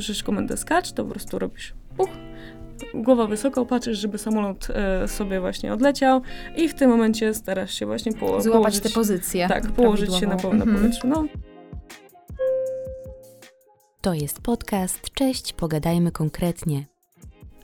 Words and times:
słyszysz 0.00 0.22
komendę 0.22 0.56
skacz, 0.56 0.92
to 0.92 1.04
po 1.04 1.10
prostu 1.10 1.38
robisz 1.38 1.74
uch, 1.98 2.08
głowa 2.94 3.26
wysoko, 3.26 3.66
patrzysz, 3.66 3.98
żeby 3.98 4.18
samolot 4.18 4.68
e, 4.70 5.08
sobie 5.08 5.40
właśnie 5.40 5.72
odleciał 5.72 6.22
i 6.56 6.68
w 6.68 6.74
tym 6.74 6.90
momencie 6.90 7.34
starasz 7.34 7.74
się 7.74 7.86
właśnie 7.86 8.12
po, 8.12 8.26
Złapać 8.40 8.52
położyć, 8.52 8.80
tę 8.82 8.90
pozycję. 8.90 9.48
tak, 9.48 9.66
położyć 9.72 10.14
się 10.14 10.26
na, 10.26 10.36
na 10.36 10.42
Mhm. 10.42 10.76
powietrzu. 10.76 11.06
No, 11.08 11.24
To 14.00 14.14
jest 14.14 14.40
podcast 14.40 15.00
Cześć, 15.14 15.52
pogadajmy 15.52 16.12
konkretnie. 16.12 16.84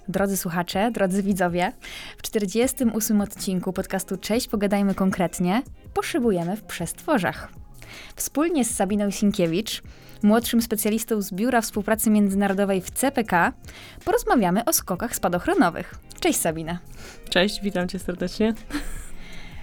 Drodzy 0.09 0.37
słuchacze, 0.37 0.91
drodzy 0.91 1.23
widzowie, 1.23 1.73
w 2.19 2.23
48 2.23 3.21
odcinku 3.21 3.73
podcastu 3.73 4.17
Cześć, 4.17 4.49
pogadajmy 4.49 4.95
konkretnie, 4.95 5.63
poszybujemy 5.95 6.57
w 6.57 6.63
przestworzach. 6.63 7.49
Wspólnie 8.17 8.65
z 8.65 8.75
Sabiną 8.75 9.11
Sinkiewicz, 9.11 9.83
młodszym 10.23 10.63
specjalistą 10.63 11.23
z 11.23 11.33
Biura 11.33 11.61
Współpracy 11.61 12.11
Międzynarodowej 12.11 12.81
w 12.81 12.91
CPK, 12.91 13.53
porozmawiamy 14.05 14.65
o 14.65 14.73
skokach 14.73 15.17
spadochronowych. 15.17 15.95
Cześć 16.21 16.41
Sabina. 16.41 16.79
cześć, 17.31 17.61
witam 17.63 17.89
cię 17.89 17.99
serdecznie. 17.99 18.55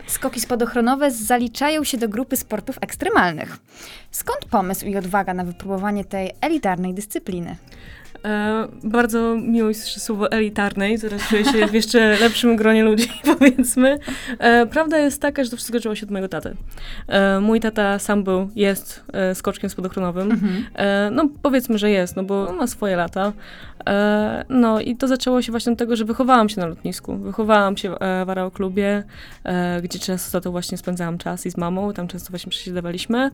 Skoki 0.08 0.40
spadochronowe 0.40 1.12
zaliczają 1.12 1.84
się 1.84 1.98
do 1.98 2.10
grupy 2.10 2.38
sportów 2.38 2.78
ekstremalnych. 2.82 3.58
Skąd 4.12 4.46
pomysł 4.46 4.86
i 4.86 4.98
odwaga 4.98 5.34
na 5.34 5.44
wypróbowanie 5.44 6.06
tej 6.06 6.32
elitarnej 6.42 6.94
dyscypliny? 6.94 7.56
E, 8.26 8.68
bardzo 8.84 9.36
miło 9.36 9.68
mi 9.68 9.74
słyszeć 9.74 10.04
słowo 10.04 10.32
elitarnej, 10.32 11.00
teraz 11.00 11.22
czuję 11.30 11.46
się 11.46 11.68
w 11.68 11.74
jeszcze 11.74 12.18
lepszym 12.20 12.56
gronie 12.56 12.84
ludzi, 12.84 13.08
powiedzmy. 13.40 14.00
E, 14.40 14.66
prawda 14.66 15.00
jest 15.00 15.22
taka, 15.22 15.44
że 15.44 15.50
to 15.50 15.56
wszystko 15.56 15.78
zaczęło 15.78 15.96
się 15.96 16.06
od 16.06 16.12
mojego 16.12 16.30
taty. 16.30 16.56
E, 17.08 17.40
mój 17.40 17.60
tata 17.60 18.00
sam 18.00 18.24
był, 18.24 18.50
jest 18.56 19.04
e, 19.14 19.36
skoczkiem 19.36 19.70
spadochronowym. 19.70 20.42
E, 20.76 21.10
no 21.12 21.30
powiedzmy, 21.42 21.78
że 21.78 21.90
jest, 21.90 22.16
no 22.16 22.24
bo 22.24 22.48
on 22.50 22.56
ma 22.56 22.68
swoje 22.68 22.96
lata. 22.96 23.34
E, 23.88 24.46
no 24.50 24.80
i 24.80 24.96
to 24.96 25.08
zaczęło 25.08 25.42
się 25.42 25.52
właśnie 25.52 25.72
od 25.72 25.80
tego, 25.80 25.96
że 25.96 26.06
wychowałam 26.06 26.50
się 26.50 26.62
na 26.62 26.68
lotnisku. 26.68 27.18
Wychowałam 27.18 27.78
się 27.78 28.00
e, 28.00 28.26
w 28.26 28.30
aeroklubie, 28.30 29.04
e, 29.44 29.82
gdzie 29.82 30.00
często 30.00 30.32
tatą 30.32 30.52
właśnie 30.52 30.78
spędzałam 30.78 31.18
czas 31.18 31.46
i 31.46 31.52
z 31.52 31.58
mamą, 31.58 31.94
tam 31.94 32.08
często 32.08 32.30
właśnie 32.30 32.50
przesiadywaliśmy. 32.50 33.32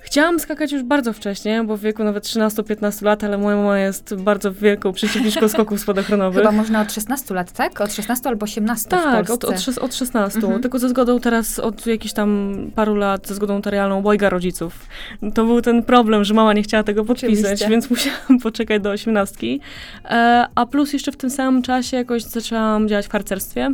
Chciałam 0.00 0.40
skakać 0.40 0.72
już 0.72 0.82
bardzo 0.82 1.12
wcześnie, 1.12 1.64
bo 1.64 1.76
w 1.76 1.80
wieku 1.80 2.04
nawet 2.04 2.24
13-15 2.24 3.04
lat, 3.04 3.24
ale 3.24 3.38
moja 3.38 3.56
mama 3.56 3.78
jest 3.78 4.14
bardzo 4.14 4.52
wielką 4.52 4.92
przeciwniczką 4.92 5.48
skoków 5.58 5.80
spadochronowych. 5.80 6.38
Chyba 6.38 6.52
można 6.52 6.80
od 6.80 6.92
16 6.92 7.34
lat, 7.34 7.52
tak? 7.52 7.80
Od 7.80 7.92
16 7.92 8.28
albo 8.28 8.44
18 8.44 8.86
w 8.86 8.90
tak, 8.90 9.30
od, 9.30 9.44
od, 9.44 9.78
od 9.78 9.94
16. 9.94 10.38
Mhm. 10.38 10.62
Tylko 10.62 10.78
ze 10.78 10.88
zgodą 10.88 11.20
teraz 11.20 11.58
od 11.58 11.86
jakichś 11.86 12.14
tam 12.14 12.54
paru 12.74 12.94
lat, 12.94 13.26
ze 13.26 13.34
zgodą 13.34 13.54
notarialną 13.54 13.98
obojga 13.98 14.30
rodziców. 14.30 14.86
To 15.34 15.44
był 15.44 15.62
ten 15.62 15.82
problem, 15.82 16.24
że 16.24 16.34
mama 16.34 16.52
nie 16.52 16.62
chciała 16.62 16.82
tego 16.82 17.04
podpisać, 17.04 17.44
Oczywiście. 17.44 17.68
więc 17.68 17.90
musiałam 17.90 18.38
poczekać 18.42 18.82
do 18.82 18.90
osiemnastki. 18.90 19.60
E, 20.04 20.46
a 20.54 20.66
plus 20.66 20.92
jeszcze 20.92 21.12
w 21.12 21.16
tym 21.16 21.30
samym 21.30 21.62
czasie 21.62 21.96
jakoś 21.96 22.22
zaczęłam 22.22 22.88
działać 22.88 23.06
w 23.06 23.10
harcerstwie 23.10 23.70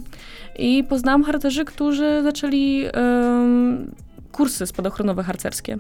i 0.59 0.85
poznałam 0.85 1.25
harcerzy, 1.25 1.65
którzy 1.65 2.21
zaczęli 2.23 2.85
em, 2.93 3.95
kursy 4.35 4.67
spadochronowe 4.67 5.23
harcerskie. 5.23 5.79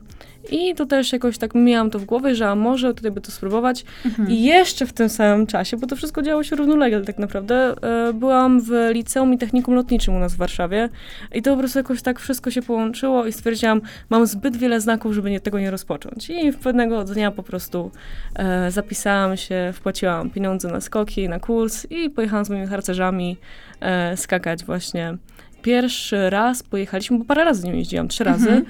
I 0.50 0.74
to 0.74 0.86
też 0.86 1.12
jakoś 1.12 1.38
tak 1.38 1.54
miałam 1.54 1.90
to 1.90 1.98
w 1.98 2.04
głowie, 2.04 2.34
że 2.34 2.48
a 2.48 2.54
może 2.54 2.94
tutaj 2.94 3.10
by 3.10 3.20
to 3.20 3.32
spróbować. 3.32 3.84
Mhm. 4.04 4.30
I 4.30 4.42
jeszcze 4.42 4.86
w 4.86 4.92
tym 4.92 5.08
samym 5.08 5.46
czasie, 5.46 5.76
bo 5.76 5.86
to 5.86 5.96
wszystko 5.96 6.22
działo 6.22 6.42
się 6.42 6.56
równolegle 6.56 7.00
tak 7.00 7.18
naprawdę, 7.18 7.74
e, 7.82 8.12
byłam 8.12 8.60
w 8.60 8.70
liceum 8.92 9.34
i 9.34 9.38
technikum 9.38 9.74
lotniczym 9.74 10.14
u 10.14 10.18
nas 10.18 10.34
w 10.34 10.36
Warszawie 10.36 10.88
i 11.32 11.42
to 11.42 11.50
po 11.50 11.58
prostu 11.58 11.78
jakoś 11.78 12.02
tak 12.02 12.20
wszystko 12.20 12.50
się 12.50 12.62
połączyło 12.62 13.26
i 13.26 13.32
stwierdziłam, 13.32 13.80
mam 14.10 14.26
zbyt 14.26 14.56
wiele 14.56 14.80
znaków, 14.80 15.12
żeby 15.12 15.30
nie, 15.30 15.40
tego 15.40 15.58
nie 15.58 15.70
rozpocząć. 15.70 16.30
I 16.30 16.52
pewnego 16.52 17.04
dnia 17.04 17.30
po 17.30 17.42
prostu 17.42 17.90
e, 18.36 18.70
zapisałam 18.70 19.36
się, 19.36 19.72
wpłaciłam 19.74 20.30
pieniądze 20.30 20.68
na 20.68 20.80
skoki, 20.80 21.28
na 21.28 21.40
kurs 21.40 21.86
i 21.90 22.10
pojechałam 22.10 22.44
z 22.44 22.50
moimi 22.50 22.66
harcerzami 22.66 23.36
e, 23.80 24.16
skakać 24.16 24.64
właśnie. 24.64 25.16
Pierwszy 25.64 26.30
raz 26.30 26.62
pojechaliśmy, 26.62 27.18
bo 27.18 27.24
parę 27.24 27.44
razy 27.44 27.60
z 27.60 27.64
nią 27.64 27.72
jeździłam, 27.74 28.08
trzy 28.08 28.24
razy. 28.24 28.48
Mhm. 28.48 28.64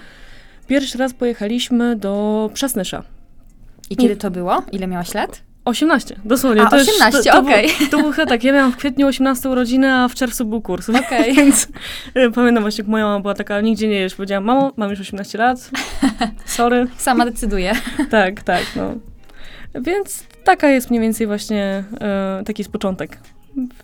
Pierwszy 0.66 0.98
raz 0.98 1.14
pojechaliśmy 1.14 1.96
do 1.96 2.50
Przasnysza. 2.54 3.02
I 3.90 3.96
kiedy 3.96 4.16
to 4.16 4.30
było? 4.30 4.62
Ile 4.72 4.86
miałaś 4.86 5.14
lat? 5.14 5.42
18, 5.64 6.16
dosłownie. 6.24 6.62
A, 6.62 6.66
to 6.70 6.78
już- 6.78 6.88
18, 6.88 7.18
to, 7.18 7.24
to 7.36 7.42
był- 7.42 7.50
okej. 7.50 7.70
To 7.90 7.98
był 7.98 8.12
chyba 8.12 8.26
tak, 8.26 8.44
ja 8.44 8.52
miałam 8.52 8.72
w 8.72 8.76
kwietniu 8.76 9.06
18 9.06 9.48
urodziny, 9.48 9.94
a 9.94 10.08
w 10.08 10.14
czerwcu 10.14 10.44
był 10.44 10.60
kurs. 10.62 10.88
Okej. 10.90 11.34
Więc 11.36 11.68
e, 12.14 12.30
pamiętam 12.30 12.64
właśnie, 12.64 12.82
jak 12.82 12.88
moja 12.88 13.04
mama 13.04 13.20
była 13.20 13.34
taka, 13.34 13.60
nigdzie 13.60 13.88
nie 13.88 13.94
jesz. 14.00 14.14
Powiedziałam, 14.14 14.44
mamo, 14.44 14.72
mam 14.76 14.90
już 14.90 15.00
18 15.00 15.38
lat, 15.38 15.70
sorry. 16.46 16.86
Sama 16.96 17.24
decyduję. 17.24 17.72
Tak, 18.10 18.42
tak, 18.42 18.62
no. 18.76 18.94
Więc 19.82 20.24
taka 20.44 20.68
jest 20.68 20.90
mniej 20.90 21.02
więcej 21.02 21.26
właśnie, 21.26 21.84
e, 22.00 22.42
taki 22.46 22.60
jest 22.62 22.72
początek 22.72 23.18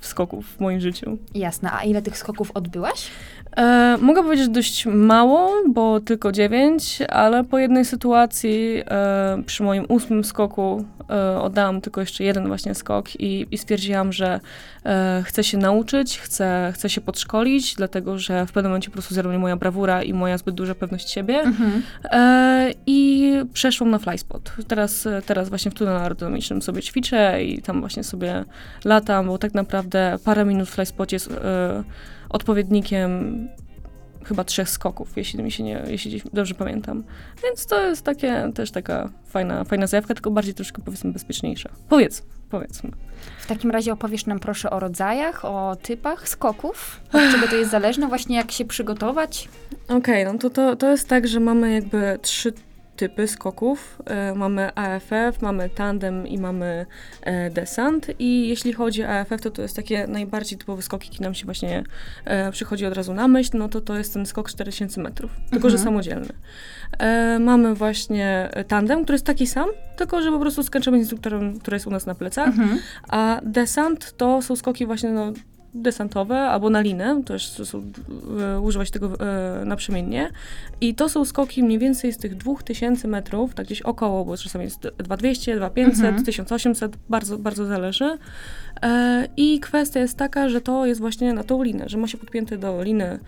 skoków 0.01 0.47
w 0.47 0.61
moim 0.61 0.81
życiu. 0.81 1.19
Jasne. 1.35 1.71
A 1.73 1.85
ile 1.85 2.03
tych 2.03 2.19
skoków 2.19 2.51
odbyłaś? 2.55 3.11
E, 3.57 3.97
mogę 4.01 4.23
powiedzieć 4.23 4.47
że 4.47 4.53
dość 4.53 4.87
mało, 4.87 5.53
bo 5.69 6.01
tylko 6.01 6.33
dziewięć, 6.33 6.99
ale 7.09 7.45
po 7.45 7.59
jednej 7.59 7.85
sytuacji 7.85 8.83
e, 8.87 9.43
przy 9.47 9.63
moim 9.63 9.85
ósmym 9.89 10.25
skoku 10.25 10.85
e, 11.11 11.41
oddałam 11.41 11.81
tylko 11.81 12.01
jeszcze 12.01 12.25
jeden 12.25 12.47
właśnie 12.47 12.75
skok 12.75 13.21
i, 13.21 13.47
i 13.51 13.59
stwierdziłam, 13.59 14.13
że 14.13 14.41
e, 14.85 15.23
chcę 15.27 15.45
się 15.45 15.59
nauczyć, 15.59 16.19
chcę, 16.19 16.73
chcę 16.75 16.91
się 16.91 17.01
podszkolić, 17.01 17.75
dlatego 17.75 18.19
że 18.19 18.47
w 18.47 18.53
pewnym 18.53 18.71
momencie 18.71 18.91
po 18.91 18.93
prostu 18.93 19.15
zerwał 19.15 19.31
mnie 19.33 19.39
moja 19.39 19.57
brawura 19.57 20.03
i 20.03 20.13
moja 20.13 20.39
zbyt 20.39 20.55
duża 20.55 20.75
pewność 20.75 21.11
siebie. 21.11 21.41
Mhm. 21.41 21.83
E, 22.05 22.71
I 22.87 23.10
przeszłam 23.47 23.91
na 23.91 23.99
flyspot. 23.99 24.53
Teraz, 24.69 25.09
teraz 25.27 25.49
właśnie 25.49 25.71
w 25.71 25.75
tunelu 25.75 25.97
aerodynamicznym 25.97 26.63
sobie 26.63 26.83
ćwiczę 26.83 27.45
i 27.45 27.63
tam 27.63 27.81
właśnie 27.81 28.05
sobie 28.05 28.45
latam, 28.85 29.27
bo 29.27 29.39
tak 29.39 29.55
naprawdę 29.55 30.17
parę 30.25 30.45
minut 30.45 30.69
w 30.69 30.73
flyspocie 30.73 31.17
jest 31.17 31.31
e, 31.31 31.85
odpowiednikiem 32.29 33.49
chyba 34.25 34.45
trzech 34.45 34.69
skoków, 34.69 35.17
jeśli 35.17 35.43
mi 35.43 35.53
się 35.53 35.63
nie, 35.63 35.83
jeśli 35.87 36.23
dobrze 36.33 36.55
pamiętam. 36.55 37.05
Więc 37.43 37.67
to 37.67 37.87
jest 37.87 38.05
takie, 38.05 38.51
też 38.55 38.71
taka 38.71 39.11
fajna, 39.27 39.65
fajna 39.65 39.87
zajawka, 39.87 40.15
tylko 40.15 40.31
bardziej 40.31 40.55
troszkę 40.55 40.83
powiedzmy 40.83 41.13
bezpieczniejsza. 41.13 41.71
Powiedz, 41.89 42.23
powiedzmy. 42.51 42.91
W 43.41 43.47
takim 43.47 43.71
razie 43.71 43.93
opowiesz 43.93 44.27
nam 44.27 44.41
proszę 44.41 44.71
o 44.71 44.81
rodzajach, 44.81 45.45
o 45.45 45.77
typach 45.83 46.29
skoków. 46.29 47.01
Od 47.13 47.33
czego 47.33 47.49
to 47.49 47.57
jest 47.57 47.71
zależne? 47.71 48.09
Właśnie 48.09 48.37
jak 48.37 48.53
się 48.53 48.65
przygotować? 48.65 49.49
Okej, 49.89 50.25
no 50.25 50.39
to, 50.39 50.51
to, 50.51 50.77
to 50.77 50.91
jest 50.91 51.09
tak, 51.09 51.29
że 51.29 51.41
mamy 51.41 51.73
jakby 51.73 52.19
trzy 52.23 52.53
typy 53.01 53.29
skoków. 53.29 53.99
E, 54.07 54.35
mamy 54.35 54.75
AFF, 54.75 55.43
mamy 55.43 55.71
tandem 55.71 56.27
i 56.27 56.39
mamy 56.39 56.87
e, 57.23 57.51
desant. 57.51 58.07
I 58.19 58.49
jeśli 58.49 58.73
chodzi 58.73 59.05
o 59.05 59.09
AFF, 59.09 59.41
to 59.43 59.51
to 59.51 59.63
jest 59.63 59.77
takie 59.77 60.07
najbardziej 60.07 60.59
typowe 60.59 60.83
skoki, 60.83 61.09
jakie 61.13 61.25
nam 61.25 61.35
się 61.35 61.45
właśnie 61.45 61.83
e, 62.25 62.53
przychodzi 62.53 62.87
od 62.87 62.95
razu 62.95 63.15
na 63.15 63.29
myśl, 63.29 63.59
no 63.59 63.69
to 63.69 63.81
to 63.81 63.99
jest 63.99 64.15
ten 64.15 64.27
skok 64.27 64.51
4000 64.51 65.01
metrów, 65.01 65.31
tylko 65.51 65.71
że 65.71 65.77
Mhm. 65.77 65.85
samodzielny. 65.85 66.33
E, 66.99 67.39
mamy 67.39 67.75
właśnie 67.75 68.51
tandem, 68.69 69.03
który 69.03 69.15
jest 69.15 69.27
taki 69.27 69.47
sam, 69.47 69.69
tylko 69.97 70.23
że 70.23 70.31
po 70.31 70.39
prostu 70.39 70.63
skaczemy 70.63 70.97
z 70.97 71.01
instruktorem, 71.01 71.59
który 71.59 71.75
jest 71.75 71.87
u 71.87 71.91
nas 71.91 72.07
na 72.07 72.15
plecach. 72.15 72.49
Mhm. 72.49 72.79
A 73.09 73.41
desant 73.45 74.17
to 74.17 74.43
są 74.43 74.57
skoki 74.57 74.87
właśnie 74.87 75.11
no, 75.11 75.33
desantowe 75.75 76.39
albo 76.39 76.71
na 76.71 76.81
linę, 76.81 77.23
też 77.27 77.51
to 77.51 77.67
są, 77.67 77.93
e, 78.41 78.61
używać 78.61 78.91
tego 78.91 79.13
e, 79.21 79.65
naprzemiennie. 79.65 80.31
I 80.81 80.95
to 80.95 81.09
są 81.09 81.25
skoki 81.25 81.63
mniej 81.63 81.79
więcej 81.79 82.13
z 82.13 82.19
tych 82.19 82.37
2000 82.37 83.09
metrów, 83.09 83.55
tak 83.55 83.67
gdzieś 83.67 83.83
około, 83.83 84.25
bo 84.25 84.37
czasami 84.37 84.65
jest 84.65 84.81
2200, 84.81 85.57
2500, 85.57 86.05
Mhm. 86.05 86.25
1800, 86.25 86.97
bardzo, 87.09 87.39
bardzo 87.39 87.67
zależy. 87.67 88.19
E, 88.83 89.29
I 89.37 89.61
kwestia 89.61 90.01
jest 90.01 90.17
taka, 90.19 90.49
że 90.49 90.61
to 90.61 90.87
jest 90.87 91.01
właśnie 91.01 91.33
na 91.33 91.45
tą 91.45 91.63
linę, 91.63 91.89
że 91.89 91.99
ma 91.99 92.07
się 92.07 92.19
podpięte 92.19 92.59
do 92.59 92.83
liny, 92.83 93.19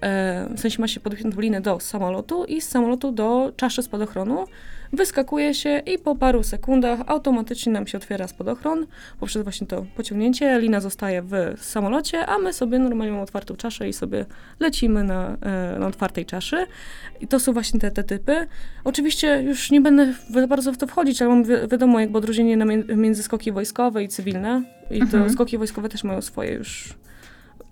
e, 0.00 0.48
w 0.56 0.60
sensie 0.60 0.80
ma 0.80 0.88
się 0.88 1.00
podpiętą 1.00 1.40
linę 1.40 1.60
do 1.60 1.80
samolotu 1.80 2.44
i 2.44 2.60
z 2.60 2.68
samolotu 2.68 3.12
do 3.12 3.52
czaszy 3.56 3.82
spadochronu. 3.82 4.44
Wyskakuje 4.92 5.54
się 5.54 5.82
i 5.86 5.98
po 5.98 6.16
paru 6.16 6.42
sekundach 6.42 7.00
automatycznie 7.06 7.72
nam 7.72 7.86
się 7.86 7.98
otwiera 7.98 8.28
spadochron 8.28 8.86
poprzez 9.20 9.42
właśnie 9.42 9.66
to 9.66 9.86
pociągnięcie. 9.96 10.60
Lina 10.60 10.80
zostaje 10.80 11.22
w 11.22 11.34
samolocie, 11.60 12.26
a 12.26 12.38
my 12.38 12.52
sobie 12.52 12.78
normalnie 12.78 13.10
mamy 13.12 13.22
otwartą 13.22 13.56
czaszę 13.56 13.88
i 13.88 13.92
sobie 13.92 14.26
lecimy 14.60 15.04
na, 15.04 15.36
e, 15.74 15.78
na 15.78 15.86
otwartej 15.86 16.26
czaszy. 16.26 16.66
I 17.20 17.26
to 17.28 17.40
są 17.40 17.52
właśnie 17.52 17.80
te, 17.80 17.90
te 17.90 18.04
typy. 18.04 18.46
Oczywiście 18.84 19.42
już 19.42 19.70
nie 19.70 19.80
będę 19.80 20.14
bardzo 20.48 20.72
w 20.72 20.76
to 20.78 20.86
wchodzić, 20.86 21.22
ale 21.22 21.30
mam 21.30 21.44
wi- 21.44 21.68
wiadomo 21.70 22.00
jakby 22.00 22.18
odróżnienie 22.18 22.56
między 22.96 23.22
skoki 23.22 23.52
wojskowe 23.52 24.04
i 24.04 24.08
cywilne. 24.08 24.62
I 24.90 24.98
to 24.98 25.04
Mhm. 25.04 25.30
skoki 25.32 25.58
wojskowe 25.58 25.88
też 25.88 26.04
mają 26.04 26.22
swoje 26.22 26.52
już 26.52 26.94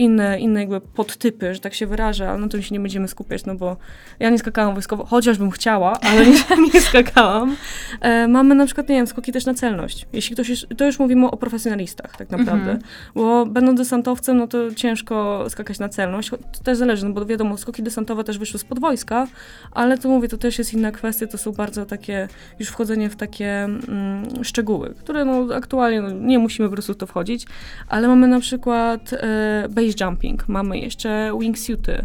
inne, 0.00 0.40
inne 0.40 0.60
jakby 0.60 0.80
podtypy, 0.80 1.54
że 1.54 1.60
tak 1.60 1.74
się 1.74 1.86
wyrażę, 1.86 2.30
ale 2.30 2.38
na 2.38 2.48
tym 2.48 2.62
się 2.62 2.74
nie 2.74 2.80
będziemy 2.80 3.08
skupiać, 3.08 3.44
no 3.44 3.54
bo 3.54 3.76
ja 4.18 4.30
nie 4.30 4.38
skakałam 4.38 4.74
wojskowo, 4.74 5.04
chociażbym 5.04 5.50
chciała, 5.50 6.00
ale 6.00 6.26
nie, 6.30 6.70
nie 6.74 6.80
skakałam. 6.80 7.56
E, 8.00 8.28
mamy 8.28 8.54
na 8.54 8.66
przykład, 8.66 8.88
nie 8.88 8.94
wiem, 8.96 9.06
skoki 9.06 9.32
też 9.32 9.46
na 9.46 9.54
celność. 9.54 10.06
Jeśli 10.12 10.34
ktoś 10.36 10.66
to 10.76 10.86
już 10.86 10.98
mówimy 10.98 11.26
o 11.30 11.36
profesjonalistach 11.36 12.16
tak 12.16 12.30
naprawdę, 12.30 12.70
Mhm. 12.70 12.80
bo 13.14 13.46
będąc 13.46 13.78
desantowcem, 13.78 14.36
no 14.36 14.46
to 14.46 14.74
ciężko 14.74 15.44
skakać 15.48 15.78
na 15.78 15.88
celność. 15.88 16.30
To 16.30 16.64
też 16.64 16.78
zależy, 16.78 17.06
no 17.06 17.12
bo 17.12 17.26
wiadomo, 17.26 17.56
skoki 17.56 17.82
desantowe 17.82 18.24
też 18.24 18.38
wyszły 18.38 18.58
spod 18.58 18.78
wojska, 18.78 19.26
ale 19.72 19.98
to 19.98 20.08
mówię, 20.08 20.28
to 20.28 20.36
też 20.36 20.58
jest 20.58 20.74
inna 20.74 20.92
kwestia, 20.92 21.26
to 21.26 21.38
są 21.38 21.52
bardzo 21.52 21.86
takie, 21.86 22.28
już 22.58 22.68
wchodzenie 22.68 23.10
w 23.10 23.16
takie 23.16 23.64
mm, 23.64 24.44
szczegóły, 24.44 24.94
które 24.98 25.24
no 25.24 25.54
aktualnie 25.54 26.00
no, 26.00 26.10
nie 26.10 26.38
musimy 26.38 26.68
po 26.68 26.72
prostu 26.72 26.94
w 26.94 26.96
to 26.96 27.06
wchodzić, 27.06 27.46
ale 27.88 28.08
mamy 28.08 28.28
na 28.28 28.40
przykład 28.40 29.12
e, 29.12 29.68
base 29.92 30.04
jumping, 30.04 30.48
mamy 30.48 30.78
jeszcze 30.78 31.32
wingsuity. 31.40 32.04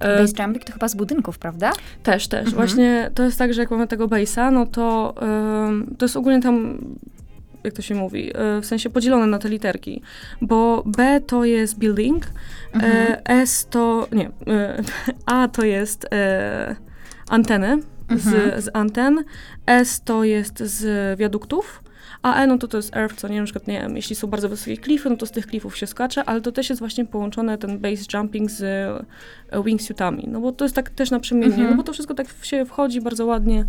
E, 0.00 0.18
Base 0.22 0.42
jumping 0.42 0.64
to 0.64 0.72
chyba 0.72 0.88
z 0.88 0.94
budynków, 0.94 1.38
prawda? 1.38 1.72
też, 2.02 2.28
też. 2.28 2.38
Mhm. 2.46 2.56
Właśnie 2.56 3.10
to 3.14 3.22
jest 3.22 3.38
tak, 3.38 3.54
że 3.54 3.60
jak 3.60 3.70
mamy 3.70 3.86
tego 3.88 4.08
base'a, 4.08 4.52
no 4.52 4.66
to 4.66 5.14
ym, 5.68 5.94
to 5.98 6.04
jest 6.04 6.16
ogólnie 6.16 6.40
tam, 6.42 6.78
jak 7.64 7.74
to 7.74 7.82
się 7.82 7.94
mówi, 7.94 8.30
y, 8.30 8.60
w 8.60 8.66
sensie 8.66 8.90
podzielone 8.90 9.26
na 9.26 9.38
te 9.38 9.48
literki, 9.48 10.02
bo 10.40 10.82
B 10.86 11.20
to 11.26 11.44
jest 11.44 11.78
building, 11.78 12.26
Mhm. 12.72 12.92
e, 13.12 13.26
S 13.26 13.66
to, 13.70 14.08
nie, 14.12 14.30
A 15.26 15.48
to 15.48 15.64
jest 15.64 16.06
e, 16.12 16.76
anteny, 17.28 17.78
Mhm. 18.08 18.60
z, 18.60 18.64
z 18.64 18.70
anten, 18.72 19.24
S 19.66 20.00
to 20.04 20.24
jest 20.24 20.58
z 20.58 21.18
wiaduktów, 21.18 21.81
a 22.22 22.34
E 22.42 22.46
no 22.46 22.58
to 22.58 22.68
to 22.68 22.76
jest 22.76 22.96
earth, 22.96 23.16
co 23.16 23.28
nie, 23.28 23.38
na 23.38 23.44
przykład, 23.44 23.66
nie 23.66 23.80
wiem, 23.80 23.96
jeśli 23.96 24.16
są 24.16 24.26
bardzo 24.28 24.48
wysokie 24.48 24.76
klify, 24.76 25.10
no 25.10 25.16
to 25.16 25.26
z 25.26 25.30
tych 25.30 25.46
klifów 25.46 25.76
się 25.76 25.86
skacze, 25.86 26.24
ale 26.24 26.40
to 26.40 26.52
też 26.52 26.68
jest 26.70 26.78
właśnie 26.78 27.04
połączone 27.04 27.58
ten 27.58 27.78
base 27.78 28.02
jumping 28.14 28.50
z 28.50 28.62
e, 28.62 29.62
wingsuitami, 29.64 30.24
no 30.28 30.40
bo 30.40 30.52
to 30.52 30.64
jest 30.64 30.74
tak 30.74 30.90
też 30.90 31.10
naprzemiennie, 31.10 31.54
Mhm. 31.54 31.70
no 31.70 31.76
bo 31.76 31.82
to 31.82 31.92
wszystko 31.92 32.14
tak 32.14 32.28
w- 32.28 32.46
się 32.46 32.64
wchodzi 32.64 33.00
bardzo 33.00 33.26
ładnie, 33.26 33.64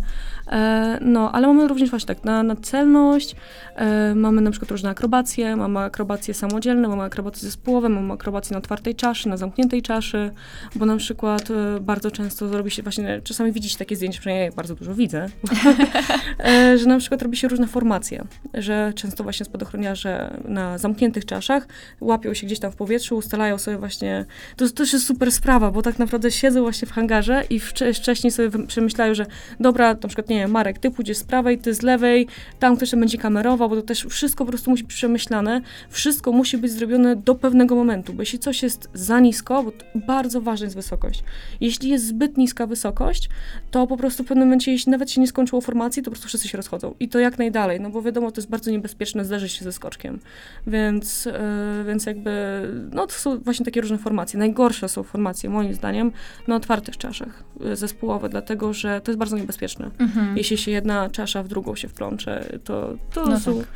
e, 0.46 0.98
no, 1.00 1.32
ale 1.32 1.46
mamy 1.46 1.68
również 1.68 1.90
właśnie 1.90 2.06
tak 2.06 2.24
na, 2.24 2.42
na 2.42 2.56
celność, 2.56 3.36
e, 3.76 4.14
mamy 4.14 4.40
na 4.40 4.50
przykład 4.50 4.70
różne 4.70 4.90
akrobacje, 4.90 5.56
mamy 5.56 5.80
akrobacje 5.80 6.34
samodzielne, 6.34 6.88
mamy 6.88 7.02
akrobacje 7.02 7.42
zespołowe, 7.42 7.88
mamy 7.88 8.14
akrobacje 8.14 8.52
na 8.54 8.58
otwartej 8.58 8.94
czaszy, 8.94 9.28
na 9.28 9.36
zamkniętej 9.36 9.82
czaszy, 9.82 10.30
bo 10.76 10.86
na 10.86 10.96
przykład 10.96 11.50
e, 11.50 11.80
bardzo 11.80 12.10
często 12.10 12.48
robi 12.52 12.70
się 12.70 12.82
właśnie, 12.82 13.20
czasami 13.24 13.52
widzicie 13.52 13.78
takie 13.78 13.96
zdjęcia, 13.96 14.20
przynajmniej 14.20 14.46
ja 14.46 14.52
bardzo 14.52 14.74
dużo 14.74 14.94
widzę, 14.94 15.26
e, 16.44 16.78
że 16.78 16.86
na 16.86 16.98
przykład 16.98 17.22
robi 17.22 17.36
się 17.36 17.48
różne 17.48 17.66
formacje, 17.66 18.24
że 18.54 18.92
często 18.96 19.24
właśnie 19.24 19.46
spadochroniarze 19.46 20.40
na 20.48 20.78
zamkniętych 20.78 21.24
czaszach 21.24 21.68
łapią 22.00 22.34
się 22.34 22.46
gdzieś 22.46 22.58
tam 22.58 22.72
w 22.72 22.76
powietrzu, 22.76 23.16
ustalają 23.16 23.58
sobie 23.58 23.76
właśnie, 23.78 24.24
to 24.56 24.68
też 24.68 24.92
jest 24.92 25.06
super 25.06 25.32
sprawa, 25.32 25.70
bo 25.70 25.82
tak 25.82 25.98
naprawdę 25.98 26.30
siedzą 26.30 26.62
właśnie 26.62 26.88
w 26.88 26.92
hangarze 26.92 27.44
i 27.50 27.60
wcze- 27.60 27.94
wcześniej 27.94 28.30
sobie 28.30 28.66
przemyślają, 28.66 29.14
że 29.14 29.26
dobra, 29.60 29.96
na 30.02 30.08
przykład, 30.08 30.28
nie 30.28 30.38
wiem, 30.38 30.50
Marek, 30.50 30.78
ty 30.78 30.90
pójdziesz 30.90 31.16
z 31.16 31.24
prawej, 31.24 31.58
ty 31.58 31.74
z 31.74 31.82
lewej, 31.82 32.26
tam 32.58 32.76
ktoś 32.76 32.90
będzie 32.90 33.18
kamerował, 33.18 33.68
bo 33.68 33.76
to 33.76 33.82
też 33.82 34.06
wszystko 34.10 34.44
po 34.44 34.50
prostu 34.50 34.70
musi 34.70 34.84
być 34.84 34.94
przemyślane, 34.94 35.60
wszystko 35.88 36.32
musi 36.32 36.58
być 36.58 36.72
zrobione 36.72 37.16
do 37.16 37.34
pewnego 37.34 37.74
momentu, 37.74 38.12
bo 38.12 38.22
jeśli 38.22 38.38
coś 38.38 38.62
jest 38.62 38.88
za 38.94 39.20
nisko, 39.20 39.62
bo 39.62 39.70
to 39.70 39.84
bardzo 39.94 40.40
ważna 40.40 40.64
jest 40.64 40.76
wysokość, 40.76 41.24
jeśli 41.60 41.88
jest 41.90 42.06
zbyt 42.06 42.36
niska 42.36 42.66
wysokość, 42.66 43.28
to 43.70 43.86
po 43.86 43.96
prostu 43.96 44.24
w 44.24 44.26
pewnym 44.26 44.48
momencie, 44.48 44.72
jeśli 44.72 44.92
nawet 44.92 45.10
się 45.10 45.20
nie 45.20 45.26
skończyło 45.26 45.60
formacji, 45.60 46.02
to 46.02 46.04
po 46.04 46.10
prostu 46.10 46.28
wszyscy 46.28 46.48
się 46.48 46.56
rozchodzą. 46.56 46.94
I 47.00 47.08
to 47.08 47.18
jak 47.18 47.38
najdalej, 47.38 47.80
no 47.80 47.90
bo 47.90 48.02
wiadomo, 48.02 48.32
to 48.34 48.40
jest 48.40 48.50
bardzo 48.50 48.70
niebezpieczne 48.70 49.24
zderzyć 49.24 49.52
się 49.52 49.64
ze 49.64 49.72
skoczkiem. 49.72 50.20
Więc, 50.66 51.26
e, 51.26 51.84
więc 51.86 52.06
jakby, 52.06 52.62
no 52.92 53.06
to 53.06 53.12
są 53.12 53.38
właśnie 53.38 53.64
takie 53.64 53.80
różne 53.80 53.98
formacje. 53.98 54.38
Najgorsze 54.38 54.88
są 54.88 55.02
formacje, 55.02 55.50
moim 55.50 55.74
zdaniem, 55.74 56.12
na 56.48 56.56
otwartych 56.56 56.96
czaszach 56.96 57.44
e, 57.64 57.76
zespołowe, 57.76 58.28
dlatego 58.28 58.72
że 58.72 59.00
to 59.00 59.10
jest 59.10 59.18
bardzo 59.18 59.36
niebezpieczne. 59.36 59.90
Mhm. 59.98 60.36
Jeśli 60.36 60.58
się 60.58 60.70
jedna 60.70 61.10
czasza 61.10 61.42
w 61.42 61.48
drugą 61.48 61.74
się 61.74 61.88
wplącze, 61.88 62.58
to, 62.64 62.96
to 63.12 63.26
No 63.26 63.40
są 63.40 63.58
tak. 63.58 63.66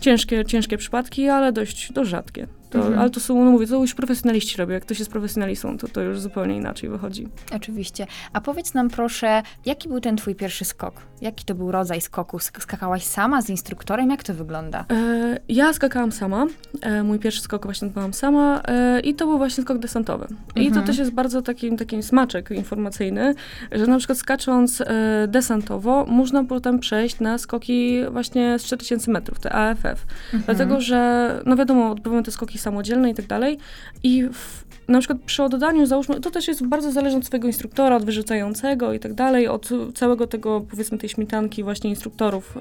ciężkie, 0.00 0.44
ciężkie 0.44 0.78
przypadki, 0.78 1.28
ale 1.28 1.52
dość, 1.52 1.92
dość 1.92 2.10
rzadkie. 2.10 2.46
To, 2.70 2.78
Mhm. 2.78 2.98
Ale 2.98 3.10
to 3.10 3.20
są, 3.20 3.44
no 3.44 3.50
mówię, 3.50 3.66
to 3.66 3.76
już 3.76 3.94
profesjonaliści 3.94 4.56
robią. 4.58 4.72
Jak 4.74 4.82
ktoś 4.82 4.98
jest 4.98 5.10
profesjonalistą, 5.10 5.78
to 5.78 5.88
to 5.88 6.00
już 6.00 6.20
zupełnie 6.20 6.56
inaczej 6.56 6.88
wychodzi. 6.90 7.28
Oczywiście. 7.56 8.06
A 8.32 8.40
powiedz 8.40 8.74
nam 8.74 8.88
proszę, 8.90 9.42
jaki 9.66 9.88
był 9.88 10.00
ten 10.00 10.16
twój 10.16 10.34
pierwszy 10.34 10.64
skok? 10.64 10.94
Jaki 11.20 11.44
to 11.44 11.54
był 11.54 11.72
rodzaj 11.72 12.00
skoku? 12.00 12.36
Sk- 12.38 12.60
Skakałaś 12.60 13.04
sama 13.04 13.42
z 13.42 13.50
instruktorem? 13.50 14.10
Jak 14.10 14.22
to 14.22 14.34
wygląda? 14.34 14.84
E, 14.92 15.38
ja 15.48 15.72
skakałam 15.72 16.12
sama. 16.12 16.46
E, 16.82 17.02
mój 17.02 17.18
pierwszy 17.18 17.40
skok 17.40 17.64
właśnie 17.64 17.88
odbyłam 17.88 18.12
sama 18.14 18.62
e, 18.68 19.00
i 19.00 19.14
to 19.14 19.26
był 19.26 19.38
właśnie 19.38 19.64
skok 19.64 19.78
desantowy. 19.78 20.26
I 20.56 20.66
Mhm. 20.66 20.80
to 20.82 20.86
też 20.86 20.98
jest 20.98 21.10
bardzo 21.10 21.42
taki, 21.42 21.76
taki 21.76 22.02
smaczek 22.02 22.50
informacyjny, 22.50 23.34
że 23.72 23.86
na 23.86 23.98
przykład 23.98 24.18
skacząc 24.18 24.80
e, 24.80 24.84
desantowo, 25.28 26.06
można 26.06 26.44
potem 26.44 26.78
przejść 26.78 27.20
na 27.20 27.38
skoki 27.38 28.00
właśnie 28.10 28.58
z 28.58 28.64
4000 28.64 29.10
metrów, 29.10 29.40
te 29.40 29.52
AFF. 29.52 29.84
Mhm. 29.84 30.42
Dlatego, 30.46 30.80
że 30.80 31.28
no 31.46 31.56
wiadomo, 31.56 31.90
odbywamy 31.90 32.22
te 32.22 32.30
skoki 32.30 32.57
samodzielne 32.60 33.10
i 33.10 33.14
tak 33.14 33.26
dalej. 33.26 33.58
I 34.02 34.24
w, 34.32 34.64
na 34.88 34.98
przykład 34.98 35.18
przy 35.26 35.42
oddaniu, 35.42 35.86
załóżmy, 35.86 36.20
to 36.20 36.30
też 36.30 36.48
jest 36.48 36.66
bardzo 36.66 36.92
zależne 36.92 37.18
od 37.18 37.26
swojego 37.26 37.46
instruktora, 37.46 37.96
od 37.96 38.04
wyrzucającego 38.04 38.92
i 38.92 38.98
tak 38.98 39.14
dalej, 39.14 39.48
od 39.48 39.68
całego 39.94 40.26
tego, 40.26 40.60
powiedzmy, 40.70 40.98
tej 40.98 41.08
śmietanki 41.08 41.62
właśnie 41.62 41.90
instruktorów 41.90 42.56
e, 42.56 42.60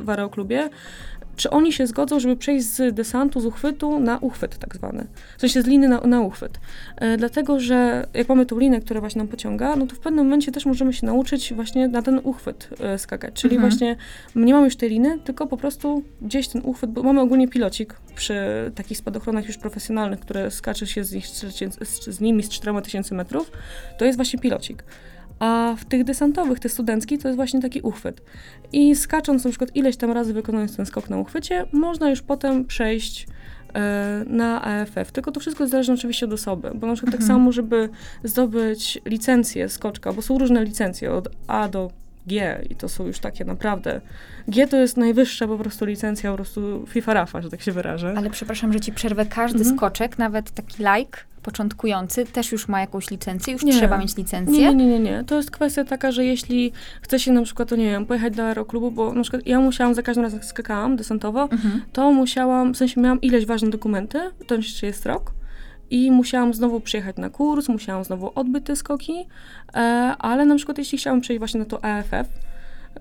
w 0.00 0.10
aeroklubie, 0.10 0.68
czy 1.36 1.50
oni 1.50 1.72
się 1.72 1.86
zgodzą, 1.86 2.20
żeby 2.20 2.36
przejść 2.36 2.66
z 2.66 2.94
desantu, 2.94 3.40
z 3.40 3.46
uchwytu 3.46 4.00
na 4.00 4.18
uchwyt 4.18 4.58
tak 4.58 4.76
zwany. 4.76 5.06
W 5.36 5.40
sensie 5.40 5.62
z 5.62 5.66
liny 5.66 5.88
na, 5.88 6.00
na 6.00 6.20
uchwyt. 6.20 6.60
E, 6.96 7.16
dlatego, 7.16 7.60
że 7.60 8.06
jak 8.14 8.28
mamy 8.28 8.46
tą 8.46 8.58
linę, 8.58 8.80
która 8.80 9.00
właśnie 9.00 9.18
nam 9.18 9.28
pociąga, 9.28 9.76
no 9.76 9.86
to 9.86 9.94
w 9.94 9.98
pewnym 9.98 10.24
momencie 10.24 10.52
też 10.52 10.66
możemy 10.66 10.92
się 10.92 11.06
nauczyć 11.06 11.54
właśnie 11.54 11.88
na 11.88 12.02
ten 12.02 12.20
uchwyt 12.24 12.68
e, 12.80 12.98
skakać. 12.98 13.34
Czyli 13.34 13.54
Mhm. 13.56 13.70
właśnie 13.72 13.96
nie 14.34 14.52
mamy 14.54 14.64
już 14.64 14.76
tej 14.76 14.90
liny, 14.90 15.18
tylko 15.24 15.46
po 15.46 15.56
prostu 15.56 16.02
gdzieś 16.22 16.48
ten 16.48 16.62
uchwyt, 16.64 16.90
bo 16.90 17.02
mamy 17.02 17.20
ogólnie 17.20 17.48
pilocik 17.48 17.94
przy 18.14 18.36
takich 18.74 18.98
spadochronach 18.98 19.46
już 19.46 19.58
profesjonalnych, 19.58 20.20
które 20.20 20.50
skacze 20.50 20.86
się 20.86 21.04
z, 21.04 21.12
nich 21.12 21.26
z, 21.26 21.32
4000 21.32 21.84
z, 21.84 22.04
z 22.04 22.20
nimi 22.20 22.42
z 22.42 22.48
4000 22.48 23.14
metrów, 23.14 23.50
to 23.98 24.04
jest 24.04 24.18
właśnie 24.18 24.38
pilocik. 24.38 24.84
A 25.38 25.74
w 25.78 25.84
tych 25.84 26.04
desantowych, 26.04 26.60
tych 26.60 26.72
studenckich, 26.72 27.22
to 27.22 27.28
jest 27.28 27.36
właśnie 27.36 27.60
taki 27.62 27.80
uchwyt. 27.80 28.20
I 28.72 28.96
skacząc 28.96 29.44
na 29.44 29.50
przykład 29.50 29.76
ileś 29.76 29.96
tam 29.96 30.12
razy 30.12 30.32
wykonując 30.34 30.76
ten 30.76 30.86
skok 30.86 31.10
na 31.10 31.16
uchwycie, 31.18 31.64
można 31.72 32.10
już 32.10 32.22
potem 32.22 32.64
przejść 32.64 33.26
e, 33.74 34.24
na 34.26 34.62
AFF. 34.64 35.12
Tylko 35.12 35.32
to 35.32 35.40
wszystko 35.40 35.66
zależy 35.66 35.92
oczywiście 35.92 36.26
od 36.26 36.32
osoby, 36.32 36.70
bo 36.74 36.86
na 36.86 36.92
przykład 36.94 37.12
tak 37.12 37.20
Mhm. 37.20 37.38
samo, 37.38 37.52
żeby 37.52 37.88
zdobyć 38.24 38.98
licencję 39.04 39.68
skoczka, 39.68 40.12
bo 40.12 40.22
są 40.22 40.38
różne 40.38 40.64
licencje 40.64 41.12
od 41.12 41.28
A 41.46 41.68
do 41.68 41.90
G 42.26 42.64
i 42.70 42.74
to 42.74 42.88
są 42.88 43.06
już 43.06 43.18
takie 43.18 43.44
naprawdę. 43.44 44.00
G 44.48 44.66
to 44.66 44.76
jest 44.76 44.96
najwyższa 44.96 45.46
po 45.48 45.58
prostu 45.58 45.84
licencja, 45.84 46.30
po 46.30 46.36
prostu 46.36 46.84
FIFA 46.88 47.14
Rafa, 47.14 47.42
że 47.42 47.50
tak 47.50 47.60
się 47.60 47.72
wyrażę. 47.72 48.14
Ale 48.16 48.30
przepraszam, 48.30 48.72
że 48.72 48.80
ci 48.80 48.92
przerwę. 48.92 49.26
Każdy 49.26 49.58
Mhm. 49.58 49.76
skoczek, 49.76 50.18
nawet 50.18 50.50
taki 50.50 50.76
like 50.82 51.18
początkujący, 51.46 52.24
też 52.26 52.52
już 52.52 52.68
ma 52.68 52.80
jakąś 52.80 53.10
licencję? 53.10 53.52
Już 53.52 53.62
Nie. 53.62 53.72
trzeba 53.72 53.98
mieć 53.98 54.16
licencję? 54.16 54.58
Nie, 54.58 54.74
nie, 54.74 54.86
nie, 54.86 54.98
nie. 54.98 55.24
To 55.24 55.36
jest 55.36 55.50
kwestia 55.50 55.84
taka, 55.84 56.12
że 56.12 56.24
jeśli 56.24 56.72
chce 57.02 57.18
się 57.18 57.32
na 57.32 57.42
przykład, 57.42 57.68
to 57.68 57.76
nie 57.76 57.90
wiem, 57.90 58.06
pojechać 58.06 58.34
do 58.36 58.42
aeroklubu, 58.44 58.90
bo 58.90 59.12
na 59.12 59.22
przykład 59.22 59.46
ja 59.46 59.60
musiałam 59.60 59.94
za 59.94 60.02
każdym 60.02 60.24
razem, 60.24 60.38
jak 60.38 60.48
skakałam 60.48 60.96
desantowo, 60.96 61.42
Mhm. 61.42 61.82
to 61.92 62.12
musiałam, 62.12 62.74
w 62.74 62.76
sensie 62.76 63.00
miałam 63.00 63.20
ileś 63.20 63.46
ważnych 63.46 63.70
dokumenty, 63.72 64.18
to 64.46 64.54
jeszcze 64.54 64.86
jest 64.86 65.06
rok, 65.06 65.32
i 65.90 66.10
musiałam 66.10 66.54
znowu 66.54 66.80
przyjechać 66.80 67.16
na 67.16 67.30
kurs, 67.30 67.68
musiałam 67.68 68.04
znowu 68.04 68.32
odbyć 68.34 68.66
te 68.66 68.76
skoki, 68.76 69.26
e, 69.74 69.78
ale 70.18 70.44
na 70.46 70.56
przykład 70.56 70.78
jeśli 70.78 70.98
chciałam 70.98 71.20
przejść 71.20 71.38
właśnie 71.38 71.60
na 71.60 71.66
to 71.66 71.84
AFF, 71.84 72.28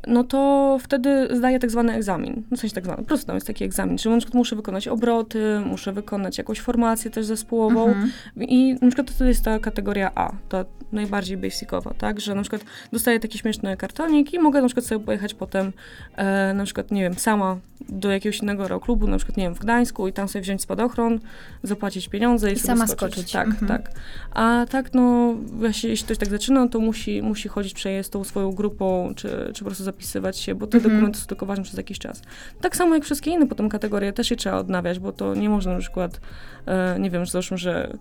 no 0.07 0.23
to 0.23 0.77
wtedy 0.81 1.27
zdaję 1.31 1.59
tak 1.59 1.71
zwany 1.71 1.93
egzamin. 1.93 2.43
No 2.51 2.57
w 2.57 2.59
sensie 2.59 2.75
tak 2.75 2.83
zwany, 2.83 3.01
po 3.01 3.07
prostu 3.07 3.27
tam 3.27 3.35
jest 3.35 3.47
taki 3.47 3.63
egzamin, 3.63 3.97
czyli 3.97 4.15
na 4.15 4.17
przykład 4.19 4.35
muszę 4.35 4.55
wykonać 4.55 4.87
obroty, 4.87 5.59
muszę 5.65 5.93
wykonać 5.93 6.37
jakąś 6.37 6.59
formację 6.59 7.11
też 7.11 7.25
zespołową 7.25 7.87
Mhm. 7.87 8.11
i 8.39 8.73
na 8.73 8.87
przykład 8.87 9.17
to 9.17 9.25
jest 9.25 9.45
ta 9.45 9.59
kategoria 9.59 10.11
A, 10.15 10.31
ta 10.49 10.65
najbardziej 10.91 11.37
basicowa, 11.37 11.93
tak, 11.97 12.19
że 12.19 12.35
na 12.35 12.41
przykład 12.41 12.61
dostaję 12.91 13.19
taki 13.19 13.37
śmieszny 13.37 13.77
kartonik 13.77 14.33
i 14.33 14.39
mogę 14.39 14.61
na 14.61 14.67
przykład 14.67 14.85
sobie 14.85 15.05
pojechać 15.05 15.33
potem 15.33 15.73
e, 16.15 16.53
na 16.53 16.63
przykład, 16.63 16.91
nie 16.91 17.01
wiem, 17.01 17.13
sama 17.15 17.57
do 17.89 18.11
jakiegoś 18.11 18.39
innego 18.39 18.63
aeroklubu, 18.63 19.07
na 19.07 19.17
przykład, 19.17 19.37
nie 19.37 19.43
wiem, 19.43 19.55
w 19.55 19.59
Gdańsku 19.59 20.07
i 20.07 20.13
tam 20.13 20.27
sobie 20.27 20.41
wziąć 20.43 20.61
spadochron, 20.61 21.19
zapłacić 21.63 22.07
pieniądze 22.09 22.49
i, 22.49 22.53
I 22.53 22.59
sobie 22.59 22.67
sama 22.67 22.87
skoczyć. 22.87 23.13
skoczyć. 23.13 23.31
Tak, 23.31 23.47
Mhm. 23.47 23.67
tak. 23.67 23.91
A 24.31 24.65
tak, 24.69 24.93
no, 24.93 25.35
właśnie, 25.43 25.89
jeśli 25.89 26.05
ktoś 26.05 26.17
tak 26.17 26.29
zaczyna, 26.29 26.67
to 26.67 26.79
musi, 26.79 27.21
musi 27.21 27.49
chodzić 27.49 27.73
przez 27.73 28.09
tą 28.09 28.23
swoją 28.23 28.51
grupą, 28.51 29.13
czy, 29.15 29.29
czy 29.53 29.59
po 29.59 29.65
prostu 29.65 29.83
zapisywać 29.83 30.37
się, 30.37 30.55
bo 30.55 30.67
te 30.67 30.77
Mhm. 30.77 30.93
dokumenty 30.93 31.19
są 31.19 31.25
tylko 31.25 31.45
ważne 31.45 31.63
przez 31.63 31.77
jakiś 31.77 31.99
czas. 31.99 32.21
Tak 32.61 32.75
samo 32.75 32.95
jak 32.95 33.03
wszystkie 33.03 33.31
inne 33.31 33.47
potem 33.47 33.69
kategorie, 33.69 34.13
też 34.13 34.31
je 34.31 34.37
trzeba 34.37 34.57
odnawiać, 34.57 34.99
bo 34.99 35.11
to 35.11 35.35
nie 35.35 35.49
można 35.49 35.73
na 35.73 35.79
przykład, 35.79 36.19
e, 36.65 36.99
nie 36.99 37.09
wiem, 37.09 37.25
załóżmy, 37.25 37.57
że 37.57 37.97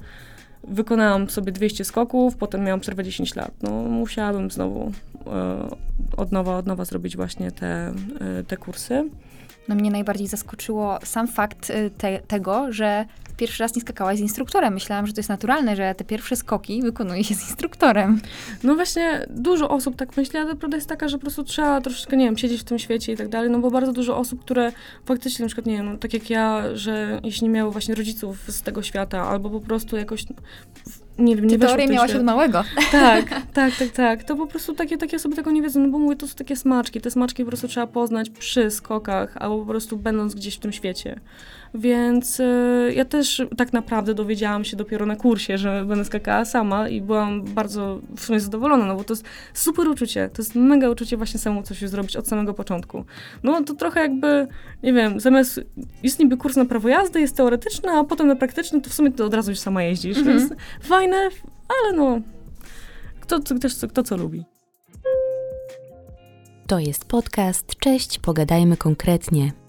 wykonałam 0.68 1.30
sobie 1.30 1.52
200 1.52 1.84
skoków, 1.84 2.36
potem 2.36 2.64
miałam 2.64 2.80
przerwę 2.80 3.04
10 3.04 3.34
lat. 3.34 3.52
No, 3.62 3.70
musiałabym 3.70 4.50
znowu 4.50 4.92
e, 5.26 5.68
od 6.16 6.32
nowa, 6.32 6.56
od 6.56 6.66
nowa 6.66 6.84
zrobić 6.84 7.16
właśnie 7.16 7.52
te, 7.52 7.66
e, 8.20 8.44
te 8.44 8.56
kursy. 8.56 9.10
No 9.68 9.74
mnie 9.74 9.90
najbardziej 9.90 10.26
zaskoczyło 10.26 10.98
sam 11.04 11.28
fakt 11.28 11.70
y, 11.70 11.90
te, 11.98 12.18
tego, 12.18 12.72
że 12.72 13.04
pierwszy 13.36 13.62
raz 13.62 13.74
nie 13.74 13.80
skakałaś 13.82 14.18
z 14.18 14.20
instruktorem. 14.20 14.74
Myślałam, 14.74 15.06
że 15.06 15.12
to 15.12 15.18
jest 15.18 15.28
naturalne, 15.28 15.76
że 15.76 15.94
te 15.94 16.04
pierwsze 16.04 16.36
skoki 16.36 16.82
wykonuje 16.82 17.24
się 17.24 17.34
z 17.34 17.48
instruktorem. 17.48 18.20
No 18.62 18.74
właśnie, 18.74 19.26
dużo 19.30 19.68
osób 19.70 19.96
tak 19.96 20.16
myśli, 20.16 20.38
ale 20.38 20.54
prawda 20.54 20.76
jest 20.76 20.88
taka, 20.88 21.08
że 21.08 21.16
po 21.16 21.20
prostu 21.20 21.44
trzeba 21.44 21.80
troszeczkę, 21.80 22.16
nie 22.16 22.24
wiem, 22.24 22.38
siedzieć 22.38 22.60
w 22.60 22.64
tym 22.64 22.78
świecie 22.78 23.12
i 23.12 23.16
tak 23.16 23.28
dalej, 23.28 23.50
no 23.50 23.58
bo 23.58 23.70
bardzo 23.70 23.92
dużo 23.92 24.16
osób, 24.16 24.40
które 24.40 24.72
faktycznie 25.04 25.42
na 25.42 25.46
przykład, 25.46 25.66
nie 25.66 25.76
wiem, 25.76 25.86
no, 25.86 25.98
tak 25.98 26.14
jak 26.14 26.30
ja, 26.30 26.76
że 26.76 27.20
jeśli 27.24 27.48
miały 27.48 27.72
właśnie 27.72 27.94
rodziców 27.94 28.38
z 28.48 28.62
tego 28.62 28.82
świata, 28.82 29.22
albo 29.22 29.50
po 29.50 29.60
prostu 29.60 29.96
jakoś, 29.96 30.24
nie 31.18 31.36
wiem, 31.36 31.46
nie 31.46 31.58
teorię 31.58 31.88
miałaś 31.88 32.10
świat. 32.10 32.20
od 32.20 32.26
małego. 32.26 32.64
Tak, 32.92 33.24
tak, 33.52 33.76
tak, 33.76 33.88
tak. 33.88 34.24
To 34.24 34.36
po 34.36 34.46
prostu 34.46 34.74
takie, 34.74 34.98
takie 34.98 35.16
osoby 35.16 35.36
tego 35.36 35.50
nie 35.50 35.62
wiedzą, 35.62 35.80
no 35.80 35.88
bo 35.88 35.98
mówię, 35.98 36.16
to 36.16 36.28
są 36.28 36.34
takie 36.34 36.56
smaczki. 36.56 37.00
Te 37.00 37.10
smaczki 37.10 37.44
po 37.44 37.48
prostu 37.48 37.68
trzeba 37.68 37.86
poznać 37.86 38.30
przy 38.30 38.70
skokach, 38.70 39.36
albo 39.36 39.58
po 39.58 39.66
prostu 39.66 39.96
będąc 39.96 40.34
gdzieś 40.34 40.56
w 40.56 40.60
tym 40.60 40.72
świecie. 40.72 41.20
Więc 41.74 42.40
y, 42.40 42.92
ja 42.96 43.04
też 43.04 43.42
tak 43.56 43.72
naprawdę 43.72 44.14
dowiedziałam 44.14 44.64
się 44.64 44.76
dopiero 44.76 45.06
na 45.06 45.16
kursie, 45.16 45.58
że 45.58 45.84
będę 45.84 46.04
skakała 46.04 46.44
sama 46.44 46.88
i 46.88 47.00
byłam 47.00 47.44
bardzo 47.44 48.00
w 48.16 48.20
sumie 48.24 48.40
zadowolona, 48.40 48.86
no 48.86 48.96
bo 48.96 49.04
to 49.04 49.12
jest 49.12 49.24
super 49.54 49.88
uczucie. 49.88 50.30
To 50.32 50.42
jest 50.42 50.54
mega 50.54 50.90
uczucie 50.90 51.16
właśnie 51.16 51.40
samemu 51.40 51.62
coś 51.62 51.78
zrobić 51.78 52.16
od 52.16 52.28
samego 52.28 52.54
początku. 52.54 53.04
No 53.42 53.62
to 53.64 53.74
trochę 53.74 54.00
jakby, 54.00 54.46
nie 54.82 54.92
wiem, 54.92 55.20
zamiast, 55.20 55.60
jest 56.02 56.18
niby 56.18 56.36
kurs 56.36 56.56
na 56.56 56.64
prawo 56.64 56.88
jazdy, 56.88 57.20
jest 57.20 57.36
teoretyczny, 57.36 57.90
a 57.90 58.04
potem 58.04 58.26
na 58.26 58.36
praktyczny, 58.36 58.80
to 58.80 58.90
w 58.90 58.94
sumie 58.94 59.12
ty 59.12 59.24
od 59.24 59.34
razu 59.34 59.50
już 59.50 59.58
sama 59.60 59.82
jeździsz, 59.82 60.18
Mhm. 60.18 60.38
więc 60.38 60.52
fajne, 60.82 61.16
ale 61.68 61.96
no, 61.96 62.20
kto, 63.20 63.40
kto, 63.40 63.58
też, 63.58 63.74
kto 63.90 64.02
co 64.02 64.16
lubi. 64.16 64.44
To 66.66 66.78
jest 66.78 67.04
podcast 67.04 67.76
Cześć, 67.78 68.18
pogadajmy 68.18 68.76
konkretnie. 68.76 69.63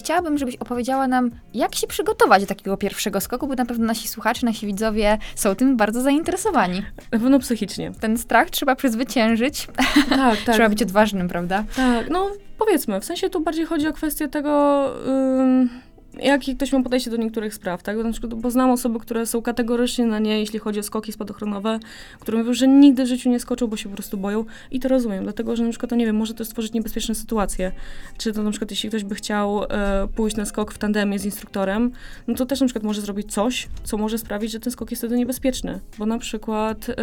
Chciałabym, 0.00 0.38
żebyś 0.38 0.56
opowiedziała 0.56 1.08
nam, 1.08 1.30
jak 1.54 1.74
się 1.74 1.86
przygotować 1.86 2.42
do 2.42 2.46
takiego 2.46 2.76
pierwszego 2.76 3.20
skoku, 3.20 3.46
bo 3.46 3.54
na 3.54 3.66
pewno 3.66 3.86
nasi 3.86 4.08
słuchacze, 4.08 4.46
nasi 4.46 4.66
widzowie 4.66 5.18
są 5.34 5.54
tym 5.54 5.76
bardzo 5.76 6.00
zainteresowani. 6.00 6.80
Na 6.80 7.18
pewno 7.18 7.38
psychicznie. 7.38 7.92
Ten 8.00 8.18
strach 8.18 8.50
trzeba 8.50 8.76
przezwyciężyć. 8.76 9.66
Tak, 10.08 10.36
tak. 10.46 10.54
Trzeba 10.54 10.68
być 10.68 10.82
odważnym, 10.82 11.28
prawda? 11.28 11.64
Tak, 11.76 12.10
no 12.10 12.30
powiedzmy, 12.58 13.00
w 13.00 13.04
sensie 13.04 13.30
tu 13.30 13.40
bardziej 13.40 13.66
chodzi 13.66 13.88
o 13.88 13.92
kwestię 13.92 14.28
tego, 14.28 14.84
ym, 15.06 15.68
jakie 16.18 16.54
ktoś 16.54 16.72
ma 16.72 16.82
podejście 16.82 17.10
do 17.10 17.16
niektórych 17.16 17.54
spraw, 17.54 17.82
tak? 17.82 17.96
Na 17.96 18.12
przykład, 18.12 18.34
bo 18.34 18.50
znam 18.50 18.70
osoby, 18.70 19.00
które 19.00 19.26
są 19.26 19.42
kategorycznie 19.42 20.06
na 20.06 20.18
nie, 20.18 20.40
jeśli 20.40 20.58
chodzi 20.58 20.80
o 20.80 20.82
skoki 20.82 21.12
spadochronowe, 21.12 21.78
które 22.20 22.38
mówią, 22.38 22.54
że 22.54 22.68
nigdy 22.68 23.04
w 23.04 23.06
życiu 23.06 23.30
nie 23.30 23.40
skoczą, 23.40 23.66
bo 23.66 23.76
się 23.76 23.88
po 23.88 23.94
prostu 23.94 24.16
boją. 24.18 24.44
I 24.70 24.80
to 24.80 24.88
rozumiem, 24.88 25.24
dlatego, 25.24 25.56
że 25.56 25.64
na 25.64 25.70
przykład, 25.70 25.90
to 25.90 25.96
nie 25.96 26.06
wiem, 26.06 26.16
może 26.16 26.34
to 26.34 26.44
stworzyć 26.44 26.72
niebezpieczne 26.72 27.14
sytuacje, 27.14 27.72
czy 28.18 28.32
to 28.32 28.42
na 28.42 28.50
przykład, 28.50 28.70
jeśli 28.70 28.88
ktoś 28.88 29.04
by 29.04 29.14
chciał 29.14 29.64
e, 29.64 30.08
pójść 30.14 30.36
na 30.36 30.44
skok 30.44 30.72
w 30.72 30.78
tandemie 30.78 31.18
z 31.18 31.24
instruktorem, 31.24 31.90
no 32.26 32.34
to 32.34 32.46
też 32.46 32.60
na 32.60 32.66
przykład 32.66 32.84
może 32.84 33.00
zrobić 33.00 33.32
coś, 33.32 33.68
co 33.84 33.96
może 33.96 34.18
sprawić, 34.18 34.52
że 34.52 34.60
ten 34.60 34.72
skok 34.72 34.90
jest 34.90 35.02
wtedy 35.02 35.16
niebezpieczny, 35.16 35.80
bo 35.98 36.06
na 36.06 36.18
przykład 36.18 36.88
e, 36.88 36.94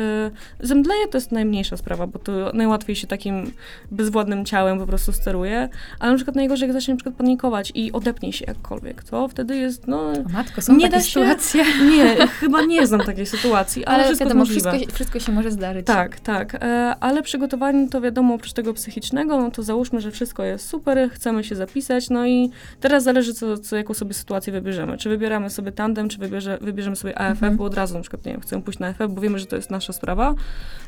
zemdleje 0.59 1.07
to 1.07 1.17
jest 1.17 1.31
najmniejsza 1.31 1.77
sprawa, 1.77 2.07
bo 2.07 2.19
to 2.19 2.51
najłatwiej 2.53 2.95
się 2.95 3.07
takim 3.07 3.51
bezwładnym 3.91 4.45
ciałem 4.45 4.79
po 4.79 4.87
prostu 4.87 5.11
steruje, 5.11 5.69
ale 5.99 6.11
na 6.11 6.15
przykład 6.15 6.35
najgorzej, 6.35 6.67
jak 6.67 6.73
zacznie 6.73 6.93
na 6.93 6.97
przykład 6.97 7.15
panikować 7.15 7.71
i 7.75 7.91
odepnie 7.91 8.33
się 8.33 8.45
jakkolwiek, 8.47 8.96
to 9.03 9.27
wtedy 9.27 9.55
jest, 9.57 9.87
no... 9.87 9.97
O 10.01 10.13
matko, 10.33 10.61
są 10.61 10.75
Nie 10.75 10.81
takie 10.89 10.91
da 10.97 11.01
się- 11.03 11.11
sytuacje. 11.19 11.63
Nie, 11.97 12.27
chyba 12.27 12.61
nie 12.61 12.87
znam 12.87 12.99
takiej 13.01 13.25
sytuacji, 13.25 13.85
ale, 13.85 13.95
Ale 13.95 14.03
wszystko 14.05 14.25
wiadomo, 14.25 14.45
wszystko, 14.45 14.71
wszystko 14.93 15.19
się 15.19 15.31
może 15.31 15.51
zdarzyć. 15.51 15.85
Tak, 15.87 16.19
tak, 16.19 16.55
e, 16.55 16.95
ale 16.99 17.21
przygotowanie 17.21 17.89
to 17.89 18.01
wiadomo, 18.01 18.33
oprócz 18.33 18.53
tego 18.53 18.73
psychicznego, 18.73 19.37
no 19.41 19.51
to 19.51 19.63
załóżmy, 19.63 20.01
że 20.01 20.11
wszystko 20.11 20.43
jest 20.43 20.69
super, 20.69 21.09
chcemy 21.11 21.43
się 21.43 21.55
zapisać, 21.55 22.09
no 22.09 22.27
i 22.27 22.51
teraz 22.79 23.03
zależy, 23.03 23.33
co, 23.33 23.57
co 23.57 23.75
jaką 23.75 23.93
sobie 23.93 24.13
sytuację 24.13 24.53
wybierzemy. 24.53 24.97
Czy 24.97 25.09
wybieramy 25.09 25.49
sobie 25.49 25.71
tandem, 25.71 26.09
czy 26.09 26.17
wybierze, 26.17 26.57
wybierzemy 26.61 26.95
sobie 26.95 27.17
AFF, 27.21 27.31
Mhm. 27.37 27.57
bo 27.57 27.63
od 27.63 27.73
razu 27.73 27.93
na 27.95 28.01
przykład, 28.01 28.25
nie 28.25 28.31
wiem, 28.31 28.41
chcemy 28.41 28.61
pójść 28.61 28.79
na 28.79 28.87
AFF, 28.87 29.07
bo 29.09 29.21
wiemy, 29.21 29.39
że 29.39 29.45
to 29.45 29.55
jest 29.55 29.71
nasza 29.71 29.93
sprawa, 29.93 30.33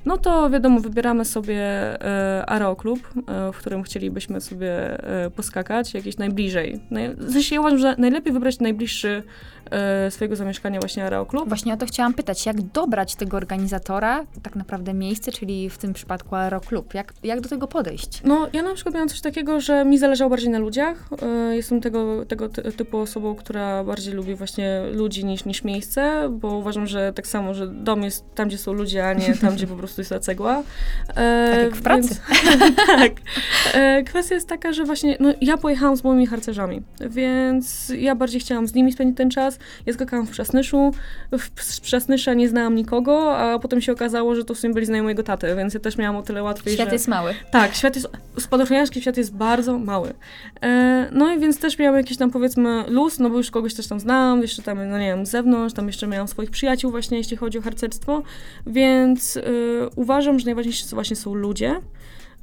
no 0.05 0.17
to 0.17 0.49
wiadomo, 0.49 0.79
wybieramy 0.79 1.25
sobie 1.25 1.57
e, 2.05 2.45
Areo 2.45 2.75
Klub, 2.75 2.99
e, 3.27 3.51
w 3.53 3.57
którym 3.57 3.83
chcielibyśmy 3.83 4.41
sobie 4.41 5.03
e, 5.25 5.29
poskakać, 5.29 5.93
jakieś 5.93 6.17
najbliżej. 6.17 6.79
Naj, 6.91 7.15
w 7.15 7.33
sensie 7.33 7.55
ja 7.55 7.61
uważam, 7.61 7.79
że 7.79 7.95
najlepiej 7.99 8.33
wybrać 8.33 8.59
najbliższy 8.59 9.23
e, 9.71 10.11
swojego 10.11 10.35
zamieszkania 10.35 10.79
właśnie 10.79 11.05
Areo 11.05 11.25
Klub. 11.25 11.47
Właśnie 11.47 11.73
o 11.73 11.77
to 11.77 11.85
chciałam 11.85 12.13
pytać, 12.13 12.45
jak 12.45 12.61
dobrać 12.61 13.15
tego 13.15 13.37
organizatora, 13.37 14.25
tak 14.43 14.55
naprawdę 14.55 14.93
miejsce, 14.93 15.31
czyli 15.31 15.69
w 15.69 15.77
tym 15.77 15.93
przypadku 15.93 16.35
Aeroklub. 16.35 16.93
Jak, 16.93 17.13
jak 17.23 17.41
do 17.41 17.49
tego 17.49 17.67
podejść? 17.67 18.21
No, 18.23 18.47
ja 18.53 18.63
na 18.63 18.73
przykład 18.73 18.95
miałam 18.95 19.09
coś 19.09 19.21
takiego, 19.21 19.59
że 19.61 19.85
mi 19.85 19.97
zależało 19.97 20.29
bardziej 20.29 20.49
na 20.49 20.59
ludziach. 20.59 21.09
E, 21.21 21.55
Jestem 21.55 21.81
tego, 21.81 22.25
tego 22.25 22.49
ty- 22.49 22.71
typu 22.71 22.97
osobą, 22.97 23.35
która 23.35 23.83
bardziej 23.83 24.13
lubi 24.13 24.35
właśnie 24.35 24.81
ludzi 24.93 25.25
niż, 25.25 25.45
niż 25.45 25.63
miejsce, 25.63 26.29
bo 26.31 26.47
uważam, 26.57 26.87
że 26.87 27.13
tak 27.13 27.27
samo, 27.27 27.53
że 27.53 27.67
dom 27.67 28.03
jest 28.03 28.35
tam, 28.35 28.47
gdzie 28.47 28.57
są 28.57 28.73
ludzie, 28.73 29.07
a 29.07 29.13
nie 29.13 29.33
tam, 29.37 29.53
gdzie 29.55 29.67
po 29.67 29.75
prostu 29.81 30.01
jest 30.01 30.09
ta 30.09 30.19
cegła. 30.19 30.63
E, 31.09 31.51
Tak 31.51 31.59
jak 31.63 31.75
w 31.75 31.81
pracy. 31.81 32.09
Więc, 32.09 32.75
tak. 32.87 33.11
E, 33.73 34.03
Kwestia 34.03 34.35
jest 34.35 34.47
taka, 34.47 34.73
że 34.73 34.85
właśnie, 34.85 35.17
no 35.19 35.33
ja 35.41 35.57
pojechałam 35.57 35.97
z 35.97 36.03
moimi 36.03 36.25
harcerzami, 36.27 36.81
więc 37.09 37.88
ja 37.89 38.15
bardziej 38.15 38.41
chciałam 38.41 38.67
z 38.67 38.73
nimi 38.73 38.91
spędzić 38.91 39.17
ten 39.17 39.29
czas. 39.29 39.59
Ja 39.85 39.93
skakałam 39.93 40.27
w 40.27 40.29
Przasnyszu, 40.29 40.91
w 41.37 41.81
Przasnysza 41.81 42.33
nie 42.33 42.49
znałam 42.49 42.75
nikogo, 42.75 43.37
a 43.37 43.59
potem 43.59 43.81
się 43.81 43.91
okazało, 43.91 44.35
że 44.35 44.43
to 44.43 44.53
w 44.53 44.59
sumie 44.59 44.73
byli 44.73 44.85
znajomi 44.85 45.03
mojego 45.03 45.23
taty, 45.23 45.55
więc 45.55 45.73
ja 45.73 45.79
też 45.79 45.97
miałam 45.97 46.15
o 46.15 46.21
tyle 46.21 46.43
łatwiej, 46.43 46.73
Świat 46.73 46.89
że... 46.89 46.95
jest 46.95 47.07
mały. 47.07 47.33
Tak, 47.51 47.75
świat 47.75 47.95
jest, 47.95 48.07
spadochroniarski 48.39 49.01
świat 49.01 49.17
jest 49.17 49.35
bardzo 49.35 49.79
mały. 49.79 50.13
E, 50.61 51.09
no 51.11 51.33
i 51.33 51.39
więc 51.39 51.59
też 51.59 51.77
miałam 51.79 51.97
jakiś 51.97 52.17
tam 52.17 52.31
powiedzmy 52.31 52.83
luz, 52.87 53.19
no 53.19 53.29
bo 53.29 53.37
już 53.37 53.51
kogoś 53.51 53.73
też 53.73 53.87
tam 53.87 53.99
znałam, 53.99 54.41
jeszcze 54.41 54.61
tam, 54.61 54.89
no 54.89 54.99
nie 54.99 55.07
wiem, 55.07 55.25
z 55.25 55.29
zewnątrz, 55.29 55.75
tam 55.75 55.87
jeszcze 55.87 56.07
miałam 56.07 56.27
swoich 56.27 56.51
przyjaciół 56.51 56.91
właśnie, 56.91 57.17
jeśli 57.17 57.37
chodzi 57.37 57.57
o 57.57 57.61
harcerstwo, 57.61 58.23
więc 58.67 59.37
e, 59.37 59.41
uważam, 59.95 60.39
że 60.39 60.45
najważniejsze 60.45 60.85
właśnie 60.95 61.15
są 61.15 61.33
ludzie, 61.33 61.75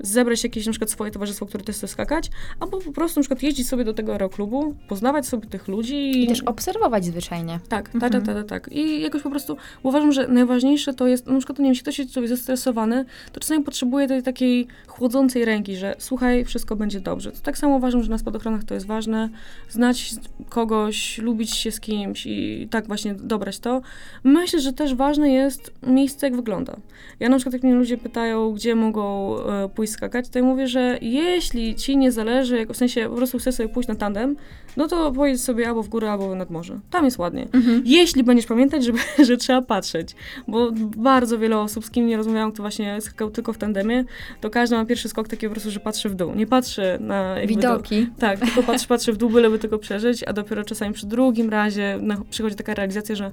zebrać 0.00 0.44
jakieś 0.44 0.66
na 0.66 0.72
przykład 0.72 0.90
swoje 0.90 1.10
towarzystwo, 1.10 1.46
które 1.46 1.64
też 1.64 1.76
chce 1.76 1.88
skakać, 1.88 2.30
albo 2.60 2.80
po 2.80 2.92
prostu 2.92 3.20
na 3.20 3.22
przykład 3.22 3.42
jeździć 3.42 3.68
sobie 3.68 3.84
do 3.84 3.94
tego 3.94 4.12
aeroklubu, 4.12 4.74
poznawać 4.88 5.26
sobie 5.26 5.48
tych 5.48 5.68
ludzi. 5.68 6.22
I 6.24 6.26
też 6.28 6.40
obserwować 6.40 7.04
zwyczajnie. 7.04 7.60
Tak, 7.68 7.88
tak, 7.88 7.94
Mhm. 7.94 8.24
tak, 8.24 8.34
tak, 8.36 8.46
tak. 8.46 8.72
I 8.72 9.00
jakoś 9.00 9.22
po 9.22 9.30
prostu 9.30 9.56
uważam, 9.82 10.12
że 10.12 10.28
najważniejsze 10.28 10.94
to 10.94 11.06
jest, 11.06 11.26
no 11.26 11.32
na 11.32 11.38
przykład, 11.38 11.58
nie 11.58 11.62
wiem, 11.62 11.70
jeśli 11.70 11.82
ktoś 11.82 11.98
jest 11.98 12.12
sobie 12.12 12.28
zestresowany, 12.28 13.04
to 13.32 13.40
czasami 13.40 13.64
potrzebuje 13.64 14.08
tej 14.08 14.22
takiej 14.22 14.66
chłodzącej 14.86 15.44
ręki, 15.44 15.76
że 15.76 15.94
słuchaj, 15.98 16.44
wszystko 16.44 16.76
będzie 16.76 17.00
dobrze. 17.00 17.32
To 17.32 17.40
tak 17.42 17.58
samo 17.58 17.76
uważam, 17.76 18.02
że 18.02 18.10
na 18.10 18.18
spadochronach 18.18 18.64
to 18.64 18.74
jest 18.74 18.86
ważne, 18.86 19.28
znać 19.70 20.10
kogoś, 20.48 21.18
lubić 21.18 21.50
się 21.56 21.70
z 21.72 21.80
kimś 21.80 22.26
i 22.26 22.68
tak 22.70 22.86
właśnie 22.86 23.14
dobrać 23.14 23.58
to. 23.58 23.82
Myślę, 24.24 24.60
że 24.60 24.72
też 24.72 24.94
ważne 24.94 25.30
jest 25.32 25.72
miejsce, 25.86 26.26
jak 26.26 26.36
wygląda. 26.36 26.76
Ja 27.20 27.28
na 27.28 27.36
przykład, 27.36 27.52
jak 27.52 27.62
mnie 27.62 27.74
ludzie 27.74 27.98
pytają, 27.98 28.52
gdzie 28.52 28.74
mogą 28.74 29.36
e, 29.38 29.68
pójść 29.68 29.85
skakać, 29.90 30.28
to 30.28 30.38
ja 30.38 30.44
mówię, 30.44 30.68
że 30.68 30.98
jeśli 31.00 31.74
ci 31.74 31.96
nie 31.96 32.12
zależy, 32.12 32.56
jak, 32.58 32.72
w 32.72 32.76
sensie 32.76 33.08
po 33.08 33.16
prostu 33.16 33.38
chcesz 33.38 33.54
sobie 33.54 33.68
pójść 33.68 33.88
na 33.88 33.94
tandem, 33.94 34.36
no 34.76 34.88
to 34.88 35.12
pojedź 35.12 35.40
sobie 35.40 35.68
albo 35.68 35.82
w 35.82 35.88
górę, 35.88 36.10
albo 36.10 36.34
nad 36.34 36.50
morze. 36.50 36.80
Tam 36.90 37.04
jest 37.04 37.18
ładnie. 37.18 37.46
Mhm. 37.52 37.82
Jeśli 37.84 38.24
będziesz 38.24 38.46
pamiętać, 38.46 38.84
żeby, 38.84 38.98
że 39.28 39.36
trzeba 39.36 39.62
patrzeć, 39.62 40.16
bo 40.48 40.72
bardzo 40.96 41.38
wiele 41.38 41.58
osób, 41.58 41.84
z 41.84 41.90
kim 41.90 42.06
nie 42.06 42.16
rozmawiałam, 42.16 42.52
kto 42.52 42.62
właśnie 42.62 43.00
skakał 43.00 43.30
tylko 43.30 43.52
w 43.52 43.58
tandemie, 43.58 44.04
to 44.40 44.50
każdy 44.50 44.76
ma 44.76 44.84
pierwszy 44.84 45.08
skok 45.08 45.28
taki 45.28 45.46
po 45.46 45.52
prostu, 45.52 45.70
że 45.70 45.80
patrzy 45.80 46.08
w 46.08 46.14
dół. 46.14 46.34
Nie 46.34 46.46
patrzy 46.46 46.98
na 47.00 47.36
Widoki. 47.46 48.06
Do, 48.06 48.20
tak, 48.20 48.40
tylko 48.40 48.62
patrzy, 48.62 48.88
patrzy 48.88 49.12
w 49.12 49.16
dół, 49.16 49.30
byleby 49.30 49.58
tylko 49.58 49.78
przeżyć, 49.78 50.24
a 50.24 50.32
dopiero 50.32 50.64
czasami 50.64 50.94
przy 50.94 51.06
drugim 51.06 51.50
razie 51.50 51.98
przychodzi 52.30 52.56
taka 52.56 52.74
realizacja, 52.74 53.14
że 53.14 53.30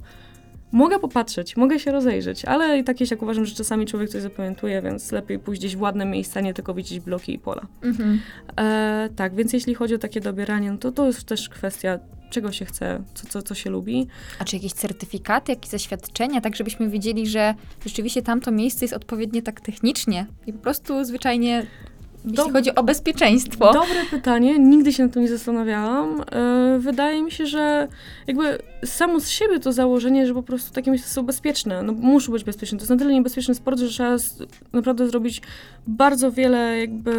mogę 0.73 0.99
popatrzeć, 0.99 1.57
mogę 1.57 1.79
się 1.79 1.91
rozejrzeć, 1.91 2.45
ale 2.45 2.77
i 2.77 2.83
tak 2.83 2.99
jest, 2.99 3.11
jak 3.11 3.21
uważam, 3.21 3.45
że 3.45 3.55
czasami 3.55 3.85
człowiek 3.85 4.09
coś 4.09 4.21
zapamiętuje, 4.21 4.81
więc 4.81 5.11
lepiej 5.11 5.39
pójść 5.39 5.61
gdzieś 5.61 5.75
w 5.75 5.81
ładne 5.81 6.05
miejsca, 6.05 6.41
nie 6.41 6.53
tylko 6.53 6.73
widzieć 6.73 6.99
bloki 6.99 7.33
i 7.33 7.39
pola. 7.39 7.67
Mhm. 7.81 8.19
E, 8.57 9.09
tak, 9.15 9.35
więc 9.35 9.53
jeśli 9.53 9.75
chodzi 9.75 9.95
o 9.95 9.97
takie 9.97 10.21
dobieranie, 10.21 10.71
no 10.71 10.77
to 10.77 10.91
to 10.91 11.05
jest 11.07 11.23
też 11.23 11.49
kwestia, 11.49 11.99
czego 12.29 12.51
się 12.51 12.65
chce, 12.65 13.03
co, 13.13 13.27
co, 13.27 13.41
co 13.41 13.55
się 13.55 13.69
lubi. 13.69 14.07
A 14.39 14.45
czy 14.45 14.55
jakieś 14.55 14.73
certyfikaty, 14.73 15.51
jakieś 15.51 15.69
zaświadczenia, 15.71 16.41
tak 16.41 16.55
żebyśmy 16.55 16.89
wiedzieli, 16.89 17.27
że 17.27 17.53
rzeczywiście 17.85 18.21
tamto 18.21 18.51
miejsce 18.51 18.85
jest 18.85 18.93
odpowiednie 18.93 19.41
tak 19.41 19.61
technicznie 19.61 20.25
i 20.47 20.53
po 20.53 20.59
prostu 20.59 21.05
zwyczajnie, 21.05 21.65
jeśli 22.25 22.51
chodzi 22.51 22.75
o 22.75 22.83
bezpieczeństwo. 22.83 23.73
Dobre 23.73 24.05
pytanie, 24.11 24.59
nigdy 24.59 24.93
się 24.93 25.03
na 25.03 25.09
tym 25.09 25.21
nie 25.21 25.29
zastanawiałam. 25.29 26.21
E, 26.31 26.79
wydaje 26.79 27.23
mi 27.23 27.31
się, 27.31 27.45
że 27.45 27.87
jakby 28.27 28.57
samo 28.85 29.19
z 29.19 29.29
siebie 29.29 29.59
to 29.59 29.71
założenie, 29.71 30.27
że 30.27 30.33
po 30.33 30.43
prostu 30.43 30.73
takie 30.73 30.91
miejsca 30.91 31.09
są 31.09 31.23
bezpieczne, 31.23 31.83
no 31.83 31.93
muszą 31.93 32.31
być 32.31 32.43
bezpieczne. 32.43 32.77
To 32.77 32.81
jest 32.81 32.89
na 32.89 32.97
tyle 32.97 33.13
niebezpieczny 33.13 33.55
sport, 33.55 33.79
że 33.79 33.87
trzeba 33.87 34.17
z, 34.17 34.37
naprawdę 34.73 35.07
zrobić 35.07 35.41
bardzo 35.87 36.31
wiele 36.31 36.79
jakby 36.79 37.13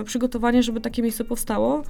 e, 0.00 0.04
przygotowania, 0.04 0.62
żeby 0.62 0.80
takie 0.80 1.02
miejsce 1.02 1.24
powstało. 1.24 1.82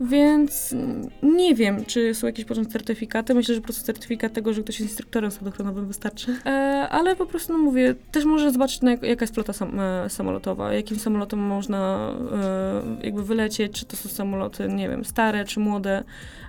Więc 0.00 0.74
nie 1.22 1.54
wiem, 1.54 1.84
czy 1.84 2.14
są 2.14 2.26
jakieś 2.26 2.44
porządne 2.44 2.72
certyfikaty. 2.72 3.34
Myślę, 3.34 3.54
że 3.54 3.60
po 3.60 3.64
prostu 3.64 3.84
certyfikat 3.84 4.32
tego, 4.32 4.52
że 4.52 4.62
ktoś 4.62 4.80
jest 4.80 4.90
instruktorem 4.90 5.30
spadochronowym 5.30 5.86
wystarczy. 5.86 6.36
E, 6.46 6.50
ale 6.90 7.16
po 7.16 7.26
prostu, 7.26 7.52
no 7.52 7.58
mówię, 7.58 7.94
też 8.12 8.24
może 8.24 8.50
zobaczyć, 8.50 8.80
jaka 9.02 9.22
jest 9.22 9.34
flota 9.34 9.52
sam, 9.52 9.80
samolotowa, 10.08 10.72
jakim 10.72 10.98
samolotem 10.98 11.38
można 11.38 11.79
można 11.80 12.14
e, 12.36 13.06
jakby 13.06 13.24
wylecieć, 13.24 13.72
czy 13.72 13.86
to 13.86 13.96
są 13.96 14.08
samoloty, 14.08 14.68
nie 14.68 14.88
wiem, 14.88 15.04
stare, 15.04 15.44
czy 15.44 15.60
młode. 15.60 16.04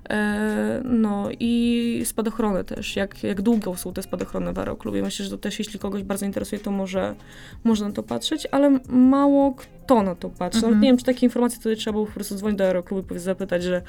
E, 0.10 0.82
no 0.86 1.30
i 1.40 2.02
spadochrony 2.06 2.64
też, 2.64 2.96
jak, 2.96 3.24
jak 3.24 3.42
długo 3.42 3.76
są 3.78 3.94
te 3.94 4.04
spadochrony 4.04 4.54
w 4.54 4.60
aeroklubie. 4.60 5.02
Myślę, 5.02 5.26
że 5.26 5.32
to 5.32 5.38
też, 5.38 5.60
jeśli 5.60 5.80
kogoś 5.80 6.04
bardzo 6.04 6.26
interesuje, 6.26 6.62
to 6.62 6.72
może 6.72 7.16
można 7.64 7.88
na 7.88 7.94
to 7.94 8.04
patrzeć, 8.04 8.48
ale 8.52 8.80
mało 8.90 9.54
kto 9.54 10.04
na 10.04 10.16
to 10.16 10.30
patrzy. 10.30 10.58
Mhm. 10.58 10.72
Nawet 10.72 10.84
nie 10.84 10.90
wiem, 10.90 10.98
czy 10.98 11.06
takie 11.06 11.26
informacje 11.26 11.60
wtedy 11.60 11.76
trzeba 11.76 11.92
było 11.92 12.06
po 12.06 12.12
prostu 12.12 12.36
dzwonić 12.36 12.58
do 12.58 12.64
aeroklubu 12.64 13.16
i 13.16 13.20
zapytać, 13.20 13.64
że 13.64 13.82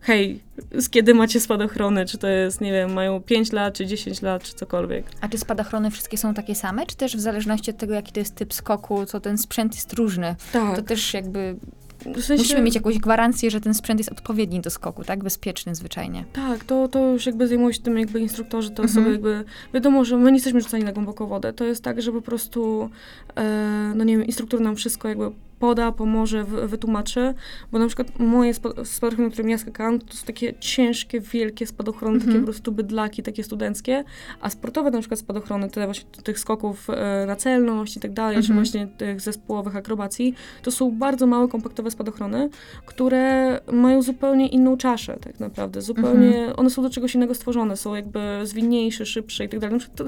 hej, 0.00 0.40
z 0.72 0.88
kiedy 0.88 1.14
macie 1.14 1.40
spadochrony, 1.40 2.06
czy 2.06 2.18
to 2.18 2.28
jest, 2.28 2.60
nie 2.60 2.72
wiem, 2.72 2.92
mają 2.92 3.20
5 3.22 3.52
lat, 3.52 3.74
czy 3.74 3.86
10 3.86 4.22
lat, 4.22 4.42
czy 4.42 4.54
cokolwiek. 4.54 5.06
A 5.20 5.28
czy 5.28 5.38
spadochrony 5.38 5.90
wszystkie 5.90 6.18
są 6.18 6.34
takie 6.34 6.54
same, 6.54 6.86
czy 6.86 6.96
też 6.96 7.16
w 7.16 7.20
zależności 7.20 7.70
od 7.70 7.76
tego, 7.76 7.94
jaki 7.94 8.12
to 8.12 8.20
jest 8.20 8.34
typ 8.34 8.54
skoku, 8.54 9.06
to 9.06 9.20
ten 9.20 9.38
sprzęt 9.38 9.74
jest 9.74 9.92
różny? 9.92 10.36
Tak. 10.52 10.76
To 10.76 10.82
też 10.90 11.14
jakby 11.14 11.56
w 12.00 12.22
sensie, 12.24 12.42
musimy 12.42 12.62
mieć 12.62 12.74
jakąś 12.74 12.98
gwarancję, 12.98 13.50
że 13.50 13.60
ten 13.60 13.74
sprzęt 13.74 14.00
jest 14.00 14.12
odpowiedni 14.12 14.60
do 14.60 14.70
skoku, 14.70 15.04
tak? 15.04 15.24
Bezpieczny 15.24 15.74
zwyczajnie. 15.74 16.24
Tak, 16.32 16.64
to, 16.64 16.88
to 16.88 17.06
już 17.06 17.26
jakby 17.26 17.48
zajmują 17.48 17.72
się 17.72 17.82
tym 17.82 17.98
jakby 17.98 18.20
instruktorzy, 18.20 18.70
to 18.70 18.82
Mhm. 18.82 18.90
osoby 18.90 19.12
jakby, 19.12 19.44
wiadomo, 19.74 20.04
że 20.04 20.16
my 20.16 20.30
nie 20.30 20.36
jesteśmy 20.36 20.60
rzucani 20.60 20.84
na 20.84 20.92
głęboką 20.92 21.26
wodę, 21.26 21.52
to 21.52 21.64
jest 21.64 21.84
tak, 21.84 22.02
że 22.02 22.12
po 22.12 22.22
prostu, 22.22 22.90
e, 23.36 23.92
no 23.96 24.04
nie 24.04 24.18
wiem, 24.18 24.26
instruktor 24.26 24.60
nam 24.60 24.76
wszystko 24.76 25.08
jakby 25.08 25.30
poda, 25.60 25.92
pomoże, 25.92 26.44
wy, 26.44 26.68
wytłumaczy, 26.68 27.34
bo 27.72 27.78
na 27.78 27.86
przykład 27.86 28.18
moje 28.18 28.54
spa- 28.54 28.84
spadochrony, 28.84 29.30
którym 29.30 29.50
ja 29.50 29.58
skakałam, 29.58 29.98
to 29.98 30.14
są 30.16 30.26
takie 30.26 30.54
ciężkie, 30.60 31.20
wielkie 31.20 31.66
spadochrony, 31.66 32.14
Mhm. 32.14 32.30
takie 32.32 32.40
po 32.40 32.44
prostu 32.46 32.72
bydlaki, 32.72 33.22
takie 33.22 33.44
studenckie, 33.44 34.04
a 34.40 34.50
sportowe 34.50 34.90
na 34.90 34.98
przykład 35.00 35.20
spadochrony, 35.20 35.70
te 35.70 35.84
właśnie 35.84 36.04
tych 36.22 36.38
skoków 36.38 36.90
e, 36.90 37.24
na 37.26 37.36
celność 37.36 37.96
i 37.96 38.00
tak 38.00 38.12
dalej, 38.12 38.36
czy 38.36 38.40
Mhm. 38.52 38.58
właśnie 38.58 38.86
tych 38.86 39.20
zespołowych 39.20 39.76
akrobacji, 39.76 40.34
to 40.62 40.70
są 40.70 40.90
bardzo 40.90 41.26
małe, 41.26 41.48
kompaktowe 41.48 41.90
spadochrony, 41.90 42.48
które 42.86 43.60
mają 43.72 44.02
zupełnie 44.02 44.48
inną 44.48 44.76
czaszę 44.76 45.16
tak 45.22 45.40
naprawdę, 45.40 45.82
zupełnie, 45.82 46.52
one 46.56 46.70
są 46.70 46.82
do 46.82 46.90
czegoś 46.90 47.14
innego 47.14 47.34
stworzone, 47.34 47.76
są 47.76 47.94
jakby 47.94 48.20
zwinniejsze, 48.44 49.06
szybsze 49.06 49.44
i 49.44 49.48
tak 49.48 49.60
dalej. 49.60 49.78
Na 49.78 50.04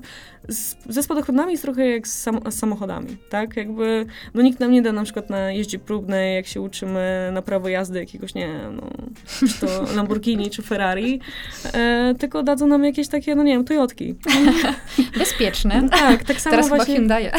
ze 0.89 1.03
spadochronami 1.03 1.51
jest 1.53 1.63
trochę 1.63 1.89
jak 1.89 2.09
z, 2.09 2.23
sam, 2.23 2.41
z 2.51 2.55
samochodami, 2.55 3.17
tak? 3.31 3.57
Jakby, 3.57 4.07
no 4.35 4.43
nikt 4.43 4.61
nam 4.61 4.71
nie 4.73 4.83
da 4.83 4.93
na 4.93 5.05
przykład 5.05 5.31
na 5.31 5.42
jeździe 5.51 5.79
próbnej, 5.79 6.35
jak 6.35 6.47
się 6.47 6.61
uczymy 6.61 7.31
na 7.33 7.43
prawo 7.43 7.69
jazdy 7.69 7.99
jakiegoś, 7.99 8.35
nie 8.35 8.49
no, 8.73 8.83
czy 9.39 9.61
to 9.61 9.83
Lamborghini, 9.97 10.51
czy 10.51 10.63
Ferrari, 10.63 11.21
e, 11.75 12.15
tylko 12.19 12.43
dadzą 12.43 12.67
nam 12.67 12.85
jakieś 12.85 13.09
takie, 13.09 13.35
no 13.35 13.43
nie 13.43 13.53
wiem, 13.53 13.65
Toyotki. 13.65 14.15
Bezpieczny. 15.19 15.83
Tak, 16.03 16.25
tak 16.25 16.41
samo 16.41 16.51
Teraz 16.51 16.67
chyba 16.67 16.77
właśnie... 16.77 16.95
Hyundai. 16.95 17.31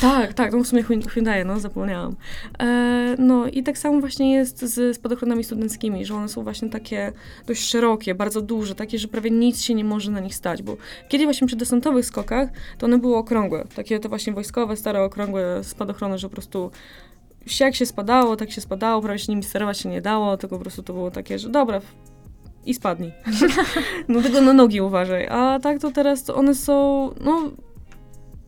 Tak, 0.00 0.34
tak, 0.34 0.52
no 0.52 0.64
w 0.64 0.66
sumie 0.66 0.82
Hyun- 0.82 1.08
Hyundai, 1.08 1.44
no 1.44 1.60
zapomniałam. 1.60 2.16
E, 2.58 3.16
no 3.18 3.46
i 3.46 3.62
tak 3.62 3.78
samo 3.78 4.00
właśnie 4.00 4.32
jest 4.32 4.60
z 4.60 4.96
spadochronami 4.96 5.44
studenckimi, 5.44 6.04
że 6.04 6.14
one 6.14 6.28
są 6.28 6.42
właśnie 6.42 6.70
takie 6.70 7.12
dość 7.46 7.68
szerokie, 7.70 8.14
bardzo 8.14 8.42
duże, 8.42 8.74
takie, 8.74 8.98
że 8.98 9.08
prawie 9.08 9.30
nic 9.30 9.62
się 9.62 9.74
nie 9.74 9.84
może 9.84 10.10
na 10.10 10.20
nich 10.20 10.34
stać, 10.34 10.62
bo 10.62 10.76
kiedy 11.08 11.24
właśnie 11.24 11.46
przy 11.46 11.56
desantowych 11.56 12.06
skokach, 12.06 12.48
to 12.78 12.86
one 12.86 12.98
były 12.98 13.16
okrągłe, 13.16 13.64
takie 13.74 13.98
te 14.00 14.08
właśnie 14.08 14.32
wojskowe, 14.32 14.76
stare, 14.76 15.02
okrągłe 15.02 15.64
spadochrony, 15.64 16.18
że 16.18 16.28
po 16.28 16.32
prostu 16.32 16.70
się- 17.52 17.64
jak 17.64 17.74
się 17.74 17.86
spadało, 17.86 18.36
tak 18.36 18.50
się 18.50 18.60
spadało, 18.60 19.02
prawie 19.02 19.18
się 19.18 19.32
nimi 19.32 19.42
sterować 19.42 19.78
się 19.78 19.88
nie 19.88 20.00
dało, 20.00 20.36
tylko 20.36 20.56
po 20.56 20.62
prostu 20.62 20.82
to 20.82 20.92
było 20.92 21.10
takie, 21.10 21.38
że 21.38 21.48
dobra, 21.48 21.80
i 22.66 22.74
spadnij. 22.74 23.12
no 24.08 24.22
tylko 24.22 24.40
na 24.40 24.52
nogi 24.52 24.80
uważaj. 24.80 25.28
A 25.28 25.58
tak 25.62 25.78
to 25.78 25.90
teraz 25.90 26.24
to 26.24 26.34
one 26.34 26.54
są, 26.54 26.74
no 27.20 27.50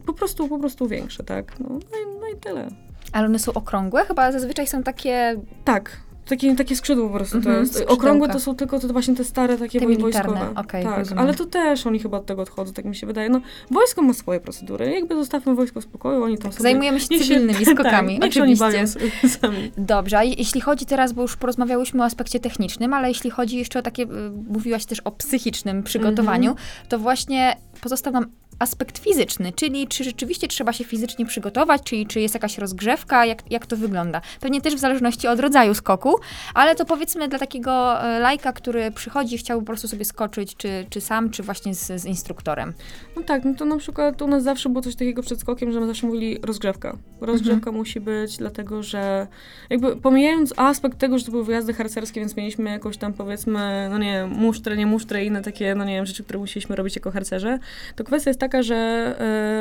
po 0.06 0.12
prostu, 0.12 0.48
po 0.48 0.58
prostu 0.58 0.88
większe, 0.88 1.24
tak? 1.24 1.60
No, 1.60 1.68
no, 1.68 1.76
i, 1.78 2.20
no 2.20 2.28
i 2.36 2.40
tyle. 2.40 2.68
Ale 3.12 3.26
one 3.26 3.38
są 3.38 3.52
okrągłe? 3.52 4.04
Chyba 4.04 4.32
zazwyczaj 4.32 4.66
są 4.66 4.82
takie 4.82 5.36
Tak. 5.64 5.96
Takie, 6.30 6.54
takie 6.56 6.76
skrzydło 6.76 7.08
po 7.08 7.14
prostu 7.14 7.36
Mhm, 7.36 7.54
to 7.54 7.60
jest. 7.60 7.72
skrzydełka. 7.72 7.94
Okrągłe 7.94 8.28
to 8.28 8.40
są 8.40 8.54
tylko 8.56 8.78
te 8.80 8.88
właśnie 8.88 9.14
te 9.14 9.24
stare 9.24 9.58
takie 9.58 9.80
Te 9.80 9.86
wojskowe. 9.98 10.40
okej, 10.56 10.84
tak, 10.84 10.98
rozumiem. 10.98 11.24
ale 11.24 11.34
to 11.34 11.44
też 11.46 11.86
oni 11.86 11.98
chyba 11.98 12.16
od 12.18 12.26
tego 12.26 12.42
odchodzą, 12.42 12.72
tak 12.72 12.84
mi 12.84 12.96
się 12.96 13.06
wydaje. 13.06 13.28
No, 13.28 13.40
wojsko 13.70 14.02
ma 14.02 14.12
swoje 14.12 14.40
procedury. 14.40 14.90
Jakby 14.90 15.14
zostawmy 15.14 15.54
wojsko 15.54 15.80
w 15.80 15.84
spokoju, 15.84 16.22
oni 16.22 16.38
tam 16.38 16.52
sobie... 16.52 16.62
Zajmujemy 16.62 17.00
się 17.00 17.06
cywilnymi 17.06 17.64
tak, 17.66 17.74
skokami, 17.74 18.12
się 18.14 18.20
oni 18.20 18.28
oczywiście. 18.28 18.80
s- 18.80 18.98
sami. 19.40 19.72
Dobrze, 19.78 20.18
a 20.18 20.24
jeśli 20.24 20.60
chodzi 20.60 20.86
teraz, 20.86 21.12
bo 21.12 21.22
już 21.22 21.36
porozmawiałyśmy 21.36 22.02
o 22.02 22.04
aspekcie 22.04 22.40
technicznym, 22.40 22.94
ale 22.94 23.08
jeśli 23.08 23.30
chodzi 23.30 23.56
jeszcze 23.56 23.78
o 23.78 23.82
takie, 23.82 24.02
y, 24.02 24.06
mówiłaś 24.50 24.84
też 24.86 25.00
o 25.00 25.10
psychicznym 25.10 25.82
przygotowaniu, 25.82 26.54
to 26.88 26.98
właśnie 26.98 27.56
pozostał 27.80 28.12
nam 28.12 28.26
aspekt 28.60 28.98
fizyczny, 28.98 29.52
czyli 29.52 29.88
czy 29.88 30.04
rzeczywiście 30.04 30.48
trzeba 30.48 30.72
się 30.72 30.84
fizycznie 30.84 31.26
przygotować, 31.26 31.82
czyli 31.82 32.06
czy 32.06 32.20
jest 32.20 32.34
jakaś 32.34 32.58
rozgrzewka, 32.58 33.26
jak, 33.26 33.50
jak 33.50 33.66
to 33.66 33.76
wygląda. 33.76 34.20
Pewnie 34.40 34.60
też 34.60 34.74
w 34.74 34.78
zależności 34.78 35.28
od 35.28 35.40
rodzaju 35.40 35.74
skoku, 35.74 36.14
ale 36.54 36.74
to 36.74 36.84
powiedzmy 36.84 37.28
dla 37.28 37.38
takiego 37.38 38.02
e, 38.02 38.20
lajka, 38.20 38.52
który 38.52 38.90
przychodzi 38.90 39.34
i 39.34 39.38
chciałby 39.38 39.64
po 39.64 39.66
prostu 39.66 39.88
sobie 39.88 40.04
skoczyć, 40.04 40.56
czy, 40.56 40.86
czy 40.90 41.00
sam, 41.00 41.30
czy 41.30 41.42
właśnie 41.42 41.74
z, 41.74 42.02
z 42.02 42.04
instruktorem. 42.04 42.72
No 43.16 43.22
tak, 43.22 43.44
no 43.44 43.54
to 43.54 43.64
na 43.64 43.76
przykład 43.76 44.22
u 44.22 44.26
nas 44.26 44.42
zawsze 44.42 44.68
było 44.68 44.82
coś 44.82 44.94
takiego 44.96 45.22
przed 45.22 45.40
skokiem, 45.40 45.72
że 45.72 45.80
my 45.80 45.86
zawsze 45.86 46.06
mówili 46.06 46.38
rozgrzewka. 46.42 46.96
Rozgrzewka 47.20 47.72
musi 47.72 48.00
być, 48.00 48.36
dlatego 48.36 48.82
że 48.82 49.26
jakby 49.70 49.96
pomijając 49.96 50.54
aspekt 50.56 50.98
tego, 50.98 51.18
że 51.18 51.24
to 51.24 51.30
były 51.30 51.44
wyjazdy 51.44 51.74
harcerskie, 51.74 52.20
więc 52.20 52.36
mieliśmy 52.36 52.70
jakąś 52.70 52.96
tam 52.96 53.12
powiedzmy, 53.12 53.88
no 53.90 53.98
nie 53.98 54.26
musztrę, 54.26 54.76
nie 54.76 54.86
musztrę 54.86 55.24
i 55.24 55.26
inne 55.26 55.42
takie, 55.42 55.74
no 55.74 55.84
nie 55.84 55.94
wiem, 55.94 56.06
rzeczy, 56.06 56.24
które 56.24 56.38
musieliśmy 56.38 56.76
robić 56.76 56.96
jako 56.96 57.10
harcerze, 57.10 57.58
to 57.96 58.04
kwestia 58.04 58.30
jest 58.30 58.40
taka, 58.40 58.49
że 58.62 58.76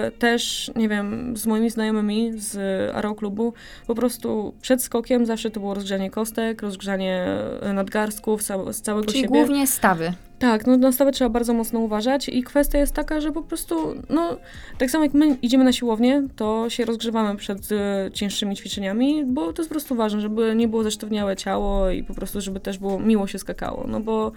e, 0.08 0.12
też, 0.19 0.71
nie 0.75 0.89
wiem, 0.89 1.38
z 1.38 1.45
moimi 1.45 1.69
znajomymi 1.69 2.32
z 2.36 2.58
aeroklubu, 2.95 3.54
po 3.88 3.95
prostu 3.95 4.54
przed 4.62 4.84
skokiem 4.84 5.25
zawsze 5.25 5.49
to 5.52 5.60
było 5.60 5.73
rozgrzanie 5.73 6.10
kostek, 6.10 6.62
rozgrzanie 6.62 7.25
e, 7.62 7.73
nadgarstków, 7.73 8.43
ca- 8.43 8.73
z 8.73 8.82
całego 8.82 9.08
Czyli 9.08 9.19
siebie. 9.19 9.30
głównie 9.30 9.67
stawy. 9.67 10.13
Tak, 10.39 10.67
no 10.67 10.78
na 10.78 10.91
stawę 10.91 11.12
trzeba 11.12 11.30
bardzo 11.30 11.54
mocno 11.54 11.80
uważać 11.80 12.30
i 12.30 12.43
kwestia 12.43 12.78
jest 12.80 12.93
taka, 12.93 13.21
że 13.21 13.32
po 13.32 13.41
prostu, 13.41 13.95
no, 14.10 14.38
tak 14.78 14.91
samo 14.91 15.04
jak 15.04 15.13
my 15.13 15.38
idziemy 15.41 15.63
na 15.63 15.71
siłownię, 15.73 16.23
to 16.36 16.69
się 16.69 16.86
rozgrzewamy 16.86 17.36
przed 17.36 17.60
e, 17.71 18.10
cięższymi 18.13 18.56
ćwiczeniami, 18.56 19.25
bo 19.25 19.54
to 19.54 19.62
jest 19.62 19.69
po 19.69 19.73
prostu 19.73 19.95
ważne, 19.95 20.21
żeby 20.21 20.56
nie 20.56 20.67
było 20.67 20.84
zesztywniałe 20.84 21.36
ciało 21.36 21.89
i 21.89 22.04
po 22.04 22.13
prostu, 22.13 22.41
żeby 22.41 22.60
też 22.60 22.78
było 22.78 22.99
miło 22.99 23.28
się 23.28 23.39
skakało, 23.39 23.86
no 23.88 23.99
bo 23.99 24.32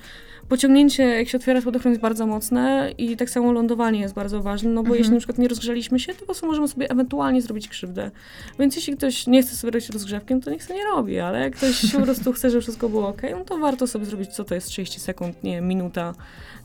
pociągnięcie, 0.53 1.03
jak 1.03 1.29
się 1.29 1.39
otwiera 1.39 1.61
spadochron 1.61 1.93
jest 1.93 2.03
bardzo 2.03 2.27
mocne 2.27 2.93
i 2.99 3.17
tak 3.17 3.31
samo 3.31 3.53
lądowanie 3.53 4.01
jest 4.01 4.15
bardzo 4.15 4.43
ważne, 4.43 4.71
no 4.71 4.83
bo 4.83 4.87
Mhm. 4.87 4.99
jeśli 4.99 5.13
na 5.13 5.19
przykład 5.19 5.39
nie 5.39 5.49
rozgrzeliśmy 5.49 6.01
się, 6.01 6.15
to 6.15 6.21
po 6.21 6.25
prostu 6.25 6.47
możemy 6.47 6.69
sobie 6.69 6.91
ewentualnie 6.91 7.43
zrobić 7.43 7.69
krzywdę. 7.69 8.11
Więc 8.59 8.77
jeśli 8.77 8.97
ktoś 8.97 9.27
nie 9.27 9.43
chce 9.43 9.57
sobie 9.57 9.71
robić 9.71 9.89
rozgrzewkiem, 9.91 10.41
to 10.41 10.51
niech 10.51 10.65
sobie 10.65 10.79
nie 10.79 10.85
robi, 10.85 11.19
ale 11.21 11.41
jak 11.41 11.57
ktoś 11.57 11.93
po 11.93 12.01
prostu 12.07 12.33
chce, 12.33 12.51
żeby 12.51 12.63
wszystko 12.63 12.89
było 12.89 13.09
ok, 13.09 13.23
no 13.31 13.45
to 13.45 13.59
warto 13.59 13.87
sobie 13.87 14.05
zrobić, 14.05 14.31
co 14.31 14.45
to 14.45 14.55
jest 14.55 14.67
30 14.67 15.01
sekund, 15.01 15.45
nie 15.45 15.61
minuta. 15.61 16.15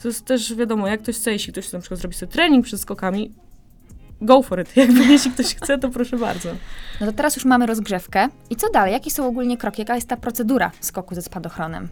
To 0.02 0.08
jest 0.08 0.26
też 0.26 0.56
wiadomo, 0.56 0.88
jak 0.88 1.02
ktoś 1.02 1.16
chce, 1.16 1.32
jeśli 1.32 1.54
ktoś 1.54 1.66
chce 1.66 1.78
na 1.78 1.82
przykład 1.82 2.00
zrobić 2.00 2.18
sobie 2.18 2.32
trening 2.32 2.66
przed 2.66 2.80
skokami, 2.82 3.32
go 4.22 4.42
for 4.42 4.62
it. 4.62 4.78
Jakby 4.78 5.06
jeśli 5.06 5.32
ktoś 5.32 5.56
chce, 5.56 5.78
to 5.78 5.90
proszę 5.90 6.18
bardzo. 6.18 6.50
No 7.02 7.08
to 7.08 7.14
teraz 7.14 7.36
już 7.36 7.46
mamy 7.46 7.66
rozgrzewkę. 7.66 8.28
I 8.50 8.56
co 8.56 8.70
dalej? 8.70 8.94
Jakie 8.94 9.12
są 9.12 9.28
ogólnie 9.28 9.58
kroki? 9.58 9.82
Jaka 9.82 9.96
jest 9.96 10.08
ta 10.08 10.18
procedura 10.18 10.72
skoku 10.82 11.16
ze 11.16 11.22
spadochronem? 11.22 11.90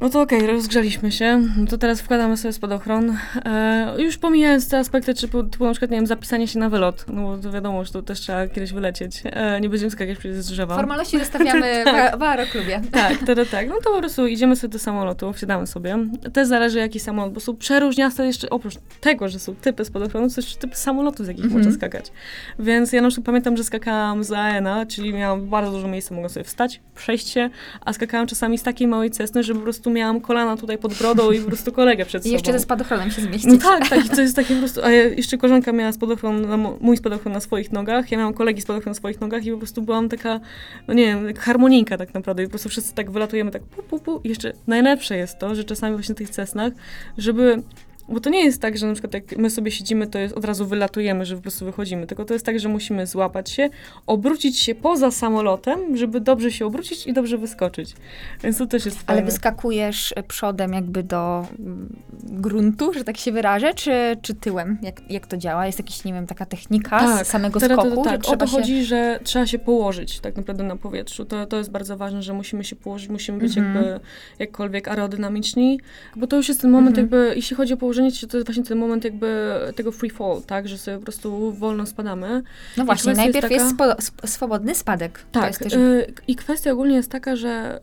No 0.00 0.08
to 0.10 0.20
okej, 0.20 0.46
rozgrzaliśmy 0.46 1.12
się. 1.12 1.42
No 1.56 1.66
to 1.66 1.78
teraz 1.78 2.00
wkładamy 2.00 2.36
sobie 2.36 2.52
spadochron. 2.52 3.16
E, 3.44 3.94
już 3.98 4.18
pomijając 4.18 4.68
te 4.68 4.78
aspekty, 4.78 5.14
czy 5.14 5.28
typu, 5.28 5.64
na 5.64 5.70
przykład, 5.70 5.90
nie 5.90 5.96
wiem, 5.96 6.06
zapisanie 6.06 6.48
się 6.48 6.58
na 6.58 6.68
wylot, 6.70 7.04
no 7.08 7.22
bo 7.22 7.38
to 7.38 7.52
wiadomo, 7.52 7.84
że 7.84 7.92
to 7.92 8.02
też 8.02 8.20
trzeba 8.20 8.48
kiedyś 8.48 8.72
wylecieć. 8.72 9.22
E, 9.24 9.60
nie 9.60 9.68
będziemy 9.68 9.90
skakać 9.90 10.18
przez 10.18 10.46
drzewa. 10.46 10.76
Formalności 10.76 11.18
zostawiamy 11.24 11.84
w, 11.84 12.18
w 12.18 12.22
aeroklubie. 12.22 12.80
Tak, 12.92 13.18
tak, 13.26 13.48
tak. 13.50 13.68
No 13.68 13.74
to 13.84 13.90
po 13.90 13.98
prostu 13.98 14.26
idziemy 14.26 14.56
sobie 14.56 14.72
do 14.72 14.78
samolotu, 14.78 15.32
wsiadamy 15.32 15.66
sobie. 15.66 15.98
Też 16.32 16.48
zależy 16.48 16.78
jaki 16.78 17.00
samolot, 17.00 17.32
bo 17.32 17.40
są 17.40 17.56
przeróżniaste 17.56 18.26
jeszcze, 18.26 18.50
oprócz 18.50 18.74
tego, 19.00 19.28
że 19.28 19.38
są 19.38 19.54
typy 19.54 19.84
spadochronu, 19.84 20.30
są 20.30 20.40
jeszcze 20.40 20.58
typy 20.58 20.76
samolotów, 20.76 21.26
z 21.26 21.28
jakich 21.28 21.44
Mhm. 21.44 21.62
można 21.62 21.78
skakać. 21.78 22.12
Więc 22.58 22.92
ja 22.92 23.02
na 23.02 23.08
przykład 23.08 23.26
pamiętam, 23.26 23.56
że 23.56 23.64
skakałam 23.64 24.24
z 24.24 24.32
AENA, 24.32 24.86
czyli 24.86 25.12
miałam 25.14 25.46
bardzo 25.46 25.72
dużo 25.72 25.88
miejsca, 25.88 26.14
mogłam 26.14 26.30
sobie 26.30 26.44
wstać, 26.44 26.80
przejść 26.94 27.28
się, 27.28 27.50
a 27.84 27.92
skakałam 27.92 28.26
czasami 28.26 28.58
z 28.58 28.62
takiej 28.62 28.88
małej 28.88 29.10
cesny, 29.10 29.42
że 29.42 29.54
po 29.54 29.60
prostu 29.60 29.87
miałam 29.90 30.20
kolana 30.20 30.56
tutaj 30.56 30.78
pod 30.78 30.94
brodą 30.94 31.30
i 31.30 31.40
po 31.40 31.46
prostu 31.46 31.72
kolegę 31.72 32.04
przed 32.04 32.22
I 32.22 32.24
sobą. 32.24 32.32
jeszcze 32.32 32.52
ze 32.52 32.58
spadochronem 32.58 33.10
się 33.10 33.22
zmieścić. 33.22 33.52
No 33.52 33.58
tak, 33.58 33.88
tak, 33.88 34.06
i 34.06 34.08
to 34.08 34.20
jest 34.20 34.36
takie 34.36 34.54
po 34.54 34.60
prostu, 34.60 34.84
a 34.84 34.90
ja, 34.90 35.04
jeszcze 35.04 35.38
koleżanka 35.38 35.72
miała 35.72 35.92
spadochron, 35.92 36.48
na 36.48 36.56
mój 36.56 36.96
spadochron 36.96 37.34
na 37.34 37.40
swoich 37.40 37.72
nogach, 37.72 38.10
ja 38.10 38.18
miałam 38.18 38.34
kolegi 38.34 38.62
spadochron 38.62 38.90
na 38.90 38.94
swoich 38.94 39.20
nogach 39.20 39.44
i 39.44 39.50
po 39.52 39.58
prostu 39.58 39.82
byłam 39.82 40.08
taka, 40.08 40.40
no 40.88 40.94
nie 40.94 41.06
wiem, 41.06 41.26
jak 41.26 41.38
harmonijka 41.38 41.98
tak 41.98 42.14
naprawdę 42.14 42.42
i 42.42 42.46
po 42.46 42.50
prostu 42.50 42.68
wszyscy 42.68 42.94
tak 42.94 43.10
wylatujemy 43.10 43.50
tak 43.50 43.62
pu, 43.62 43.82
pu, 43.82 43.98
pu 43.98 44.20
i 44.24 44.28
jeszcze 44.28 44.52
najlepsze 44.66 45.16
jest 45.16 45.38
to, 45.38 45.54
że 45.54 45.64
czasami 45.64 45.96
właśnie 45.96 46.14
w 46.14 46.18
tych 46.18 46.30
cesnach, 46.30 46.72
żeby 47.18 47.62
bo 48.08 48.20
to 48.20 48.30
nie 48.30 48.44
jest 48.44 48.62
tak, 48.62 48.78
że 48.78 48.86
na 48.86 48.92
przykład 48.92 49.14
jak 49.14 49.36
my 49.36 49.50
sobie 49.50 49.70
siedzimy, 49.70 50.06
to 50.06 50.18
jest 50.18 50.34
od 50.36 50.44
razu 50.44 50.66
wylatujemy, 50.66 51.24
że 51.26 51.36
po 51.36 51.42
prostu 51.42 51.64
wychodzimy, 51.64 52.06
tylko 52.06 52.24
to 52.24 52.34
jest 52.34 52.46
tak, 52.46 52.60
że 52.60 52.68
musimy 52.68 53.06
złapać 53.06 53.50
się, 53.50 53.70
obrócić 54.06 54.58
się 54.58 54.74
poza 54.74 55.10
samolotem, 55.10 55.96
żeby 55.96 56.20
dobrze 56.20 56.52
się 56.52 56.66
obrócić 56.66 57.06
i 57.06 57.12
dobrze 57.12 57.38
wyskoczyć. 57.38 57.94
Więc 58.42 58.58
to 58.58 58.66
też 58.66 58.84
jest 58.84 58.98
Ale 59.06 59.16
fajne. 59.16 59.30
wyskakujesz 59.30 60.14
przodem 60.28 60.72
jakby 60.72 61.02
do 61.02 61.46
mm, 61.58 61.96
gruntu, 62.22 62.92
że 62.92 63.04
tak 63.04 63.16
się 63.16 63.32
wyrażę, 63.32 63.74
czy, 63.74 64.16
czy 64.22 64.34
tyłem? 64.34 64.78
Jak, 64.82 65.10
jak 65.10 65.26
to 65.26 65.36
działa? 65.36 65.66
Jest 65.66 65.78
jakaś, 65.78 66.04
nie 66.04 66.12
wiem, 66.12 66.26
taka 66.26 66.46
technika 66.46 67.24
z 67.24 67.28
samego 67.28 67.60
teraz 67.60 67.78
skoku, 67.78 67.96
to, 67.96 68.04
że 68.04 68.10
tak, 68.10 68.20
o 68.20 68.22
trzeba 68.22 68.46
to 68.46 68.52
się... 68.52 68.58
chodzi, 68.58 68.84
że 68.84 69.20
trzeba 69.24 69.46
się 69.46 69.58
położyć 69.58 70.20
tak 70.20 70.36
naprawdę 70.36 70.64
na 70.64 70.76
powietrzu. 70.76 71.24
To, 71.24 71.46
to 71.46 71.56
jest 71.56 71.70
bardzo 71.70 71.96
ważne, 71.96 72.22
że 72.22 72.32
musimy 72.32 72.64
się 72.64 72.76
położyć, 72.76 73.08
musimy 73.08 73.38
być 73.38 73.58
Mhm. 73.58 73.76
jakby 73.76 74.00
jakkolwiek 74.38 74.88
aerodynamiczni, 74.88 75.80
bo 76.16 76.26
to 76.26 76.36
już 76.36 76.48
jest 76.48 76.60
ten 76.60 76.70
moment 76.70 76.98
Mhm. 76.98 77.04
jakby, 77.22 77.36
jeśli 77.36 77.56
chodzi 77.56 77.72
o 77.72 77.76
położenie 77.76 77.97
się, 78.10 78.26
to 78.26 78.36
jest 78.36 78.46
właśnie 78.48 78.64
ten 78.64 78.78
moment 78.78 79.04
jakby 79.04 79.54
tego 79.76 79.92
free 79.92 80.10
fall, 80.10 80.42
tak, 80.46 80.68
że 80.68 80.78
sobie 80.78 80.96
po 80.96 81.02
prostu 81.02 81.52
wolno 81.52 81.86
spadamy. 81.86 82.42
No 82.76 82.84
właśnie, 82.84 83.10
jest 83.10 83.20
najpierw 83.20 83.50
jest, 83.50 83.76
taka- 83.78 83.92
spo, 83.92 83.98
sp- 84.08 84.26
swobodny 84.28 84.74
spadek. 84.74 85.20
Tak, 85.32 85.46
jest 85.46 85.58
też... 85.58 85.72
y, 85.72 86.12
i 86.28 86.36
kwestia 86.36 86.72
ogólnie 86.72 86.96
jest 86.96 87.10
taka, 87.10 87.36
że 87.36 87.80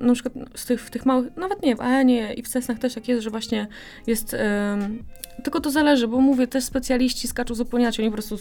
y, 0.00 0.06
na 0.06 0.14
przykład 0.14 0.34
z 0.54 0.66
tych, 0.66 0.80
w 0.80 0.90
tych 0.90 1.06
małych, 1.06 1.36
nawet 1.36 1.62
nie, 1.62 1.76
w 1.76 1.80
AN-ie 1.80 2.32
i 2.32 2.42
w 2.42 2.48
Cessnach 2.48 2.78
też 2.78 2.94
tak 2.94 3.08
jest, 3.08 3.22
że 3.22 3.30
właśnie 3.30 3.66
jest, 4.06 4.34
y, 4.34 4.38
tylko 5.42 5.60
to 5.60 5.70
zależy, 5.70 6.08
bo 6.08 6.20
mówię, 6.20 6.46
też 6.46 6.64
specjaliści 6.64 7.28
skaczą 7.28 7.54
z 7.54 7.60
oponiaci, 7.60 8.02
oni 8.02 8.10
po 8.10 8.16
prostu 8.16 8.38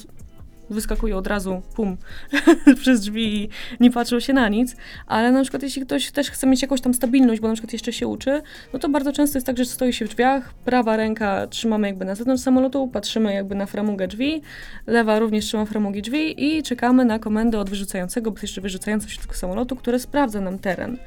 wyskakują 0.69 1.17
od 1.17 1.27
razu, 1.27 1.61
pum, 1.75 1.97
przez 2.81 3.01
drzwi 3.01 3.43
i 3.43 3.49
nie 3.79 3.91
patrzą 3.91 4.19
się 4.19 4.33
na 4.33 4.49
nic, 4.49 4.75
ale 5.07 5.31
na 5.31 5.41
przykład 5.41 5.63
jeśli 5.63 5.81
ktoś 5.81 6.11
też 6.11 6.31
chce 6.31 6.47
mieć 6.47 6.61
jakąś 6.61 6.81
tam 6.81 6.93
stabilność, 6.93 7.41
bo 7.41 7.47
na 7.47 7.53
przykład 7.53 7.73
jeszcze 7.73 7.93
się 7.93 8.07
uczy, 8.07 8.41
no 8.73 8.79
to 8.79 8.89
bardzo 8.89 9.13
często 9.13 9.37
jest 9.37 9.47
tak, 9.47 9.57
że 9.57 9.65
stoi 9.65 9.93
się 9.93 10.05
w 10.05 10.09
drzwiach, 10.09 10.53
prawa 10.53 10.97
ręka 10.97 11.47
trzymamy 11.47 11.87
jakby 11.87 12.05
na 12.05 12.15
zewnątrz 12.15 12.43
samolotu, 12.43 12.87
patrzymy 12.87 13.33
jakby 13.33 13.55
na 13.55 13.65
framugę 13.65 14.07
drzwi, 14.07 14.41
lewa 14.87 15.19
również 15.19 15.45
trzyma 15.45 15.65
framugi 15.65 16.01
drzwi 16.01 16.45
i 16.45 16.63
czekamy 16.63 17.05
na 17.05 17.19
komendę 17.19 17.59
od 17.59 17.69
wyrzucającego, 17.69 18.31
bo 18.31 18.37
jeszcze 18.41 18.61
wyrzucający 18.61 19.09
się 19.09 19.21
tego 19.21 19.33
samolotu, 19.33 19.75
które 19.75 19.99
sprawdza 19.99 20.41
nam 20.41 20.59
teren. 20.59 20.97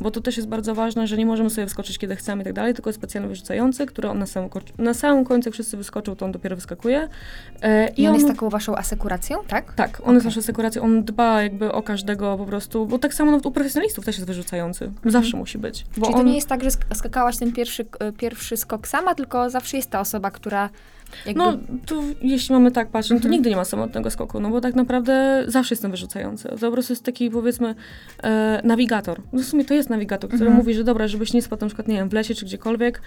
Bo 0.00 0.10
to 0.10 0.20
też 0.20 0.36
jest 0.36 0.48
bardzo 0.48 0.74
ważne, 0.74 1.06
że 1.06 1.16
nie 1.16 1.26
możemy 1.26 1.50
sobie 1.50 1.64
wyskoczyć 1.64 1.98
kiedy 1.98 2.16
chcemy 2.16 2.42
i 2.42 2.44
tak 2.44 2.52
dalej, 2.52 2.74
tylko 2.74 2.90
jest 2.90 2.98
specjalny 2.98 3.28
wyrzucający, 3.28 3.86
który 3.86 4.08
on 4.08 4.18
na 4.18 4.26
samym, 4.26 4.50
na 4.78 4.94
samym 4.94 5.24
końcu, 5.24 5.48
jak 5.48 5.54
wszyscy 5.54 5.76
wyskoczą, 5.76 6.16
to 6.16 6.26
on 6.26 6.32
dopiero 6.32 6.56
wyskakuje. 6.56 7.08
E, 7.62 7.88
I 7.88 8.06
on 8.06 8.14
jest 8.14 8.28
taką 8.28 8.48
waszą 8.48 8.76
asekuracją, 8.76 9.07
tak? 9.48 9.74
tak, 9.74 10.00
on 10.04 10.14
jest 10.14 10.26
Okej. 10.26 10.36
naszą 10.36 10.42
sekuracją, 10.42 10.82
on 10.82 11.04
dba 11.04 11.42
jakby 11.42 11.72
o 11.72 11.82
każdego 11.82 12.36
po 12.38 12.46
prostu, 12.46 12.86
bo 12.86 12.98
tak 12.98 13.14
samo 13.14 13.30
nawet 13.30 13.46
u 13.46 13.50
profesjonalistów 13.52 14.04
też 14.04 14.16
jest 14.16 14.26
wyrzucający. 14.26 14.90
Zawsze 15.04 15.36
musi 15.36 15.58
być. 15.58 15.86
Bo 15.96 16.06
Czyli 16.06 16.14
on, 16.14 16.20
to 16.20 16.26
nie 16.26 16.34
jest 16.34 16.48
tak, 16.48 16.62
że 16.64 16.68
sk- 16.70 16.94
skakałaś 16.94 17.36
ten 17.38 17.52
pierwszy, 17.52 17.86
pierwszy 18.18 18.56
skok 18.56 18.88
sama, 18.88 19.14
tylko 19.14 19.50
zawsze 19.50 19.76
jest 19.76 19.90
ta 19.90 20.00
osoba, 20.00 20.30
która 20.30 20.70
jakby... 21.26 21.42
No, 21.42 21.56
tu 21.86 22.02
jeśli 22.22 22.52
mamy 22.54 22.70
tak 22.72 22.88
patrzeć, 22.88 23.10
no 23.10 23.16
to 23.16 23.18
Mhm. 23.18 23.32
nigdy 23.32 23.50
nie 23.50 23.56
ma 23.56 23.64
samotnego 23.64 24.10
skoku, 24.10 24.40
no 24.40 24.50
bo 24.50 24.60
tak 24.60 24.74
naprawdę 24.74 25.44
zawsze 25.46 25.74
jestem 25.74 25.90
wyrzucający. 25.90 26.48
To 26.48 26.56
po 26.58 26.70
prostu 26.72 26.92
jest 26.92 27.04
taki, 27.04 27.30
powiedzmy, 27.30 27.74
e, 28.22 28.60
nawigator. 28.64 29.20
No 29.32 29.42
w 29.42 29.44
sumie 29.44 29.64
to 29.64 29.74
jest 29.74 29.90
nawigator, 29.90 30.30
który 30.30 30.42
Mhm. 30.44 30.56
mówi, 30.56 30.74
że 30.74 30.84
dobra, 30.84 31.08
żebyś 31.08 31.32
nie 31.32 31.42
spadł 31.42 31.60
na 31.64 31.66
przykład, 31.66 31.88
nie 31.88 31.94
wiem, 31.96 32.08
w 32.08 32.12
lesie 32.12 32.34
czy 32.34 32.44
gdziekolwiek, 32.46 33.02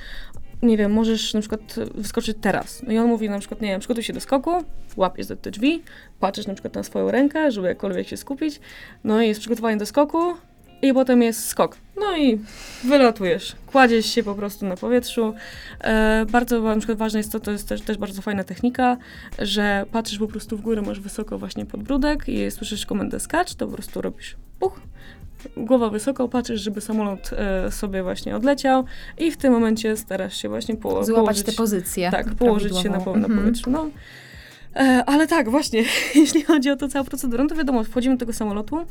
nie 0.61 0.77
wiem, 0.77 0.91
możesz 0.91 1.33
na 1.33 1.39
przykład 1.39 1.75
wyskoczyć 1.95 2.37
teraz. 2.41 2.83
No 2.83 2.93
i 2.93 2.97
on 2.97 3.07
mówi 3.07 3.29
na 3.29 3.39
przykład, 3.39 3.61
nie 3.61 3.67
wiem, 3.67 3.79
przygotuj 3.79 4.03
się 4.03 4.13
do 4.13 4.19
skoku, 4.19 4.51
łapiesz 4.95 5.25
za 5.25 5.35
te 5.35 5.51
drzwi, 5.51 5.83
patrzysz 6.19 6.47
na 6.47 6.53
przykład 6.53 6.75
na 6.75 6.83
swoją 6.83 7.11
rękę, 7.11 7.51
żeby 7.51 7.67
jakkolwiek 7.67 8.07
się 8.07 8.17
skupić, 8.17 8.59
no 9.03 9.21
i 9.21 9.27
jest 9.27 9.39
przygotowanie 9.39 9.77
do 9.77 9.85
skoku 9.85 10.33
i 10.81 10.93
potem 10.93 11.21
jest 11.21 11.47
skok. 11.47 11.77
No 11.99 12.17
i 12.17 12.39
wylatujesz, 12.83 13.55
kładziesz 13.67 14.05
się 14.05 14.23
po 14.23 14.35
prostu 14.35 14.65
na 14.65 14.75
powietrzu. 14.77 15.33
E, 15.79 16.25
bardzo 16.31 16.61
na 16.61 16.77
przykład 16.77 16.97
ważne 16.97 17.19
jest 17.19 17.31
to, 17.31 17.39
to 17.39 17.51
jest 17.51 17.69
też, 17.69 17.81
też 17.81 17.97
bardzo 17.97 18.21
fajna 18.21 18.43
technika, 18.43 18.97
że 19.39 19.85
patrzysz 19.91 20.19
po 20.19 20.27
prostu 20.27 20.57
w 20.57 20.61
górę, 20.61 20.81
masz 20.81 20.99
wysoko 20.99 21.37
właśnie 21.37 21.65
podbródek 21.65 22.29
i 22.29 22.51
słyszysz 22.51 22.85
komendę 22.85 23.19
skacz, 23.19 23.55
to 23.55 23.67
po 23.67 23.73
prostu 23.73 24.01
robisz 24.01 24.37
puch, 24.59 24.79
głowa 25.57 25.89
wysoko, 25.89 26.27
patrzysz, 26.29 26.61
żeby 26.61 26.81
samolot 26.81 27.29
e, 27.33 27.71
sobie 27.71 28.03
właśnie 28.03 28.35
odleciał 28.35 28.83
i 29.17 29.31
w 29.31 29.37
tym 29.37 29.53
momencie 29.53 29.97
starasz 29.97 30.37
się 30.37 30.49
właśnie 30.49 30.75
po, 30.75 30.89
Złapać 31.03 31.15
położyć, 31.25 31.45
tę 31.45 31.51
pozycję. 31.51 32.11
tak, 32.11 32.35
położyć 32.35 32.77
się 32.77 32.89
na, 32.89 32.99
po, 32.99 33.11
na 33.11 33.17
Mhm. 33.17 33.39
powietrzu. 33.39 33.71
No. 33.71 33.89
E, 34.75 35.03
ale 35.05 35.27
tak, 35.27 35.49
właśnie, 35.49 35.83
jeśli 36.15 36.43
chodzi 36.43 36.69
o 36.69 36.75
tę 36.75 36.89
całą 36.89 37.05
procedurę, 37.05 37.43
no 37.43 37.49
to 37.49 37.55
wiadomo, 37.55 37.83
wchodzimy 37.83 38.15
do 38.15 38.19
tego 38.19 38.33
samolotu, 38.33 38.85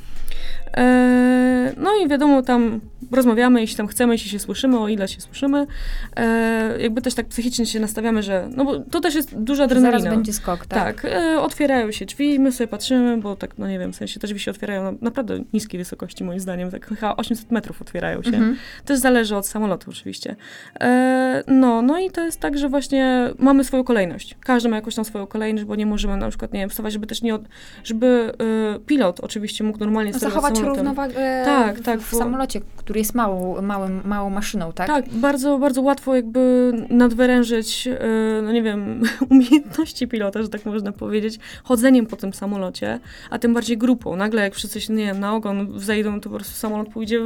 e, 0.76 1.72
no 1.76 1.90
i 2.04 2.08
wiadomo, 2.08 2.42
tam 2.42 2.80
rozmawiamy, 3.10 3.60
jeśli 3.60 3.76
tam 3.76 3.86
chcemy, 3.86 4.14
jeśli 4.14 4.30
się 4.30 4.38
słyszymy, 4.38 4.78
o 4.78 4.88
ile 4.88 5.08
się 5.08 5.20
słyszymy, 5.20 5.66
e, 6.16 6.82
jakby 6.82 7.02
też 7.02 7.14
tak 7.14 7.26
psychicznie 7.26 7.66
się 7.66 7.80
nastawiamy, 7.80 8.22
że, 8.22 8.48
no 8.56 8.64
bo 8.64 8.78
to 8.78 9.00
też 9.00 9.14
jest 9.14 9.38
duża 9.38 9.64
adrenalina. 9.64 10.00
Zaraz 10.00 10.14
będzie 10.14 10.32
skok, 10.32 10.66
tak? 10.66 11.02
Tak, 11.02 11.04
e, 11.04 11.40
otwierają 11.40 11.92
się 11.92 12.06
drzwi, 12.06 12.38
my 12.38 12.52
sobie 12.52 12.68
patrzymy, 12.68 13.16
bo 13.16 13.36
tak, 13.36 13.58
no 13.58 13.68
nie 13.68 13.78
wiem, 13.78 13.92
w 13.92 13.96
sensie 13.96 14.20
te 14.20 14.26
drzwi 14.26 14.40
się 14.40 14.50
otwierają 14.50 14.84
na 14.84 14.92
naprawdę 15.00 15.40
niskiej 15.52 15.78
wysokości, 15.78 16.24
moim 16.24 16.40
zdaniem, 16.40 16.70
tak 16.70 16.86
chyba 16.86 17.16
800 17.16 17.50
metrów 17.50 17.82
otwierają 17.82 18.22
się. 18.22 18.28
Mhm. 18.28 18.56
Też 18.84 18.98
zależy 18.98 19.36
od 19.36 19.46
samolotu 19.46 19.90
oczywiście. 19.90 20.36
E, 20.80 21.42
no, 21.46 21.82
no 21.82 21.98
i 21.98 22.10
to 22.10 22.24
jest 22.24 22.40
tak, 22.40 22.58
że 22.58 22.68
właśnie 22.68 23.30
mamy 23.38 23.64
swoją 23.64 23.84
kolejność. 23.84 24.36
Każdy 24.40 24.68
ma 24.68 24.76
jakąś 24.76 24.94
tam 24.94 25.04
swoją 25.04 25.26
kolejność, 25.26 25.64
bo 25.70 25.76
nie 25.76 25.86
możemy 25.86 26.16
na 26.16 26.28
przykład, 26.28 26.52
nie 26.52 26.60
wiem, 26.60 26.70
wstawać, 26.70 26.92
żeby 26.92 27.06
też 27.06 27.22
nie, 27.22 27.34
od, 27.34 27.42
żeby 27.84 28.32
e, 28.76 28.78
pilot 28.78 29.20
oczywiście 29.20 29.64
mógł 29.64 29.78
normalnie 29.78 30.12
sterować 30.12 30.34
Zachować 30.34 30.56
samolotem. 30.58 30.86
równowagę 30.86 31.42
Tak, 31.44 31.78
w, 31.78 31.82
tak, 31.82 32.00
w 32.00 32.12
bo- 32.12 32.18
samolocie, 32.18 32.60
który 32.76 32.98
jest 33.00 33.14
małą, 33.14 33.62
małym, 33.62 34.02
małą 34.04 34.30
maszyną, 34.30 34.72
tak? 34.72 34.86
Tak, 34.86 35.08
bardzo, 35.08 35.58
bardzo 35.58 35.82
łatwo 35.82 36.16
jakby 36.16 36.72
nadwyrężyć, 36.90 37.86
e, 37.88 37.98
no 38.42 38.52
nie 38.52 38.62
wiem, 38.62 39.02
umiejętności 39.30 40.08
pilota, 40.08 40.42
że 40.42 40.48
tak 40.48 40.64
można 40.66 40.92
powiedzieć, 40.92 41.38
chodzeniem 41.64 42.06
po 42.06 42.16
tym 42.16 42.32
samolocie, 42.32 42.98
a 43.30 43.38
tym 43.38 43.54
bardziej 43.54 43.78
grupą. 43.78 44.16
Nagle 44.16 44.42
jak 44.42 44.54
wszyscy 44.54 44.80
się, 44.80 44.92
nie 44.92 45.06
wiem, 45.06 45.20
na 45.20 45.34
ogon 45.34 45.72
wzejdą, 45.72 46.20
to 46.20 46.30
po 46.30 46.36
prostu 46.36 46.54
samolot 46.54 46.88
pójdzie 46.88 47.20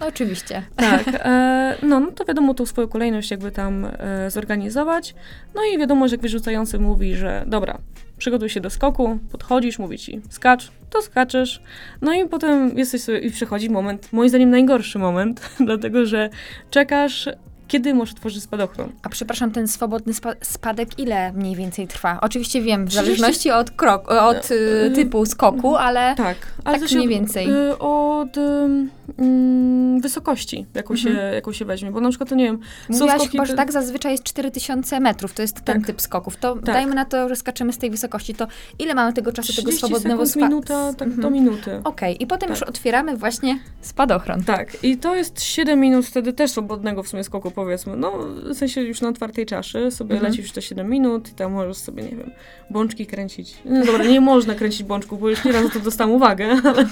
No, 0.00 0.06
oczywiście. 0.06 0.62
Tak, 0.76 1.04
e, 1.14 1.76
no, 1.82 2.00
no 2.00 2.12
to 2.12 2.24
wiadomo 2.24 2.54
tą 2.54 2.66
swoją 2.66 2.88
kolejność 2.88 3.30
jakby 3.30 3.50
tam 3.50 3.84
e, 3.84 4.30
zorganizować. 4.30 5.14
No 5.54 5.60
i 5.74 5.78
wiadomo, 5.78 6.08
że 6.08 6.14
jak 6.14 6.20
wyrzucający 6.22 6.78
mówi, 6.78 7.14
że 7.14 7.44
dobra, 7.46 7.78
przygotuj 8.20 8.48
się 8.48 8.60
do 8.60 8.70
skoku, 8.70 9.18
podchodzisz, 9.32 9.78
mówi 9.78 9.98
ci 9.98 10.20
skacz, 10.28 10.72
to 10.90 11.02
skaczesz. 11.02 11.62
No 12.00 12.12
i 12.12 12.28
potem 12.28 12.78
jesteś 12.78 13.02
sobie, 13.02 13.18
i 13.18 13.30
przychodzi 13.30 13.70
moment, 13.70 14.12
moim 14.12 14.28
zdaniem 14.28 14.50
najgorszy 14.50 14.98
moment, 14.98 15.50
dlatego 15.66 16.06
że 16.06 16.30
czekasz, 16.70 17.28
kiedy 17.70 17.94
możesz 17.94 18.14
otworzyć 18.14 18.42
spadochron. 18.42 18.92
A 19.02 19.08
przepraszam, 19.08 19.50
ten 19.50 19.68
swobodny 19.68 20.14
spa- 20.14 20.34
spadek 20.42 20.98
ile 20.98 21.32
mniej 21.32 21.56
więcej 21.56 21.88
trwa? 21.88 22.18
Oczywiście 22.22 22.62
wiem, 22.62 22.84
w 22.86 22.88
30 22.88 23.04
zależności 23.06 23.50
od, 23.50 23.70
krok, 23.70 24.10
od 24.10 24.50
y, 24.50 24.54
Y, 24.54 24.90
typu 24.94 25.26
skoku, 25.26 25.76
ale 25.76 26.14
Tak, 26.16 26.36
ale 26.64 26.78
Tak 26.80 26.88
się 26.88 26.96
mniej 26.96 27.06
od- 27.08 27.14
więcej. 27.14 27.50
y, 27.50 27.78
od 27.78 28.36
ym, 28.38 28.90
mm, 29.18 30.00
wysokości, 30.00 30.66
jaką, 30.74 30.96
się, 30.96 31.10
Mhm. 31.10 31.34
jaką 31.34 31.52
się 31.52 31.64
weźmie, 31.64 31.90
bo 31.90 32.00
na 32.00 32.08
przykład, 32.08 32.28
to 32.28 32.34
nie 32.34 32.44
wiem, 32.44 32.58
mówiłaś 32.88 33.14
skoki, 33.14 33.30
chyba, 33.30 33.44
że 33.44 33.54
tak 33.54 33.72
zazwyczaj 33.72 34.12
jest 34.12 34.24
4000 34.24 35.00
metrów, 35.00 35.32
to 35.34 35.42
jest 35.42 35.60
ten 35.60 35.76
Tak. 35.78 35.86
typ 35.86 36.00
skoków. 36.00 36.36
To 36.36 36.54
Tak. 36.54 36.64
dajmy 36.64 36.94
na 36.94 37.04
to, 37.04 37.28
że 37.28 37.36
skaczemy 37.36 37.72
z 37.72 37.78
tej 37.78 37.90
wysokości, 37.90 38.34
to 38.34 38.46
ile 38.78 38.94
mamy 38.94 39.12
tego 39.12 39.32
czasu, 39.32 39.52
tego 39.52 39.68
30 39.70 39.78
swobodnego 39.78 40.26
sekund, 40.26 40.30
spa- 40.44 40.48
minuta, 40.48 40.92
tak 40.98 41.08
Mhm. 41.08 41.22
do 41.22 41.30
minuty. 41.30 41.80
Okej, 41.84 42.22
i 42.22 42.26
potem 42.26 42.48
Tak. 42.48 42.58
już 42.58 42.68
otwieramy 42.68 43.16
właśnie 43.16 43.58
spadochron. 43.80 44.44
Tak, 44.44 44.84
i 44.84 44.96
to 44.96 45.14
jest 45.14 45.42
7 45.42 45.80
minut 45.80 46.06
wtedy 46.06 46.32
też 46.32 46.50
swobodnego 46.50 47.02
w 47.02 47.08
sumie 47.08 47.24
skoku, 47.24 47.50
powiedzmy. 47.64 47.96
No, 47.96 48.12
w 48.44 48.54
sensie 48.54 48.80
już 48.82 49.00
na 49.00 49.08
otwartej 49.08 49.46
czaszy 49.46 49.90
sobie 49.90 50.14
Mhm. 50.14 50.32
lecisz 50.32 50.52
te 50.52 50.62
7 50.62 50.90
minut 50.90 51.28
i 51.28 51.34
tam 51.34 51.52
możesz 51.52 51.76
sobie, 51.76 52.02
nie 52.02 52.08
wiem, 52.16 52.30
bączki 52.70 53.06
kręcić. 53.06 53.54
No 53.64 53.86
dobra, 53.86 54.04
nie 54.04 54.20
można 54.20 54.54
kręcić 54.54 54.82
bączków, 54.82 55.20
bo 55.20 55.28
już 55.28 55.44
nieraz 55.44 55.62
za 55.64 55.70
to 55.70 55.80
dostałam 55.80 56.12
uwagę, 56.14 56.48
ale 56.74 56.84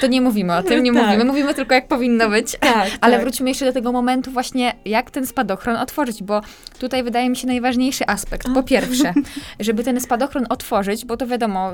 To 0.00 0.06
nie 0.06 0.20
mówimy 0.20 0.56
o 0.56 0.62
tym, 0.62 0.82
nie 0.84 0.92
Tak. 0.92 1.02
mówimy, 1.06 1.24
mówimy 1.24 1.54
tylko 1.54 1.74
jak 1.74 1.88
powinno 1.88 2.28
być. 2.28 2.56
tak, 2.60 2.88
Ale 3.00 3.14
tak. 3.16 3.22
wróćmy 3.22 3.48
jeszcze 3.48 3.64
do 3.64 3.72
tego 3.72 3.92
momentu 3.92 4.30
właśnie, 4.30 4.72
jak 4.84 5.10
ten 5.10 5.26
spadochron 5.26 5.76
otworzyć, 5.76 6.22
bo 6.22 6.40
tutaj 6.78 7.02
wydaje 7.02 7.30
mi 7.30 7.36
się 7.36 7.46
najważniejszy 7.46 8.06
aspekt. 8.06 8.48
Po 8.54 8.62
pierwsze, 8.62 9.14
żeby 9.60 9.84
ten 9.84 10.00
spadochron 10.00 10.46
otworzyć, 10.48 11.04
bo 11.04 11.16
to 11.16 11.26
wiadomo, 11.26 11.70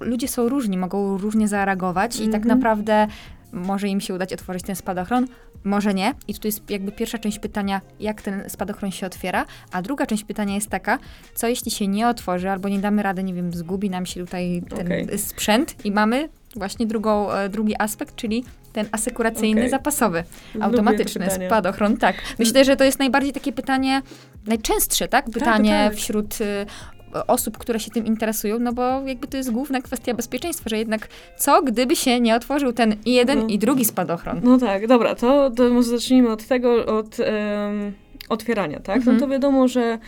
ludzie 0.00 0.28
są 0.28 0.48
różni, 0.48 0.78
mogą 0.78 1.18
różnie 1.18 1.48
zareagować 1.48 2.16
i 2.16 2.28
tak 2.28 2.42
Mhm. 2.42 2.48
naprawdę 2.48 3.06
może 3.56 3.88
im 3.88 4.00
się 4.00 4.14
udać 4.14 4.32
otworzyć 4.32 4.62
ten 4.62 4.76
spadochron, 4.76 5.26
może 5.64 5.94
nie. 5.94 6.14
I 6.28 6.34
tutaj 6.34 6.48
jest 6.48 6.70
jakby 6.70 6.92
pierwsza 6.92 7.18
część 7.18 7.38
pytania, 7.38 7.80
jak 8.00 8.22
ten 8.22 8.50
spadochron 8.50 8.90
się 8.90 9.06
otwiera, 9.06 9.44
a 9.72 9.82
druga 9.82 10.06
część 10.06 10.24
pytania 10.24 10.54
jest 10.54 10.68
taka, 10.68 10.98
co 11.34 11.48
jeśli 11.48 11.70
się 11.70 11.88
nie 11.88 12.08
otworzy, 12.08 12.50
albo 12.50 12.68
nie 12.68 12.78
damy 12.78 13.02
rady, 13.02 13.22
nie 13.22 13.34
wiem, 13.34 13.52
zgubi 13.52 13.90
nam 13.90 14.06
się 14.06 14.20
tutaj 14.20 14.62
ten 14.68 14.86
Okej. 14.86 15.18
sprzęt 15.18 15.84
i 15.84 15.90
mamy 15.90 16.28
właśnie 16.56 16.86
drugą, 16.86 17.32
e, 17.32 17.48
drugi 17.48 17.74
aspekt, 17.78 18.16
czyli 18.16 18.44
ten 18.72 18.86
asekuracyjny, 18.92 19.60
Okej. 19.60 19.70
zapasowy 19.70 20.24
Lubię 20.54 20.66
automatyczny 20.66 21.28
spadochron, 21.30 21.96
tak. 21.96 22.16
Myślę, 22.38 22.64
że 22.64 22.76
to 22.76 22.84
jest 22.84 22.98
najbardziej 22.98 23.32
takie 23.32 23.52
pytanie, 23.52 24.02
najczęstsze, 24.46 25.08
tak? 25.08 25.30
Pytanie 25.30 25.84
tak. 25.88 25.98
wśród 25.98 26.40
y, 26.40 26.66
osób, 27.26 27.58
które 27.58 27.80
się 27.80 27.90
tym 27.90 28.06
interesują, 28.06 28.58
no 28.58 28.72
bo 28.72 28.82
jakby 29.06 29.26
to 29.26 29.36
jest 29.36 29.50
główna 29.50 29.80
kwestia 29.80 30.14
bezpieczeństwa, 30.14 30.70
że 30.70 30.78
jednak 30.78 31.08
co, 31.36 31.62
gdyby 31.62 31.96
się 31.96 32.20
nie 32.20 32.34
otworzył 32.36 32.72
ten 32.72 32.96
i 33.04 33.12
jeden 33.12 33.38
No. 33.38 33.46
i 33.46 33.58
drugi 33.58 33.84
spadochron? 33.84 34.40
No 34.44 34.58
tak, 34.58 34.86
dobra, 34.86 35.14
to, 35.14 35.50
to 35.50 35.70
może 35.70 35.88
zacznijmy 35.88 36.30
od 36.30 36.44
tego, 36.46 36.86
od 36.98 37.20
em, 37.20 37.92
otwierania, 38.28 38.80
tak? 38.80 38.96
Mhm. 38.96 39.16
No 39.16 39.20
to 39.20 39.28
wiadomo, 39.28 39.68
że 39.68 39.98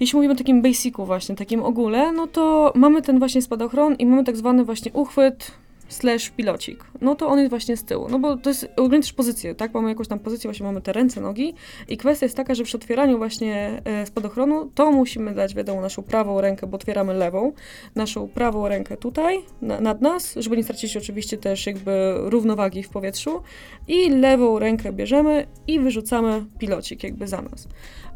jeśli 0.00 0.16
mówimy 0.16 0.34
o 0.34 0.36
takim 0.36 0.62
basicu 0.62 1.04
właśnie, 1.06 1.36
takim 1.36 1.62
ogóle, 1.62 2.12
no 2.12 2.26
to 2.26 2.72
mamy 2.74 3.02
ten 3.02 3.18
właśnie 3.18 3.42
spadochron 3.42 3.94
i 3.94 4.06
mamy 4.06 4.24
tak 4.24 4.36
zwany 4.36 4.64
właśnie 4.64 4.92
uchwyt 4.92 5.50
slash 5.88 6.30
pilocik. 6.30 6.84
No 7.00 7.14
to 7.14 7.28
on 7.28 7.38
jest 7.38 7.50
właśnie 7.50 7.76
z 7.76 7.84
tyłu, 7.84 8.08
no 8.10 8.18
bo 8.18 8.36
to 8.36 8.50
jest 8.50 8.68
ogólnie 8.76 9.00
też 9.00 9.12
pozycję, 9.12 9.54
tak? 9.54 9.74
Mamy 9.74 9.88
jakąś 9.88 10.08
tam 10.08 10.18
pozycję, 10.18 10.48
właśnie 10.48 10.66
mamy 10.66 10.80
te 10.80 10.92
ręce, 10.92 11.20
nogi 11.20 11.54
i 11.88 11.96
kwestia 11.96 12.26
jest 12.26 12.36
taka, 12.36 12.54
że 12.54 12.64
przy 12.64 12.76
otwieraniu 12.76 13.18
właśnie 13.18 13.82
e, 13.84 14.06
spadochronu 14.06 14.70
to 14.74 14.92
musimy 14.92 15.34
dać, 15.34 15.54
wiadomo, 15.54 15.80
naszą 15.80 16.02
prawą 16.02 16.40
rękę, 16.40 16.66
bo 16.66 16.76
otwieramy 16.76 17.14
lewą, 17.14 17.52
naszą 17.94 18.28
prawą 18.28 18.68
rękę 18.68 18.96
tutaj, 18.96 19.38
na, 19.62 19.80
nad 19.80 20.00
nas, 20.00 20.34
żeby 20.36 20.56
nie 20.56 20.64
stracić 20.64 20.96
oczywiście 20.96 21.38
też 21.38 21.66
jakby 21.66 22.14
równowagi 22.16 22.82
w 22.82 22.88
powietrzu 22.88 23.42
i 23.88 24.10
lewą 24.10 24.58
rękę 24.58 24.92
bierzemy 24.92 25.46
i 25.66 25.80
wyrzucamy 25.80 26.44
pilocik 26.58 27.02
jakby 27.02 27.28
za 27.28 27.42
nas. 27.42 27.68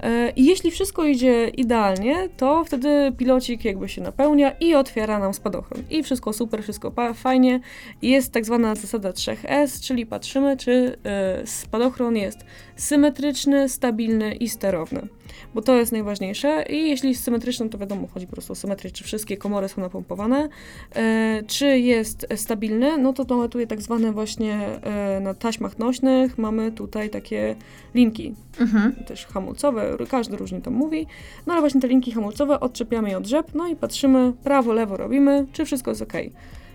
E, 0.02 0.30
I 0.36 0.44
jeśli 0.44 0.70
wszystko 0.70 1.04
idzie 1.04 1.48
idealnie, 1.48 2.28
to 2.36 2.64
wtedy 2.64 3.12
pilocik 3.18 3.64
jakby 3.64 3.88
się 3.88 4.02
napełnia 4.02 4.50
i 4.60 4.74
otwiera 4.74 5.18
nam 5.18 5.34
spadochron. 5.34 5.82
I 5.90 6.02
wszystko 6.02 6.32
super, 6.32 6.62
wszystko 6.62 6.92
fajnie. 7.14 7.60
Jest 8.02 8.32
tak 8.32 8.44
zwana 8.44 8.74
zasada 8.74 9.10
3S, 9.10 9.86
czyli 9.86 10.06
patrzymy, 10.06 10.56
czy 10.56 10.98
e, 11.04 11.46
spadochron 11.46 12.16
jest 12.16 12.44
symetryczny, 12.82 13.68
stabilny 13.68 14.34
i 14.34 14.48
sterowny. 14.48 15.08
Bo 15.54 15.62
to 15.62 15.74
jest 15.74 15.92
najważniejsze. 15.92 16.64
I 16.70 16.88
jeśli 16.88 17.08
jest 17.08 17.24
symetryczny, 17.24 17.68
to 17.68 17.78
wiadomo, 17.78 18.08
chodzi 18.14 18.26
po 18.26 18.32
prostu 18.32 18.52
o 18.52 18.56
symetrię, 18.56 18.90
czy 18.90 19.04
wszystkie 19.04 19.36
komory 19.36 19.68
są 19.68 19.80
napompowane. 19.80 20.48
E, 20.94 21.42
czy 21.46 21.78
jest 21.78 22.26
stabilny, 22.36 22.98
no 22.98 23.12
to 23.12 23.24
mamy 23.36 23.48
tutaj 23.48 23.66
tak 23.66 23.82
zwane 23.82 24.12
właśnie 24.12 24.54
e, 24.82 25.20
na 25.20 25.34
taśmach 25.34 25.78
nośnych, 25.78 26.38
mamy 26.38 26.72
tutaj 26.72 27.10
takie 27.10 27.56
linki 27.94 28.34
Mhm. 28.60 28.92
też 28.92 29.26
hamulcowe, 29.26 29.96
każdy 30.08 30.36
różnie 30.36 30.60
to 30.60 30.70
mówi. 30.70 31.06
No 31.46 31.52
ale 31.52 31.60
właśnie 31.62 31.80
te 31.80 31.88
linki 31.88 32.12
hamulcowe 32.12 32.60
odczepiamy 32.60 33.10
je 33.10 33.16
od 33.16 33.26
rzep, 33.26 33.54
no 33.54 33.68
i 33.68 33.76
patrzymy, 33.76 34.32
prawo, 34.44 34.72
lewo 34.72 34.96
robimy, 34.96 35.46
czy 35.52 35.64
wszystko 35.64 35.90
jest 35.90 36.02
ok. 36.02 36.12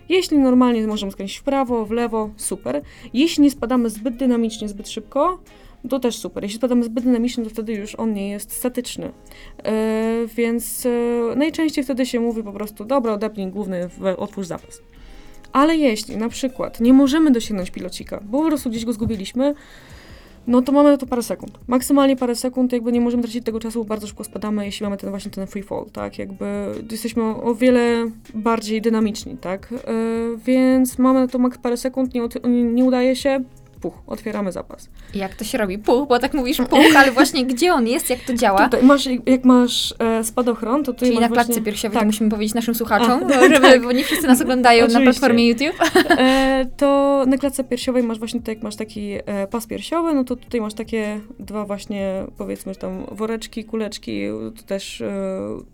Jeśli 0.08 0.38
normalnie 0.38 0.86
możemy 0.86 1.12
skręcić 1.12 1.38
w 1.38 1.42
prawo, 1.42 1.84
w 1.86 1.90
lewo, 1.90 2.30
super. 2.36 2.82
Jeśli 3.14 3.42
nie 3.42 3.50
spadamy 3.50 3.90
zbyt 3.90 4.16
dynamicznie, 4.16 4.68
zbyt 4.68 4.88
szybko, 4.88 5.38
to 5.88 5.98
też 6.00 6.16
super. 6.16 6.42
Jeśli 6.42 6.58
spadamy 6.58 6.84
zbyt 6.84 7.04
dynamicznie, 7.04 7.44
to 7.44 7.50
wtedy 7.50 7.72
już 7.72 7.94
on 7.94 8.12
nie 8.12 8.30
jest 8.30 8.52
statyczny. 8.52 9.12
E, 9.64 10.26
więc 10.36 10.86
e, 10.86 10.90
najczęściej 11.36 11.84
wtedy 11.84 12.06
się 12.06 12.20
mówi 12.20 12.42
po 12.42 12.52
prostu, 12.52 12.84
dobra, 12.84 13.12
odepnij 13.12 13.46
główny, 13.46 13.88
otwórz 14.16 14.46
zapas. 14.46 14.82
Ale 15.52 15.76
jeśli 15.76 16.16
na 16.16 16.28
przykład 16.28 16.80
nie 16.80 16.92
możemy 16.92 17.30
dosięgnąć 17.30 17.70
pilocika, 17.70 18.20
bo 18.24 18.42
po 18.42 18.48
prostu 18.48 18.70
gdzieś 18.70 18.84
go 18.84 18.92
zgubiliśmy, 18.92 19.54
no 20.48 20.62
to 20.62 20.72
mamy 20.72 20.90
na 20.90 20.96
to 20.96 21.06
parę 21.06 21.22
sekund. 21.22 21.58
Maksymalnie 21.66 22.16
parę 22.16 22.34
sekund, 22.34 22.72
jakby 22.72 22.92
nie 22.92 23.00
możemy 23.00 23.22
tracić 23.22 23.44
tego 23.44 23.60
czasu, 23.60 23.78
bo 23.78 23.84
bardzo 23.84 24.06
szybko 24.06 24.24
spadamy, 24.24 24.66
jeśli 24.66 24.84
mamy 24.84 24.96
ten 24.96 25.10
właśnie 25.10 25.30
ten 25.30 25.46
free 25.46 25.62
fall, 25.62 25.86
tak? 25.92 26.18
Jakby 26.18 26.46
jesteśmy 26.90 27.22
o, 27.22 27.54
wiele 27.54 28.10
bardziej 28.34 28.82
dynamiczni, 28.82 29.36
tak? 29.36 29.70
Yy, 29.70 29.78
więc 30.44 30.98
mamy 30.98 31.20
na 31.20 31.28
to 31.28 31.38
maks 31.38 31.58
parę 31.58 31.76
sekund, 31.76 32.14
nie, 32.14 32.28
nie 32.64 32.84
udaje 32.84 33.16
się, 33.16 33.44
puch, 33.80 33.94
otwieramy 34.06 34.52
zapas. 34.52 34.88
Jak 35.14 35.34
to 35.34 35.44
się 35.44 35.58
robi? 35.58 35.78
Puch, 35.78 36.08
bo 36.08 36.18
tak 36.18 36.34
mówisz 36.34 36.56
puch, 36.56 36.96
ale 36.96 37.12
właśnie 37.12 37.46
gdzie 37.46 37.72
on 37.72 37.86
jest, 37.86 38.10
jak 38.10 38.20
to 38.20 38.34
działa? 38.34 38.64
Tutaj 38.64 38.82
masz, 38.82 39.06
jak 39.26 39.44
masz 39.44 39.94
e, 39.98 40.24
spadochron, 40.24 40.84
to 40.84 40.92
tutaj 40.92 41.08
Czyli 41.08 41.20
na 41.20 41.28
klatce 41.28 41.46
właśnie, 41.46 41.62
piersiowej 41.62 41.94
tak. 41.94 42.02
to 42.02 42.06
musimy 42.06 42.30
powiedzieć 42.30 42.54
naszym 42.54 42.74
słuchaczom, 42.74 43.20
A, 43.24 43.24
bo, 43.24 43.34
żeby, 43.54 43.60
tak. 43.60 43.82
bo 43.82 43.92
nie 43.92 44.04
wszyscy 44.04 44.26
nas 44.26 44.40
oglądają 44.40 44.80
na 44.80 44.86
Oczywiście. 44.86 45.04
platformie 45.04 45.48
YouTube. 45.48 45.76
E, 46.18 46.66
to 46.76 47.24
na 47.26 47.36
klatce 47.36 47.64
piersiowej 47.64 48.02
masz 48.02 48.18
właśnie 48.18 48.40
tutaj, 48.40 48.54
jak 48.54 48.64
masz 48.64 48.76
taki 48.76 49.12
e, 49.26 49.46
pas 49.46 49.66
piersiowy, 49.66 50.14
no 50.14 50.24
to 50.24 50.36
tutaj 50.36 50.60
masz 50.60 50.74
takie 50.74 51.20
dwa 51.38 51.64
właśnie, 51.64 52.24
powiedzmy, 52.38 52.74
tam 52.74 53.06
woreczki, 53.12 53.64
kuleczki, 53.64 54.22
to 54.56 54.62
też 54.62 55.00
e, 55.00 55.12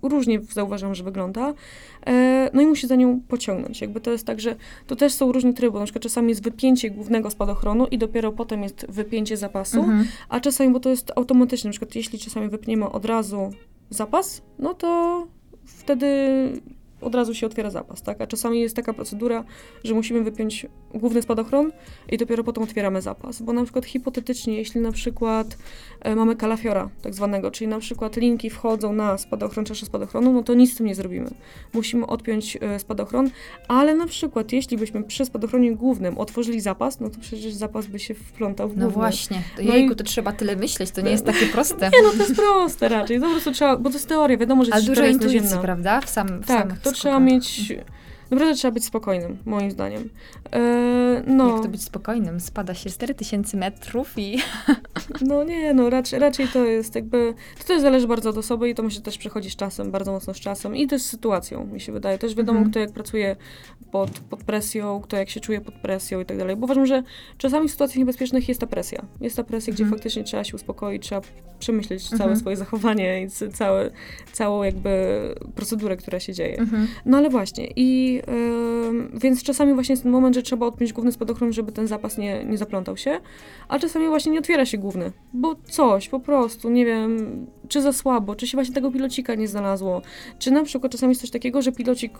różnie 0.02 0.40
zauważam, 0.52 0.94
że 0.94 1.04
wygląda. 1.04 1.54
E, 2.06 2.50
no 2.52 2.62
i 2.62 2.66
musi 2.66 2.86
za 2.86 2.94
nią 2.96 3.20
pociągnąć. 3.28 3.80
Jakby 3.80 4.00
to 4.00 4.10
jest 4.10 4.26
tak, 4.26 4.40
że 4.40 4.56
to 4.86 4.96
też 4.96 5.12
są 5.12 5.32
różne 5.32 5.52
tryby, 5.52 5.78
na 5.78 5.84
przykład 5.84 6.02
czasami 6.02 6.28
jest 6.28 6.42
wypięcie 6.44 6.90
głównego 6.90 7.30
spadochronu 7.30 7.86
i 7.86 7.98
dopiero 7.98 8.32
potem 8.32 8.62
jest 8.62 8.86
wypięcie 8.88 9.36
zapasu, 9.36 9.78
Mhm. 9.80 10.04
a 10.28 10.40
czasami, 10.40 10.72
bo 10.72 10.80
to 10.80 10.90
jest 10.90 11.12
automatyczne, 11.16 11.68
na 11.68 11.72
przykład 11.72 11.94
jeśli 11.94 12.18
czasami 12.18 12.48
wypniemy 12.48 12.90
od 12.90 13.04
razu 13.04 13.50
zapas, 13.90 14.42
no 14.58 14.74
to 14.74 15.26
wtedy 15.64 16.06
od 17.00 17.14
razu 17.14 17.34
się 17.34 17.46
otwiera 17.46 17.70
zapas, 17.70 18.02
tak? 18.02 18.20
A 18.20 18.26
czasami 18.26 18.60
jest 18.60 18.76
taka 18.76 18.92
procedura, 18.92 19.44
że 19.84 19.94
musimy 19.94 20.22
wypiąć 20.22 20.66
główny 20.94 21.22
spadochron 21.22 21.72
i 22.12 22.18
dopiero 22.18 22.44
potem 22.44 22.62
otwieramy 22.62 23.02
zapas. 23.02 23.42
Bo 23.42 23.52
na 23.52 23.62
przykład 23.62 23.84
hipotetycznie, 23.84 24.56
jeśli 24.56 24.80
na 24.80 24.92
przykład 24.92 25.58
mamy 26.16 26.36
kalafiora 26.36 26.88
tak 27.02 27.14
zwanego, 27.14 27.50
czyli 27.50 27.68
na 27.68 27.78
przykład 27.78 28.16
linki 28.16 28.50
wchodzą 28.50 28.92
na 28.92 29.18
spadochron, 29.18 29.64
czaszę 29.64 29.86
spadochronu, 29.86 30.32
no 30.32 30.42
to 30.42 30.54
nic 30.54 30.72
z 30.74 30.76
tym 30.76 30.86
nie 30.86 30.94
zrobimy. 30.94 31.30
Musimy 31.72 32.06
odpiąć 32.06 32.58
e, 32.60 32.78
spadochron, 32.78 33.30
ale 33.68 33.94
na 33.94 34.06
przykład 34.06 34.52
jeśli 34.52 34.76
byśmy 34.76 35.02
przy 35.02 35.24
spadochronie 35.24 35.76
głównym 35.76 36.18
otworzyli 36.18 36.60
zapas, 36.60 37.00
no 37.00 37.10
to 37.10 37.18
przecież 37.20 37.52
zapas 37.54 37.86
by 37.86 37.98
się 37.98 38.14
wplątał 38.14 38.68
w 38.68 38.76
No 38.76 38.82
główny. 38.82 38.94
właśnie, 39.00 39.42
to 39.56 39.62
No 39.62 39.74
jejku, 39.74 39.92
i- 39.92 39.96
to 39.96 40.04
trzeba 40.04 40.32
tyle 40.32 40.56
myśleć, 40.56 40.90
to 40.90 41.00
nie 41.00 41.10
jest 41.10 41.24
takie 41.26 41.46
proste. 41.46 41.90
Nie, 41.90 42.02
no 42.02 42.10
to 42.10 42.16
jest 42.16 42.34
proste 42.36 42.88
raczej. 42.88 43.20
To 43.20 43.26
po 43.26 43.32
prostu 43.32 43.52
trzeba, 43.52 43.76
bo 43.76 43.90
to 43.90 43.96
jest 43.96 44.08
teoria, 44.08 44.36
wiadomo, 44.36 44.64
że 44.64 44.72
Ale 44.72 44.80
jest 44.80 44.86
dużo 44.90 44.96
teoria 44.96 45.08
jest 45.12 45.22
intuicji, 45.22 45.40
naziemna. 45.44 45.62
prawda? 45.62 46.00
W, 46.00 46.10
sam, 46.10 46.28
w 46.42 46.46
Tak, 46.46 46.78
to 46.78 46.92
trzeba 46.92 47.14
skokach. 47.14 47.22
mieć. 47.32 47.72
Naprawdę 48.34 48.54
trzeba 48.56 48.72
być 48.72 48.84
spokojnym, 48.84 49.38
moim 49.44 49.70
zdaniem. 49.70 50.08
E, 50.52 51.22
no, 51.26 51.52
Jak 51.54 51.62
to 51.62 51.68
być 51.68 51.82
spokojnym? 51.82 52.40
Spada 52.40 52.74
się 52.74 52.90
4000 52.90 53.56
metrów 53.56 54.12
i... 54.16 54.38
no 55.28 55.44
nie, 55.44 55.74
no 55.74 55.90
raczej, 55.90 56.18
raczej 56.18 56.48
to 56.48 56.64
jest 56.64 56.94
jakby. 56.94 57.34
To 57.58 57.64
też 57.64 57.80
zależy 57.82 58.08
bardzo 58.08 58.30
od 58.30 58.38
osoby 58.38 58.68
i 58.70 58.74
to 58.74 58.82
myślę 58.82 59.02
też 59.02 59.18
przychodzi 59.18 59.50
z 59.50 59.56
czasem, 59.56 59.90
bardzo 59.90 60.12
mocno 60.12 60.34
z 60.34 60.40
czasem 60.40 60.76
i 60.76 60.86
też 60.86 61.02
z 61.02 61.06
sytuacją, 61.06 61.64
mi 61.66 61.80
się 61.80 61.92
wydaje. 61.92 62.18
Też 62.18 62.34
wiadomo, 62.34 62.58
Mhm. 62.58 62.70
kto 62.70 62.80
jak 62.80 62.92
pracuje 62.92 63.36
pod, 63.92 64.10
pod 64.10 64.44
presją, 64.44 65.00
kto 65.00 65.16
jak 65.16 65.30
się 65.30 65.40
czuje 65.40 65.60
pod 65.60 65.74
presją 65.74 66.20
i 66.20 66.24
tak 66.24 66.38
dalej. 66.38 66.56
Bo 66.56 66.64
uważam, 66.64 66.86
że 66.86 67.02
czasami 67.38 67.68
w 67.68 67.70
sytuacjach 67.70 67.96
niebezpiecznych 67.98 68.48
jest 68.48 68.60
ta 68.60 68.66
presja. 68.66 69.04
Jest 69.20 69.36
ta 69.36 69.44
presja, 69.44 69.72
gdzie 69.72 69.82
Mhm. 69.84 69.98
faktycznie 69.98 70.24
trzeba 70.24 70.44
się 70.44 70.54
uspokoić, 70.56 71.02
trzeba 71.02 71.20
przemyśleć 71.58 72.02
Mhm. 72.02 72.18
całe 72.18 72.36
swoje 72.36 72.56
zachowanie 72.56 73.22
i 73.22 73.28
całe, 73.52 73.90
całą 74.32 74.62
jakby 74.62 74.90
procedurę, 75.54 75.96
która 75.96 76.20
się 76.20 76.32
dzieje. 76.32 76.58
Mhm. 76.58 76.86
No 77.06 77.16
ale 77.18 77.30
właśnie, 77.30 77.68
i 77.76 78.22
więc 79.14 79.42
czasami 79.42 79.74
właśnie 79.74 79.92
jest 79.92 80.02
ten 80.02 80.12
moment, 80.12 80.34
że 80.34 80.42
trzeba 80.42 80.66
odpiąć 80.66 80.92
główny 80.92 81.12
spadochron, 81.12 81.52
żeby 81.52 81.72
ten 81.72 81.86
zapas 81.86 82.18
nie, 82.18 82.44
nie 82.44 82.58
zaplątał 82.58 82.96
się, 82.96 83.20
a 83.68 83.78
czasami 83.78 84.08
właśnie 84.08 84.32
nie 84.32 84.38
otwiera 84.38 84.66
się 84.66 84.78
główny, 84.78 85.12
bo 85.32 85.54
coś 85.68 86.08
po 86.08 86.20
prostu, 86.20 86.70
nie 86.70 86.86
wiem, 86.86 87.46
czy 87.68 87.82
za 87.82 87.92
słabo, 87.92 88.34
czy 88.34 88.46
się 88.46 88.56
właśnie 88.56 88.74
tego 88.74 88.90
pilocika 88.90 89.34
nie 89.34 89.48
znalazło, 89.48 90.02
czy 90.38 90.50
na 90.50 90.64
przykład 90.64 90.92
czasami 90.92 91.10
jest 91.10 91.20
coś 91.20 91.30
takiego, 91.30 91.62
że 91.62 91.72
pilocik 91.72 92.12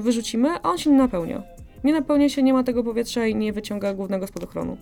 wyrzucimy, 0.00 0.48
a 0.62 0.70
on 0.70 0.78
się 0.78 0.90
nie 0.90 0.96
napełnia. 0.96 1.42
Nie 1.84 1.92
napełnia 1.92 2.28
się, 2.28 2.42
nie 2.42 2.52
ma 2.52 2.62
tego 2.62 2.84
powietrza 2.84 3.26
i 3.26 3.34
nie 3.34 3.52
wyciąga 3.52 3.94
głównego 3.94 4.26
spadochronu. 4.26 4.76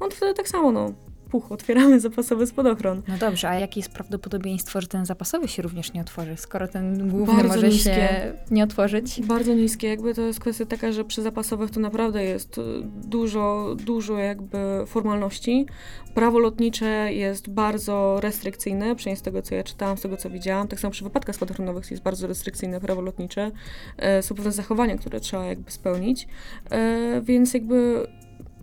On 0.00 0.10
wtedy 0.10 0.34
tak 0.34 0.48
samo, 0.48 0.72
no, 0.72 0.92
puch, 1.30 1.52
otwieramy 1.52 2.00
zapasowy 2.00 2.46
spadochron. 2.46 3.02
No 3.08 3.18
dobrze, 3.18 3.48
a 3.48 3.54
jakie 3.54 3.80
jest 3.80 3.92
prawdopodobieństwo, 3.92 4.80
że 4.80 4.88
ten 4.88 5.06
zapasowy 5.06 5.48
się 5.48 5.62
również 5.62 5.92
nie 5.92 6.00
otworzy, 6.00 6.36
skoro 6.36 6.68
ten 6.68 7.08
główny 7.08 7.34
Bardzo 7.34 7.48
może 7.54 7.68
niskie. 7.68 7.94
się 7.94 8.32
nie 8.50 8.64
otworzyć? 8.64 9.20
Bardzo 9.22 9.54
niskie, 9.54 9.88
jakby 9.88 10.14
to 10.14 10.22
jest 10.22 10.40
kwestia 10.40 10.66
taka, 10.66 10.92
że 10.92 11.04
przy 11.04 11.22
zapasowych 11.22 11.70
to 11.70 11.80
naprawdę 11.80 12.24
jest 12.24 12.60
dużo, 13.04 13.76
dużo 13.84 14.18
jakby 14.18 14.58
formalności. 14.86 15.66
Prawo 16.14 16.38
lotnicze 16.38 17.12
jest 17.12 17.50
bardzo 17.50 18.20
restrykcyjne, 18.20 18.96
przynajmniej 18.96 19.20
z 19.20 19.22
tego, 19.22 19.42
co 19.42 19.54
ja 19.54 19.62
czytałam, 19.64 19.96
z 19.96 20.00
tego, 20.00 20.16
co 20.16 20.30
widziałam. 20.30 20.68
Tak 20.68 20.80
samo 20.80 20.92
przy 20.92 21.04
wypadkach 21.04 21.36
spadochronowych 21.36 21.90
jest 21.90 22.02
bardzo 22.02 22.26
restrykcyjne 22.26 22.80
prawo 22.80 23.00
lotnicze. 23.00 23.50
E, 23.96 24.22
są 24.22 24.34
pewne 24.34 24.52
zachowania, 24.52 24.96
które 24.96 25.20
trzeba 25.20 25.44
jakby 25.44 25.70
spełnić. 25.70 26.28
E, 26.70 27.20
więc 27.24 27.54
jakby 27.54 28.06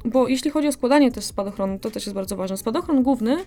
bo 0.05 0.27
jeśli 0.27 0.51
chodzi 0.51 0.67
o 0.67 0.71
składanie 0.71 1.11
też 1.11 1.23
spadochronu, 1.23 1.79
to 1.79 1.91
też 1.91 2.05
jest 2.05 2.15
bardzo 2.15 2.35
ważne. 2.35 2.57
Spadochron 2.57 3.03
główny 3.03 3.37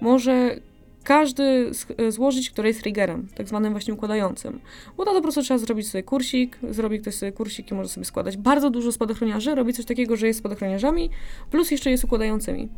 może 0.00 0.56
każdy 1.04 1.70
sch- 1.70 2.10
złożyć, 2.12 2.50
który 2.50 2.68
jest 2.68 2.80
triggerem, 2.80 3.28
tak 3.34 3.48
zwanym 3.48 3.72
właśnie 3.72 3.94
układającym. 3.94 4.60
Bo 4.96 5.04
to 5.04 5.12
po 5.12 5.20
prostu 5.22 5.42
trzeba 5.42 5.58
zrobić 5.58 5.88
sobie 5.88 6.02
kursik, 6.02 6.58
zrobi 6.70 7.00
ktoś 7.00 7.14
sobie 7.14 7.32
kursik 7.32 7.70
i 7.70 7.74
może 7.74 7.88
sobie 7.88 8.04
składać. 8.04 8.36
Bardzo 8.36 8.70
dużo 8.70 8.92
spadochroniarzy 8.92 9.54
robi 9.54 9.72
coś 9.72 9.84
takiego, 9.84 10.16
że 10.16 10.26
jest 10.26 10.38
spadochroniarzami, 10.38 11.10
plus 11.50 11.70
jeszcze 11.70 11.90
jest 11.90 12.04
układającymi. 12.04 12.68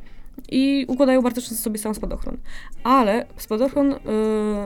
I 0.50 0.84
układają 0.88 1.22
bardzo 1.22 1.42
często 1.42 1.56
sobie 1.62 1.78
sam 1.78 1.94
spadochron. 1.94 2.36
Ale 2.84 3.26
spadochron 3.36 3.92
y, 3.92 3.98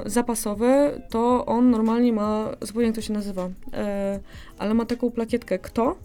zapasowy, 0.07 1.03
to 1.11 1.47
on 1.47 1.71
normalnie 1.71 2.13
ma, 2.13 2.49
zupełnie 2.61 2.87
jak 2.87 2.95
to 2.95 3.03
się 3.03 3.13
nazywa, 3.13 3.47
y, 3.47 3.51
ale 4.59 4.75
ma 4.75 4.85
taką 4.85 5.11
plakietkę 5.11 5.59
kto. 5.59 5.97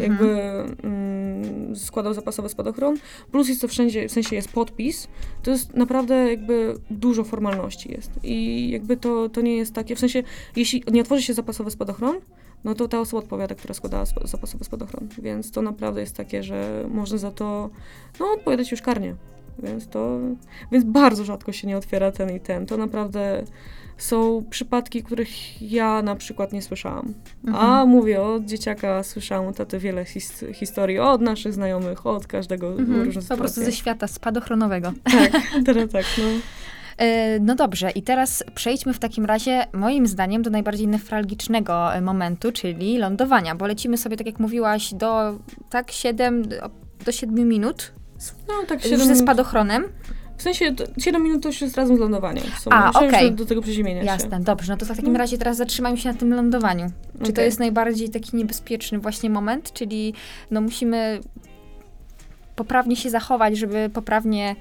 Jakby 0.00 0.40
mm, 0.82 1.76
składał 1.76 2.14
zapasowy 2.14 2.48
spadochron, 2.48 2.96
plus 3.30 3.48
jest 3.48 3.60
to 3.60 3.68
wszędzie, 3.68 4.08
w 4.08 4.12
sensie 4.12 4.36
jest 4.36 4.52
podpis, 4.52 5.08
to 5.42 5.50
jest 5.50 5.74
naprawdę 5.74 6.30
jakby 6.30 6.74
dużo 6.90 7.24
formalności 7.24 7.92
jest. 7.92 8.10
I 8.22 8.70
jakby 8.70 8.96
to, 8.96 9.28
to 9.28 9.40
nie 9.40 9.56
jest 9.56 9.74
takie, 9.74 9.96
w 9.96 9.98
sensie, 9.98 10.22
jeśli 10.56 10.84
nie 10.92 11.00
otworzy 11.00 11.22
się 11.22 11.34
zapasowy 11.34 11.70
spadochron, 11.70 12.16
no 12.64 12.74
to 12.74 12.88
ta 12.88 13.00
osoba 13.00 13.22
odpowiada, 13.22 13.54
która 13.54 13.74
składała 13.74 14.02
sp- 14.12 14.24
zapasowy 14.24 14.64
spadochron. 14.64 15.08
Więc 15.22 15.50
to 15.50 15.62
naprawdę 15.62 16.00
jest 16.00 16.16
takie, 16.16 16.42
że 16.42 16.84
można 16.88 17.18
za 17.18 17.30
to, 17.30 17.70
no, 18.20 18.26
odpowiadać 18.32 18.70
już 18.70 18.82
karnie. 18.82 19.14
Więc 19.58 19.88
to, 19.88 20.18
więc 20.72 20.84
bardzo 20.84 21.24
rzadko 21.24 21.52
się 21.52 21.68
nie 21.68 21.76
otwiera 21.76 22.12
ten 22.12 22.36
i 22.36 22.40
ten. 22.40 22.66
To 22.66 22.76
naprawdę 22.76 23.44
są 23.96 24.44
przypadki, 24.50 25.02
których 25.02 25.62
ja 25.62 26.02
na 26.02 26.16
przykład 26.16 26.52
nie 26.52 26.62
słyszałam. 26.62 27.14
Mhm. 27.46 27.66
A 27.66 27.86
mówię, 27.86 28.22
od 28.22 28.44
dzieciaka 28.44 29.02
słyszałam 29.02 29.46
od 29.46 29.56
taty 29.56 29.78
wiele 29.78 30.04
his 30.04 30.44
historii, 30.54 30.98
od 30.98 31.20
naszych 31.20 31.52
znajomych, 31.52 32.06
od 32.06 32.26
każdego 32.26 32.68
Mhm. 32.68 33.02
różne 33.02 33.22
Po 33.22 33.36
prostu 33.36 33.64
ze 33.64 33.72
świata 33.72 34.06
spadochronowego. 34.06 34.92
Tak, 35.04 35.32
teraz 35.66 35.90
tak, 35.90 36.04
no. 36.18 36.24
E, 36.98 37.40
No 37.40 37.54
dobrze, 37.54 37.90
i 37.90 38.02
teraz 38.02 38.44
przejdźmy 38.54 38.94
w 38.94 38.98
takim 38.98 39.24
razie, 39.24 39.66
moim 39.72 40.06
zdaniem, 40.06 40.42
do 40.42 40.50
najbardziej 40.50 40.88
newralgicznego 40.88 41.94
e, 41.94 42.00
momentu, 42.00 42.52
czyli 42.52 42.98
lądowania, 42.98 43.54
bo 43.54 43.66
lecimy 43.66 43.98
sobie, 43.98 44.16
tak 44.16 44.26
jak 44.26 44.38
mówiłaś, 44.38 44.94
do 44.94 45.38
tak 45.70 45.90
7, 45.90 46.42
do 47.04 47.12
7 47.12 47.48
minut, 47.48 47.92
No 48.48 48.54
tak 48.68 48.82
już 48.84 48.90
7 48.90 49.06
ze 49.06 49.16
spadochronem. 49.16 49.84
w 50.36 50.42
sensie 50.42 50.74
to 50.74 50.84
7 50.98 51.22
minut 51.22 51.42
to 51.42 51.48
już 51.48 51.60
jest 51.60 51.76
razem 51.76 51.96
z 51.96 52.00
lądowaniem. 52.00 52.44
w 52.56 52.60
sumie. 52.60 52.76
A, 52.76 52.90
okej. 52.90 53.30
do, 53.30 53.36
do 53.36 53.46
tego 53.46 53.62
przeziemienia 53.62 54.02
Jasne, 54.02 54.38
się. 54.38 54.44
dobrze, 54.44 54.72
no 54.72 54.76
to 54.76 54.84
w 54.84 54.88
takim 54.88 55.12
No. 55.12 55.18
razie 55.18 55.38
teraz 55.38 55.56
zatrzymajmy 55.56 55.98
się 55.98 56.08
na 56.12 56.18
tym 56.18 56.34
lądowaniu. 56.34 56.86
Czy 57.18 57.24
to 57.26 57.32
Okej. 57.32 57.44
jest 57.44 57.58
najbardziej 57.58 58.08
taki 58.10 58.36
niebezpieczny 58.36 58.98
właśnie 58.98 59.30
moment, 59.30 59.72
czyli 59.72 60.14
no 60.50 60.60
musimy 60.60 61.20
poprawnie 62.56 62.96
się 62.96 63.10
zachować, 63.10 63.56
żeby 63.58 63.90
poprawnie 63.94 64.56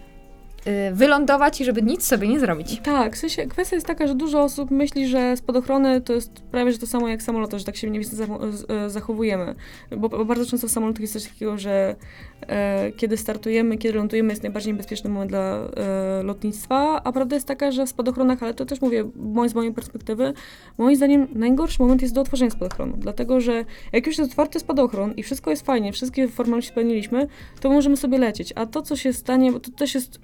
wylądować 0.94 1.62
i 1.62 1.66
żeby 1.66 1.82
nic 1.82 2.06
sobie 2.06 2.28
nie 2.28 2.40
zrobić. 2.40 2.82
Tak, 2.84 3.16
w 3.16 3.20
sensie 3.20 3.48
kwestia 3.48 3.76
jest 3.76 3.88
taka, 3.88 4.08
że 4.08 4.16
dużo 4.16 4.44
osób 4.44 4.72
myśli, 4.72 5.08
że 5.08 5.38
spadochrony 5.38 6.02
to 6.02 6.14
jest 6.14 6.32
prawie 6.32 6.72
że 6.72 6.78
to 6.78 6.88
samo 6.88 7.08
jak 7.08 7.22
samoloty, 7.22 7.60
że 7.60 7.66
tak 7.66 7.76
się 7.76 7.88
mniej 7.88 8.04
więcej 8.04 8.28
e, 8.70 8.90
zachowujemy. 8.90 9.56
Bo, 9.98 10.10
bo 10.10 10.26
bardzo 10.26 10.46
często 10.46 10.68
w 10.68 10.72
samolotach 10.72 11.02
jest 11.02 11.14
coś 11.14 11.24
takiego, 11.24 11.58
że 11.58 11.96
e, 12.42 12.92
kiedy 12.92 13.18
startujemy, 13.18 13.78
kiedy 13.78 13.98
lądujemy 13.98 14.30
jest 14.30 14.44
najbardziej 14.44 14.74
niebezpieczny 14.74 15.10
moment 15.10 15.32
dla 15.32 15.58
e, 15.58 16.24
lotnictwa, 16.24 17.04
a 17.04 17.12
prawda 17.12 17.36
jest 17.36 17.48
taka, 17.48 17.72
że 17.72 17.86
w 17.86 17.90
spadochronach, 17.90 18.44
ale 18.44 18.54
to 18.54 18.66
też 18.66 18.82
mówię 18.82 19.10
moim, 19.16 19.50
z 19.50 19.56
mojej 19.56 19.74
perspektywy, 19.74 20.34
moim 20.78 20.96
zdaniem 20.96 21.28
najgorszy 21.36 21.82
moment 21.82 22.02
jest 22.02 22.14
do 22.14 22.22
otworzenia 22.22 22.52
spadochronu, 22.52 22.94
dlatego 22.98 23.42
że 23.42 23.66
jak 23.94 24.08
już 24.08 24.18
jest 24.18 24.32
otwarty 24.32 24.60
spadochron 24.60 25.14
i 25.14 25.24
wszystko 25.24 25.50
jest 25.50 25.66
fajnie, 25.66 25.94
wszystkie 25.94 26.28
formalności 26.28 26.72
spełniliśmy, 26.72 27.28
to 27.60 27.70
możemy 27.70 27.98
sobie 27.98 28.18
lecieć, 28.18 28.54
a 28.56 28.66
to 28.66 28.82
co 28.82 28.96
się 28.96 29.14
stanie, 29.14 29.52
bo 29.52 29.60
to 29.60 29.72
też 29.72 29.96
jest 29.96 30.20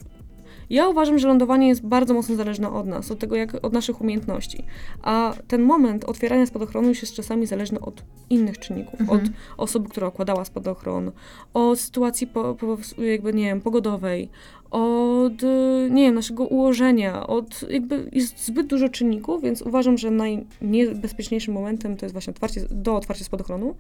ja 0.69 0.87
uważam, 0.87 1.19
że 1.19 1.27
lądowanie 1.27 1.67
jest 1.67 1.85
bardzo 1.85 2.13
mocno 2.13 2.35
zależne 2.35 2.71
od 2.71 2.87
nas, 2.87 3.11
od 3.11 3.19
tego, 3.19 3.35
jak, 3.35 3.65
od 3.65 3.73
naszych 3.73 4.01
umiejętności. 4.01 4.63
A 5.01 5.33
ten 5.47 5.61
moment 5.61 6.05
otwierania 6.05 6.45
spadochronu 6.45 6.87
już 6.89 7.01
jest 7.01 7.13
czasami 7.13 7.45
zależny 7.45 7.79
od 7.79 8.03
innych 8.29 8.59
czynników. 8.59 9.01
Mhm. 9.01 9.19
Od 9.19 9.29
osoby, 9.57 9.89
która 9.89 10.07
okładała 10.07 10.45
spadochron, 10.45 11.11
od 11.53 11.79
sytuacji, 11.79 12.27
po, 12.27 12.55
po, 12.55 12.77
jakby, 13.01 13.33
nie 13.33 13.45
wiem, 13.45 13.61
pogodowej, 13.61 14.29
od, 14.71 15.43
y, 15.43 15.89
nie 15.91 16.03
wiem, 16.03 16.15
naszego 16.15 16.43
ułożenia, 16.45 17.27
od, 17.27 17.71
jakby 17.71 18.09
jest 18.11 18.45
zbyt 18.45 18.67
dużo 18.67 18.89
czynników, 18.89 19.41
więc 19.41 19.61
uważam, 19.61 19.97
że 19.97 20.11
najniebezpieczniejszym 20.11 21.53
momentem 21.53 21.97
to 21.97 22.05
jest 22.05 22.13
właśnie 22.13 22.31
otwarcie, 22.33 22.61
do 22.71 22.95
otwarcia 22.95 23.23
spadochronu. 23.23 23.75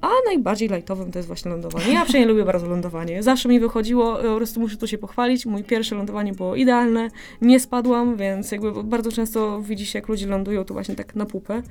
A 0.00 0.08
najbardziej 0.26 0.68
lajtowym 0.68 1.12
to 1.12 1.18
jest 1.18 1.26
właśnie 1.26 1.50
lądowanie. 1.50 1.92
Ja 1.92 2.04
przynajmniej 2.04 2.36
lubię 2.36 2.44
bardzo 2.44 2.66
lądowanie. 2.66 3.22
Zawsze 3.22 3.48
mi 3.48 3.60
wychodziło, 3.60 4.16
po 4.16 4.36
prostu 4.36 4.60
muszę 4.60 4.76
tu 4.76 4.86
się 4.86 4.98
pochwalić. 4.98 5.46
Mój 5.46 5.64
pierwsze 5.64 5.94
lądowanie 5.94 6.32
było 6.32 6.56
idealne, 6.56 7.08
nie 7.40 7.60
spadłam, 7.60 8.16
więc 8.16 8.52
jakby 8.52 8.84
bardzo 8.84 9.12
często 9.12 9.60
widzi 9.62 9.86
się, 9.86 9.98
jak 9.98 10.08
ludzie 10.08 10.26
lądują 10.26 10.64
tu 10.64 10.74
właśnie 10.74 10.94
tak 10.94 11.14
na 11.14 11.26
pupę. 11.26 11.62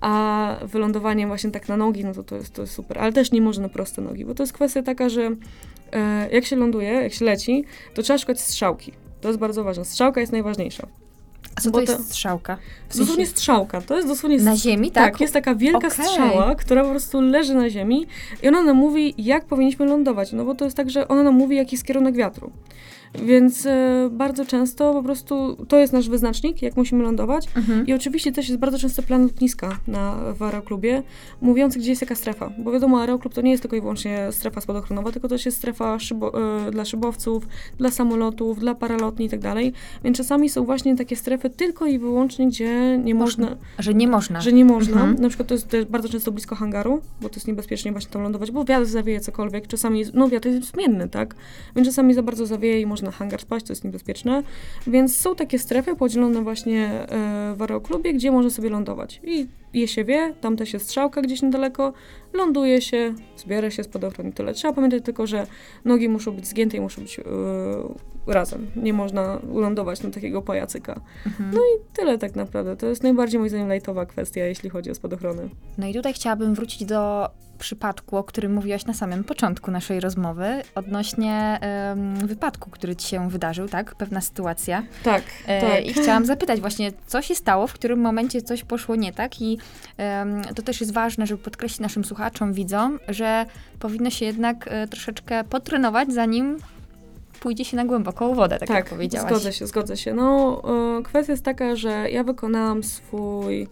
A 0.00 0.56
wylądowanie 0.62 1.26
właśnie 1.26 1.50
tak 1.50 1.68
na 1.68 1.76
nogi, 1.76 2.04
no 2.04 2.14
to 2.14 2.22
to 2.22 2.36
jest, 2.36 2.54
to 2.54 2.62
jest 2.62 2.74
super. 2.74 2.98
Ale 2.98 3.12
też 3.12 3.32
nie 3.32 3.40
można 3.40 3.62
na 3.62 3.68
proste 3.68 4.02
nogi, 4.02 4.24
bo 4.24 4.34
to 4.34 4.42
jest 4.42 4.52
kwestia 4.52 4.82
taka, 4.82 5.08
że 5.08 5.30
e, 5.92 6.28
jak 6.32 6.44
się 6.44 6.56
ląduje, 6.56 6.88
jak 6.88 7.12
się 7.12 7.24
leci, 7.24 7.64
to 7.94 8.02
trzeba 8.02 8.18
szukać 8.18 8.40
strzałki. 8.40 8.92
To 9.20 9.28
jest 9.28 9.40
bardzo 9.40 9.64
ważne. 9.64 9.84
Strzałka 9.84 10.20
jest 10.20 10.32
najważniejsza. 10.32 10.88
A 11.56 11.60
co 11.60 11.70
to 11.70 11.80
jest 11.80 12.06
strzałka? 12.06 12.56
W 12.88 12.88
Dosłownie 12.88 13.14
sensie 13.14 13.30
strzałka. 13.30 13.80
To 13.80 13.96
jest 13.96 14.08
dosłownie 14.08 14.38
na 14.38 14.56
ziemi, 14.56 14.90
tak? 14.90 15.12
tak, 15.12 15.20
jest 15.20 15.32
taka 15.32 15.54
wielka 15.54 15.88
Okej. 15.88 15.90
strzała, 15.90 16.54
która 16.54 16.84
po 16.84 16.90
prostu 16.90 17.20
leży 17.20 17.54
na 17.54 17.70
ziemi 17.70 18.06
i 18.42 18.48
ona 18.48 18.62
nam 18.62 18.76
mówi, 18.76 19.14
jak 19.18 19.44
powinniśmy 19.44 19.86
lądować. 19.86 20.32
No 20.32 20.44
bo 20.44 20.54
to 20.54 20.64
jest 20.64 20.76
tak, 20.76 20.90
że 20.90 21.08
ona 21.08 21.22
nam 21.22 21.34
mówi, 21.34 21.56
jaki 21.56 21.74
jest 21.74 21.84
kierunek 21.86 22.14
wiatru. 22.14 22.50
Więc 23.14 23.66
e, 23.66 24.08
bardzo 24.12 24.46
często 24.46 24.92
po 24.92 25.02
prostu 25.02 25.66
to 25.68 25.78
jest 25.78 25.92
nasz 25.92 26.08
wyznacznik, 26.08 26.62
jak 26.62 26.76
musimy 26.76 27.02
lądować. 27.02 27.46
Mhm. 27.56 27.86
I 27.86 27.92
oczywiście 27.92 28.32
też 28.32 28.48
jest 28.48 28.60
bardzo 28.60 28.78
często 28.78 29.02
plan 29.02 29.22
lotniska 29.22 29.78
na, 29.86 30.16
w 30.34 30.42
aeroklubie, 30.42 31.02
mówiący, 31.40 31.78
gdzie 31.78 31.90
jest 31.90 32.02
jaka 32.02 32.14
strefa. 32.14 32.52
Bo 32.58 32.72
wiadomo, 32.72 33.00
aeroklub 33.00 33.34
to 33.34 33.40
nie 33.40 33.50
jest 33.50 33.62
tylko 33.62 33.76
i 33.76 33.80
wyłącznie 33.80 34.28
strefa 34.30 34.60
spadochronowa, 34.60 35.12
tylko 35.12 35.28
też 35.28 35.46
jest 35.46 35.58
strefa 35.58 35.98
szybo, 35.98 36.66
e, 36.66 36.70
dla 36.70 36.84
szybowców, 36.84 37.46
dla 37.78 37.90
samolotów, 37.90 38.60
dla 38.60 38.74
paralotni 38.74 39.26
i 39.26 39.28
tak 39.28 39.40
dalej. 39.40 39.72
Więc 40.04 40.16
czasami 40.16 40.48
są 40.48 40.64
właśnie 40.64 40.96
takie 40.96 41.16
strefy 41.16 41.50
tylko 41.50 41.86
i 41.86 41.98
wyłącznie, 41.98 42.46
gdzie 42.48 42.98
nie 43.04 43.14
Można. 43.14 43.46
można 43.46 43.56
Że 43.78 43.94
nie 43.94 44.08
można. 44.08 44.40
że 44.40 44.52
nie 44.52 44.64
można. 44.64 45.00
Mhm. 45.00 45.22
Na 45.22 45.28
przykład 45.28 45.48
to 45.48 45.76
jest 45.76 45.90
bardzo 45.90 46.08
często 46.08 46.32
blisko 46.32 46.56
hangaru, 46.56 47.00
bo 47.20 47.28
to 47.28 47.34
jest 47.34 47.48
niebezpiecznie 47.48 47.92
właśnie 47.92 48.10
tam 48.10 48.22
lądować, 48.22 48.50
bo 48.50 48.64
wiatr 48.64 48.86
zawieje 48.86 49.20
cokolwiek. 49.20 49.66
Czasami, 49.66 50.04
no 50.14 50.28
wiatr 50.28 50.48
jest 50.48 50.72
zmienny, 50.72 51.08
tak? 51.08 51.34
Więc 51.76 51.88
czasami 51.88 52.14
za 52.14 52.22
bardzo 52.22 52.46
zawieje 52.46 52.80
i 52.80 52.86
można 53.02 53.10
na 53.10 53.18
hangar 53.18 53.40
spaść, 53.40 53.66
to 53.66 53.72
jest 53.72 53.84
niebezpieczne. 53.84 54.42
Więc 54.86 55.16
są 55.16 55.34
takie 55.34 55.58
strefy 55.58 55.96
podzielone 55.96 56.42
właśnie 56.42 56.86
e, 56.86 57.54
w 57.56 57.62
aeroklubie, 57.62 58.14
gdzie 58.14 58.30
można 58.30 58.50
sobie 58.50 58.70
lądować. 58.70 59.20
I 59.24 59.46
je 59.74 59.88
się 59.88 60.04
wie, 60.04 60.34
tam 60.40 60.56
też 60.56 60.72
jest 60.72 60.84
strzałka 60.84 61.22
gdzieś 61.22 61.42
niedaleko, 61.42 61.92
ląduje 62.32 62.80
się, 62.82 63.14
zbiera 63.36 63.70
się 63.70 63.84
spadochron 63.84 64.28
i 64.28 64.32
tyle. 64.32 64.54
Trzeba 64.54 64.74
pamiętać 64.74 65.04
tylko, 65.04 65.26
że 65.26 65.46
nogi 65.84 66.08
muszą 66.08 66.32
być 66.32 66.46
zgięte 66.46 66.76
i 66.76 66.80
muszą 66.80 67.02
być 67.02 67.18
e, 67.18 67.22
razem. 68.26 68.66
Nie 68.76 68.92
można 68.92 69.40
lądować 69.54 70.02
na 70.02 70.10
takiego 70.10 70.42
pajacyka. 70.42 71.00
Mhm. 71.26 71.52
Tyle 71.92 72.18
tak 72.18 72.36
naprawdę. 72.36 72.76
To 72.76 72.86
jest 72.86 73.02
najbardziej 73.02 73.38
moim 73.38 73.48
zdaniem 73.48 73.68
lajtowa 73.68 74.06
kwestia, 74.06 74.44
jeśli 74.44 74.70
chodzi 74.70 74.90
o 74.90 74.94
spadochrony. 74.94 75.48
No 75.78 75.86
i 75.86 75.94
tutaj 75.94 76.12
chciałabym 76.14 76.54
wrócić 76.54 76.84
do 76.84 77.28
przypadku, 77.58 78.16
o 78.16 78.24
którym 78.24 78.52
mówiłaś 78.52 78.86
na 78.86 78.94
samym 78.94 79.24
początku 79.24 79.70
naszej 79.70 80.00
rozmowy, 80.00 80.62
odnośnie 80.74 81.60
wypadku, 82.24 82.70
który 82.70 82.96
ci 82.96 83.08
się 83.08 83.30
wydarzył, 83.30 83.68
tak? 83.68 83.94
Pewna 83.94 84.20
sytuacja. 84.20 84.82
Tak, 85.04 85.22
E, 85.46 85.60
tak. 85.60 85.86
I 85.86 85.92
chciałam 85.92 86.26
zapytać 86.26 86.60
właśnie, 86.60 86.92
co 87.06 87.22
się 87.22 87.34
stało, 87.34 87.66
w 87.66 87.72
którym 87.72 88.00
momencie 88.00 88.42
coś 88.42 88.64
poszło 88.64 88.96
nie 88.96 89.12
tak 89.12 89.40
i 89.40 89.58
to 90.56 90.62
też 90.62 90.80
jest 90.80 90.92
ważne, 90.92 91.26
żeby 91.26 91.42
podkreślić 91.42 91.80
naszym 91.80 92.04
słuchaczom, 92.04 92.52
widzom, 92.52 92.98
że 93.08 93.46
powinno 93.78 94.10
się 94.10 94.24
jednak 94.24 94.68
e, 94.68 94.88
troszeczkę 94.88 95.44
potrenować, 95.44 96.12
zanim 96.12 96.56
pójdzie 97.40 97.64
się 97.64 97.76
na 97.76 97.84
głęboką 97.84 98.34
wodę, 98.34 98.58
tak, 98.58 98.70
jak 98.70 98.88
powiedziałaś. 98.88 99.30
zgodzę 99.30 99.52
się, 99.52 99.66
zgodzę 99.66 99.96
się. 99.96 100.14
No, 100.14 100.62
e, 100.98 101.02
kwestia 101.02 101.32
jest 101.32 101.44
taka, 101.44 101.76
że 101.76 102.10
ja 102.10 102.24
wykonałam 102.24 102.82
swój 102.82 103.68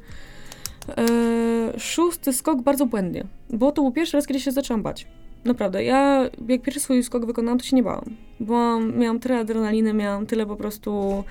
e, 0.89 1.81
szósty 1.81 2.33
skok 2.33 2.63
bardzo 2.63 2.87
błędnie, 2.87 3.25
bo 3.51 3.73
to 3.73 3.83
był 3.83 3.93
pierwszy 3.93 4.17
raz, 4.17 4.27
kiedy 4.27 4.41
się 4.41 4.53
zaczęłam 4.53 4.83
bać. 4.83 5.07
Naprawdę, 5.45 5.85
ja 5.85 6.31
jak 6.49 6.63
pierwszy 6.63 6.81
swój 6.81 7.03
skok 7.03 7.27
wykonałam, 7.27 7.59
to 7.59 7.65
się 7.65 7.77
nie 7.77 7.83
bałam. 7.83 8.17
Byłam, 8.41 8.99
miałam 8.99 9.21
tyle 9.21 9.39
adrenaliny, 9.39 9.93
miałam 9.93 10.27
tyle 10.27 10.47
po 10.47 10.57
prostu, 10.57 11.25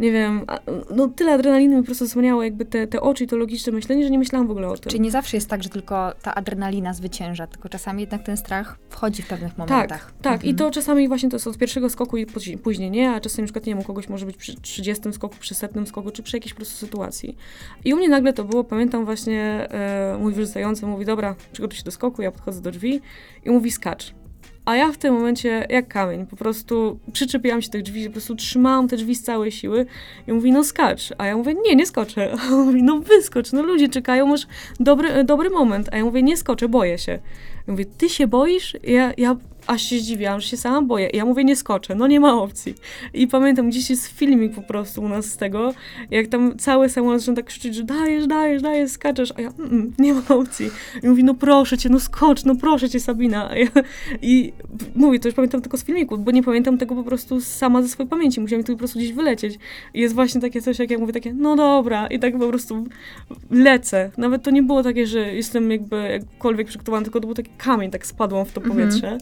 nie 0.00 0.12
wiem, 0.12 0.40
no 0.90 1.08
tyle 1.08 1.32
adrenaliny 1.32 1.76
mi 1.76 1.82
po 1.82 1.86
prostu 1.86 2.06
zasłaniało 2.06 2.42
jakby 2.42 2.64
te, 2.64 2.86
te 2.86 3.00
oczy 3.00 3.24
i 3.24 3.26
to 3.26 3.36
logiczne 3.36 3.72
myślenie, 3.72 4.04
że 4.04 4.10
nie 4.10 4.18
myślałam 4.18 4.48
w 4.48 4.50
ogóle 4.50 4.68
o 4.68 4.76
tym. 4.76 4.90
Czyli 4.90 5.00
nie 5.00 5.10
zawsze 5.10 5.36
jest 5.36 5.48
tak, 5.50 5.62
że 5.62 5.68
tylko 5.68 6.12
ta 6.22 6.34
adrenalina 6.34 6.94
zwycięża, 6.94 7.46
tylko 7.46 7.68
czasami 7.68 8.00
jednak 8.00 8.22
ten 8.22 8.36
strach 8.36 8.78
wchodzi 8.90 9.22
w 9.22 9.26
pewnych 9.28 9.54
Tak, 9.54 9.68
momentach. 9.68 10.12
tak. 10.22 10.44
I 10.44 10.50
Mhm. 10.50 10.56
to 10.56 10.70
czasami 10.70 11.08
właśnie 11.08 11.28
to 11.28 11.36
jest 11.36 11.46
od 11.46 11.58
pierwszego 11.58 11.90
skoku 11.90 12.16
i 12.16 12.26
później- 12.26 12.58
później 12.58 12.90
nie, 12.90 13.10
a 13.10 13.20
czasami 13.20 13.42
na 13.42 13.46
przykład, 13.46 13.66
nie 13.66 13.72
wiem, 13.74 13.80
u 13.80 13.84
kogoś 13.84 14.08
może 14.08 14.26
być 14.26 14.36
przy 14.36 14.60
30 14.60 15.12
skoku, 15.12 15.34
przy 15.40 15.54
setnym 15.54 15.86
skoku, 15.86 16.10
czy 16.10 16.22
przy 16.22 16.36
jakiejś 16.36 16.52
po 16.52 16.56
prostu 16.56 16.76
sytuacji. 16.86 17.36
I 17.84 17.94
u 17.94 17.96
mnie 17.96 18.08
nagle 18.08 18.32
to 18.32 18.44
było, 18.44 18.64
pamiętam 18.64 19.04
właśnie, 19.04 19.68
e, 19.70 20.18
mój 20.20 20.32
wyrzucający 20.32 20.86
mówi, 20.86 21.04
dobra, 21.04 21.34
przygotuj 21.52 21.78
się 21.78 21.84
do 21.84 21.90
skoku, 21.90 22.22
ja 22.22 22.30
podchodzę 22.32 22.60
do 22.60 22.70
drzwi 22.70 23.00
i 23.44 23.50
mówi 23.50 23.70
skacz. 23.70 24.14
A 24.68 24.76
ja 24.76 24.92
w 24.92 24.98
tym 24.98 25.14
momencie, 25.14 25.66
jak 25.70 25.88
kamień, 25.88 26.26
po 26.26 26.36
prostu 26.36 26.98
przyczepiłam 27.12 27.62
się 27.62 27.68
tych 27.68 27.82
drzwi, 27.82 28.06
po 28.06 28.12
prostu 28.12 28.36
trzymałam 28.36 28.88
te 28.88 28.96
drzwi 28.96 29.14
z 29.14 29.22
całej 29.22 29.52
siły 29.52 29.86
i 30.26 30.32
mówi, 30.32 30.52
no 30.52 30.64
skacz. 30.64 31.12
A 31.18 31.26
ja 31.26 31.36
mówię, 31.36 31.54
nie, 31.54 31.76
nie 31.76 31.86
skoczę. 31.86 32.32
A 32.32 32.46
on 32.54 32.66
mówi, 32.66 32.82
no 32.82 32.98
wyskocz, 33.00 33.52
no 33.52 33.62
ludzie 33.62 33.88
czekają, 33.88 34.26
masz 34.26 34.46
dobry, 34.80 35.24
dobry 35.24 35.50
moment. 35.50 35.88
A 35.92 35.96
ja 35.96 36.04
mówię, 36.04 36.22
nie 36.22 36.36
skoczę, 36.36 36.68
boję 36.68 36.98
się. 36.98 37.18
Mówię, 37.66 37.84
ty 37.84 38.08
się 38.08 38.26
boisz? 38.26 38.76
Ja, 38.82 39.12
ja 39.16 39.36
aż 39.68 39.82
się 39.82 39.98
zdziwiłam, 39.98 40.40
że 40.40 40.48
się 40.48 40.56
sama 40.56 40.82
boję. 40.82 41.10
Ja 41.12 41.24
mówię, 41.24 41.44
nie 41.44 41.56
skoczę, 41.56 41.94
no 41.94 42.06
nie 42.06 42.20
ma 42.20 42.34
opcji. 42.34 42.74
I 43.14 43.26
pamiętam, 43.26 43.70
gdzieś 43.70 43.90
jest 43.90 44.06
filmik 44.06 44.54
po 44.54 44.62
prostu 44.62 45.02
u 45.02 45.08
nas 45.08 45.26
z 45.26 45.36
tego, 45.36 45.74
jak 46.10 46.26
tam 46.26 46.58
cały 46.58 46.88
samolot 46.88 47.20
zaczyna 47.20 47.36
tak 47.36 47.44
krzyczeć, 47.44 47.74
że 47.74 47.82
dajesz, 47.82 48.26
dajesz, 48.26 48.62
dajesz, 48.62 48.90
skaczesz, 48.90 49.32
a 49.36 49.40
ja, 49.40 49.48
mm, 49.58 49.70
mm, 49.70 49.92
nie 49.98 50.14
ma 50.14 50.22
opcji. 50.28 50.70
I 51.02 51.08
mówi, 51.08 51.24
no 51.24 51.34
proszę 51.34 51.78
cię, 51.78 51.88
no 51.88 52.00
skocz, 52.00 52.44
no 52.44 52.54
proszę 52.56 52.90
cię, 52.90 53.00
Sabina. 53.00 53.50
Ja, 53.56 53.68
I 54.22 54.52
mówię, 54.94 55.18
to 55.20 55.28
już 55.28 55.34
pamiętam 55.34 55.60
tylko 55.60 55.76
z 55.76 55.84
filmiku, 55.84 56.18
bo 56.18 56.30
nie 56.30 56.42
pamiętam 56.42 56.78
tego 56.78 56.94
po 56.94 57.04
prostu 57.04 57.40
sama 57.40 57.82
ze 57.82 57.88
swojej 57.88 58.10
pamięci. 58.10 58.40
Musiałam 58.40 58.64
to 58.64 58.72
po 58.72 58.78
prostu 58.78 58.98
gdzieś 58.98 59.12
wylecieć. 59.12 59.58
I 59.94 60.00
jest 60.00 60.14
właśnie 60.14 60.40
takie 60.40 60.62
coś, 60.62 60.78
jak 60.78 60.90
ja 60.90 60.98
mówię, 60.98 61.12
takie, 61.12 61.34
no 61.34 61.56
dobra, 61.56 62.06
i 62.06 62.18
tak 62.18 62.38
po 62.38 62.48
prostu 62.48 62.86
lecę. 63.50 64.10
Nawet 64.18 64.42
to 64.42 64.50
nie 64.50 64.62
było 64.62 64.82
takie, 64.82 65.06
że 65.06 65.34
jestem 65.34 65.70
jakby 65.70 65.96
jakkolwiek 65.96 66.66
przygotowana, 66.66 67.04
tylko 67.04 67.20
to 67.20 67.26
był 67.26 67.34
taki 67.34 67.50
kamień, 67.58 67.90
tak 67.90 68.06
spadłam 68.06 68.46
w 68.46 68.52
to 68.52 68.60
Mhm. 68.60 69.18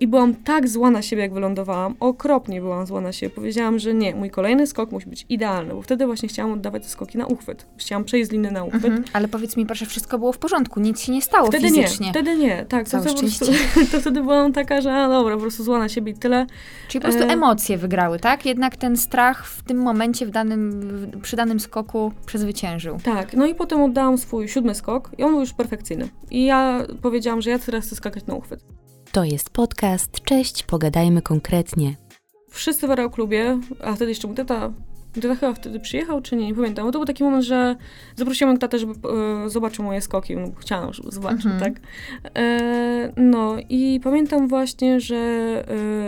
I 0.00 0.06
byłam 0.06 0.34
tak 0.34 0.68
zła 0.68 0.90
na 0.90 1.02
siebie, 1.02 1.22
jak 1.22 1.32
wylądowałam. 1.32 1.94
Okropnie 2.00 2.60
byłam 2.60 2.86
zła 2.86 3.00
na 3.00 3.12
siebie. 3.12 3.34
Powiedziałam, 3.34 3.78
że 3.78 3.94
nie, 3.94 4.14
mój 4.14 4.30
kolejny 4.30 4.66
skok 4.66 4.92
musi 4.92 5.08
być 5.08 5.26
idealny, 5.28 5.74
bo 5.74 5.82
wtedy 5.82 6.06
właśnie 6.06 6.28
chciałam 6.28 6.52
oddawać 6.52 6.82
te 6.82 6.88
skoki 6.88 7.18
na 7.18 7.26
uchwyt. 7.26 7.66
Chciałam 7.76 8.04
przejść 8.04 8.28
z 8.28 8.32
liny 8.32 8.50
na 8.50 8.64
uchwyt. 8.64 8.84
Mhm. 8.84 9.04
Ale 9.12 9.28
powiedz 9.28 9.56
mi, 9.56 9.66
proszę, 9.66 9.86
wszystko 9.86 10.18
było 10.18 10.32
w 10.32 10.38
porządku, 10.38 10.80
nic 10.80 11.00
się 11.00 11.12
nie 11.12 11.22
stało 11.22 11.46
Wtedy 11.46 11.68
fizycznie. 11.68 12.06
nie, 12.06 12.12
wtedy 12.12 12.36
nie, 12.36 12.64
tak. 12.68 12.88
To, 12.88 13.02
to, 13.02 13.14
prostu, 13.14 13.46
to 13.92 14.00
wtedy 14.00 14.22
byłam 14.22 14.52
taka, 14.52 14.80
że 14.80 14.94
a, 14.94 15.08
dobra, 15.08 15.34
po 15.34 15.40
prostu 15.40 15.64
zła 15.64 15.78
na 15.78 15.88
siebie 15.88 16.12
i 16.12 16.14
tyle. 16.14 16.46
Czyli 16.88 17.02
po 17.02 17.08
prostu 17.08 17.24
E, 17.24 17.32
emocje 17.32 17.78
wygrały, 17.78 18.18
tak? 18.18 18.46
Jednak 18.46 18.76
ten 18.76 18.96
strach 18.96 19.46
w 19.46 19.62
tym 19.62 19.78
momencie, 19.78 20.26
w 20.26 20.30
danym, 20.30 20.70
w, 20.80 21.20
przy 21.20 21.36
danym 21.36 21.60
skoku 21.60 22.12
przezwyciężył. 22.26 22.98
Tak, 23.04 23.32
no 23.34 23.46
i 23.46 23.54
potem 23.54 23.82
oddałam 23.82 24.18
swój 24.18 24.48
siódmy 24.48 24.74
skok 24.74 25.10
i 25.18 25.22
on 25.22 25.30
był 25.30 25.40
już 25.40 25.52
perfekcyjny. 25.52 26.08
I 26.30 26.44
ja 26.44 26.86
powiedziałam, 27.02 27.42
że 27.42 27.50
ja 27.50 27.58
teraz 27.58 27.86
chcę 27.86 27.96
skakać 27.96 28.26
na 28.26 28.34
uchwyt. 28.34 28.64
To 29.18 29.24
jest 29.24 29.50
podcast 29.50 30.20
Cześć, 30.24 30.62
pogadajmy 30.62 31.22
konkretnie. 31.22 31.96
Wszyscy 32.50 32.86
w 32.86 32.90
aeroklubie, 32.90 33.60
a 33.84 33.94
wtedy 33.94 34.10
jeszcze 34.10 34.26
mój 34.26 34.36
tata, 34.36 34.72
tata 35.14 35.34
chyba 35.34 35.54
wtedy 35.54 35.80
przyjechał, 35.80 36.20
czy 36.22 36.36
nie, 36.36 36.46
nie 36.46 36.54
pamiętam. 36.54 36.86
No 36.86 36.92
to 36.92 36.98
był 36.98 37.06
taki 37.06 37.24
moment, 37.24 37.44
że 37.44 37.76
zaprosiłam 38.16 38.58
tatę, 38.58 38.78
żeby 38.78 38.92
e, 39.44 39.50
zobaczył 39.50 39.84
moje 39.84 40.00
skoki. 40.00 40.36
No, 40.36 40.48
chciałam, 40.58 40.92
żeby 40.92 41.10
zobaczył, 41.10 41.50
Mhm. 41.50 41.60
tak. 41.74 41.82
E, 42.36 43.12
no 43.16 43.56
i 43.68 44.00
pamiętam 44.04 44.48
właśnie, 44.48 45.00
że 45.00 45.16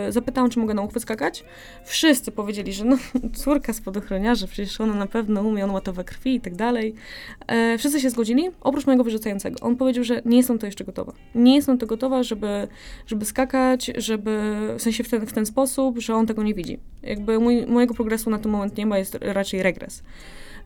e, 0.07 0.11
zapytałam, 0.11 0.49
czy 0.49 0.59
mogę 0.59 0.73
na 0.73 0.81
uchwyt 0.81 1.03
skakać. 1.03 1.43
Wszyscy 1.85 2.31
powiedzieli, 2.31 2.73
że 2.73 2.85
no, 2.85 2.97
córka 3.43 3.73
spadochroniarza, 3.73 4.47
przecież 4.47 4.81
ona 4.81 4.95
na 4.95 5.07
pewno 5.07 5.41
umie, 5.41 5.63
on 5.63 5.71
ma 5.71 5.81
to 5.81 5.93
we 5.93 6.03
krwi 6.03 6.35
i 6.35 6.41
tak 6.41 6.55
dalej. 6.55 6.93
E, 7.47 7.77
wszyscy 7.77 7.99
się 8.01 8.09
zgodzili, 8.09 8.49
oprócz 8.61 8.85
mojego 8.85 9.03
wyrzucającego. 9.03 9.59
On 9.61 9.75
powiedział, 9.75 10.03
że 10.03 10.21
nie 10.25 10.37
jestem 10.37 10.59
to 10.59 10.65
jeszcze 10.65 10.83
gotowa. 10.83 11.13
Nie 11.35 11.55
jestem 11.55 11.77
to 11.77 11.85
gotowa, 11.87 12.23
żeby, 12.23 12.67
żeby 13.07 13.25
skakać, 13.25 13.91
żeby, 13.97 14.39
w 14.77 14.81
sensie 14.81 15.03
w 15.03 15.09
ten, 15.09 15.25
w 15.27 15.33
ten 15.33 15.45
sposób, 15.45 15.99
że 15.99 16.15
on 16.15 16.27
tego 16.27 16.43
nie 16.43 16.53
widzi. 16.53 16.79
Jakby 17.03 17.39
mój, 17.39 17.65
mojego 17.65 17.93
progresu 17.93 18.29
na 18.29 18.39
ten 18.39 18.51
moment 18.51 18.77
nie 18.77 18.85
ma, 18.85 18.97
jest 18.97 19.17
raczej 19.21 19.63
regres. 19.63 20.03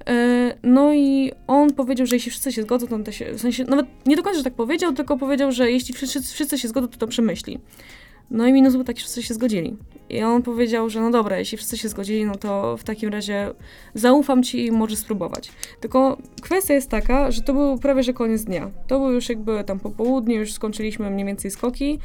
E, 0.08 0.56
No 0.64 0.94
i 0.94 1.32
on 1.48 1.74
powiedział, 1.74 2.08
że 2.08 2.16
jeśli 2.16 2.32
wszyscy 2.32 2.52
się 2.52 2.62
zgodzą, 2.64 2.88
to 2.88 2.96
on 2.96 3.06
się, 3.12 3.34
w 3.34 3.42
sensie, 3.42 3.64
nawet 3.64 3.86
nie 4.06 4.16
do 4.16 4.24
końca, 4.24 4.38
że 4.38 4.44
tak 4.44 4.54
powiedział, 4.54 4.94
tylko 4.94 5.18
powiedział, 5.18 5.52
że 5.52 5.72
jeśli 5.72 5.94
wszyscy, 5.94 6.22
wszyscy 6.22 6.58
się 6.60 6.68
zgodzą, 6.68 6.88
to 6.88 6.98
to 6.98 7.08
przemyśli. 7.08 7.60
No 8.32 8.48
i 8.48 8.54
minus 8.54 8.74
był 8.76 8.84
taki, 8.84 9.00
że 9.00 9.04
wszyscy 9.04 9.24
się 9.24 9.34
zgodzili. 9.34 9.78
I 10.10 10.24
on 10.24 10.42
powiedział, 10.42 10.90
że 10.90 11.02
no 11.02 11.12
dobra, 11.12 11.40
jeśli 11.40 11.58
wszyscy 11.58 11.78
się 11.78 11.90
zgodzili, 11.90 12.26
no 12.26 12.36
to 12.36 12.78
w 12.78 12.84
takim 12.84 13.10
razie 13.10 13.52
zaufam 13.94 14.44
ci 14.44 14.66
i 14.66 14.72
możesz 14.72 15.00
spróbować. 15.00 15.52
Tylko 15.80 16.18
kwestia 16.42 16.74
jest 16.74 16.90
taka, 16.90 17.32
że 17.32 17.42
to 17.42 17.54
był 17.54 17.78
prawie 17.78 18.04
że 18.04 18.14
koniec 18.14 18.44
dnia. 18.44 18.72
To 18.88 19.00
był 19.00 19.12
już 19.12 19.30
jakby 19.30 19.64
tam 19.64 19.80
po 19.80 19.90
południu, 19.90 20.36
już 20.36 20.54
skończyliśmy 20.54 21.10
mniej 21.10 21.26
więcej 21.26 21.52
skoki 21.52 22.00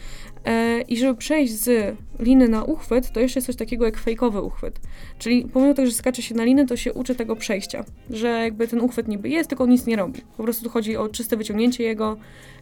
e, 0.45 0.81
i 0.81 0.97
żeby 0.97 1.15
przejść 1.15 1.53
z 1.53 1.97
liny 2.19 2.49
na 2.49 2.65
uchwyt, 2.65 3.13
to 3.13 3.21
jeszcze 3.21 3.39
jest 3.39 3.47
coś 3.47 3.57
takiego 3.57 3.85
jak 3.85 3.99
fejkowy 3.99 4.43
uchwyt. 4.43 4.81
Czyli 5.19 5.45
pomimo 5.53 5.75
tego, 5.75 5.87
że 5.87 5.95
skacze 5.95 6.23
się 6.23 6.35
na 6.35 6.45
liny, 6.45 6.67
to 6.67 6.77
się 6.77 6.93
uczy 6.93 7.15
tego 7.15 7.37
przejścia, 7.37 7.85
że 8.11 8.29
jakby 8.29 8.69
ten 8.69 8.81
uchwyt 8.81 9.09
niby 9.09 9.29
jest, 9.29 9.49
tylko 9.49 9.67
nic 9.67 9.87
nie 9.87 9.97
robi. 9.97 10.21
Po 10.37 10.43
prostu 10.43 10.65
tu 10.65 10.71
chodzi 10.71 10.97
o 10.97 11.09
czyste 11.09 11.37
wyciągnięcie 11.37 11.85
jego 11.85 12.17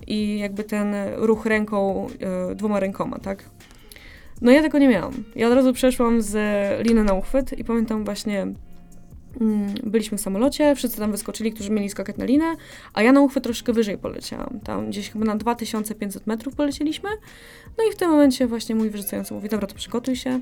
i 0.06 0.38
jakby 0.38 0.64
ten 0.64 0.94
ruch 1.16 1.46
ręką, 1.46 2.06
e, 2.50 2.54
dwoma 2.54 2.80
rękoma, 2.80 3.18
tak? 3.18 3.44
No 4.40 4.52
ja 4.52 4.62
tego 4.62 4.78
nie 4.78 4.88
miałam. 4.88 5.12
Ja 5.36 5.48
od 5.48 5.54
razu 5.54 5.72
przeszłam 5.72 6.22
z 6.22 6.36
liny 6.86 7.04
na 7.04 7.14
uchwyt 7.14 7.58
i 7.58 7.64
pamiętam 7.64 8.04
właśnie 8.04 8.46
mm, 9.40 9.74
byliśmy 9.84 10.18
w 10.18 10.20
samolocie, 10.20 10.74
wszyscy 10.74 10.98
tam 10.98 11.10
wyskoczyli, 11.10 11.52
którzy 11.52 11.70
mieli 11.70 11.90
skakać 11.90 12.16
na 12.16 12.24
linę, 12.24 12.56
a 12.94 13.02
ja 13.02 13.12
na 13.12 13.20
uchwyt 13.20 13.44
troszkę 13.44 13.72
wyżej 13.72 13.98
poleciałam. 13.98 14.60
Tam 14.64 14.90
gdzieś 14.90 15.10
chyba 15.10 15.24
na 15.24 15.36
2500 15.36 16.26
metrów 16.26 16.54
polecieliśmy. 16.54 17.08
No 17.78 17.84
i 17.90 17.92
w 17.92 17.96
tym 17.96 18.10
momencie 18.10 18.46
właśnie 18.46 18.74
mój 18.74 18.90
wyrzucający 18.90 19.34
mówi, 19.34 19.48
dobra, 19.48 19.66
to 19.66 19.74
przygotuj 19.74 20.16
się. 20.16 20.40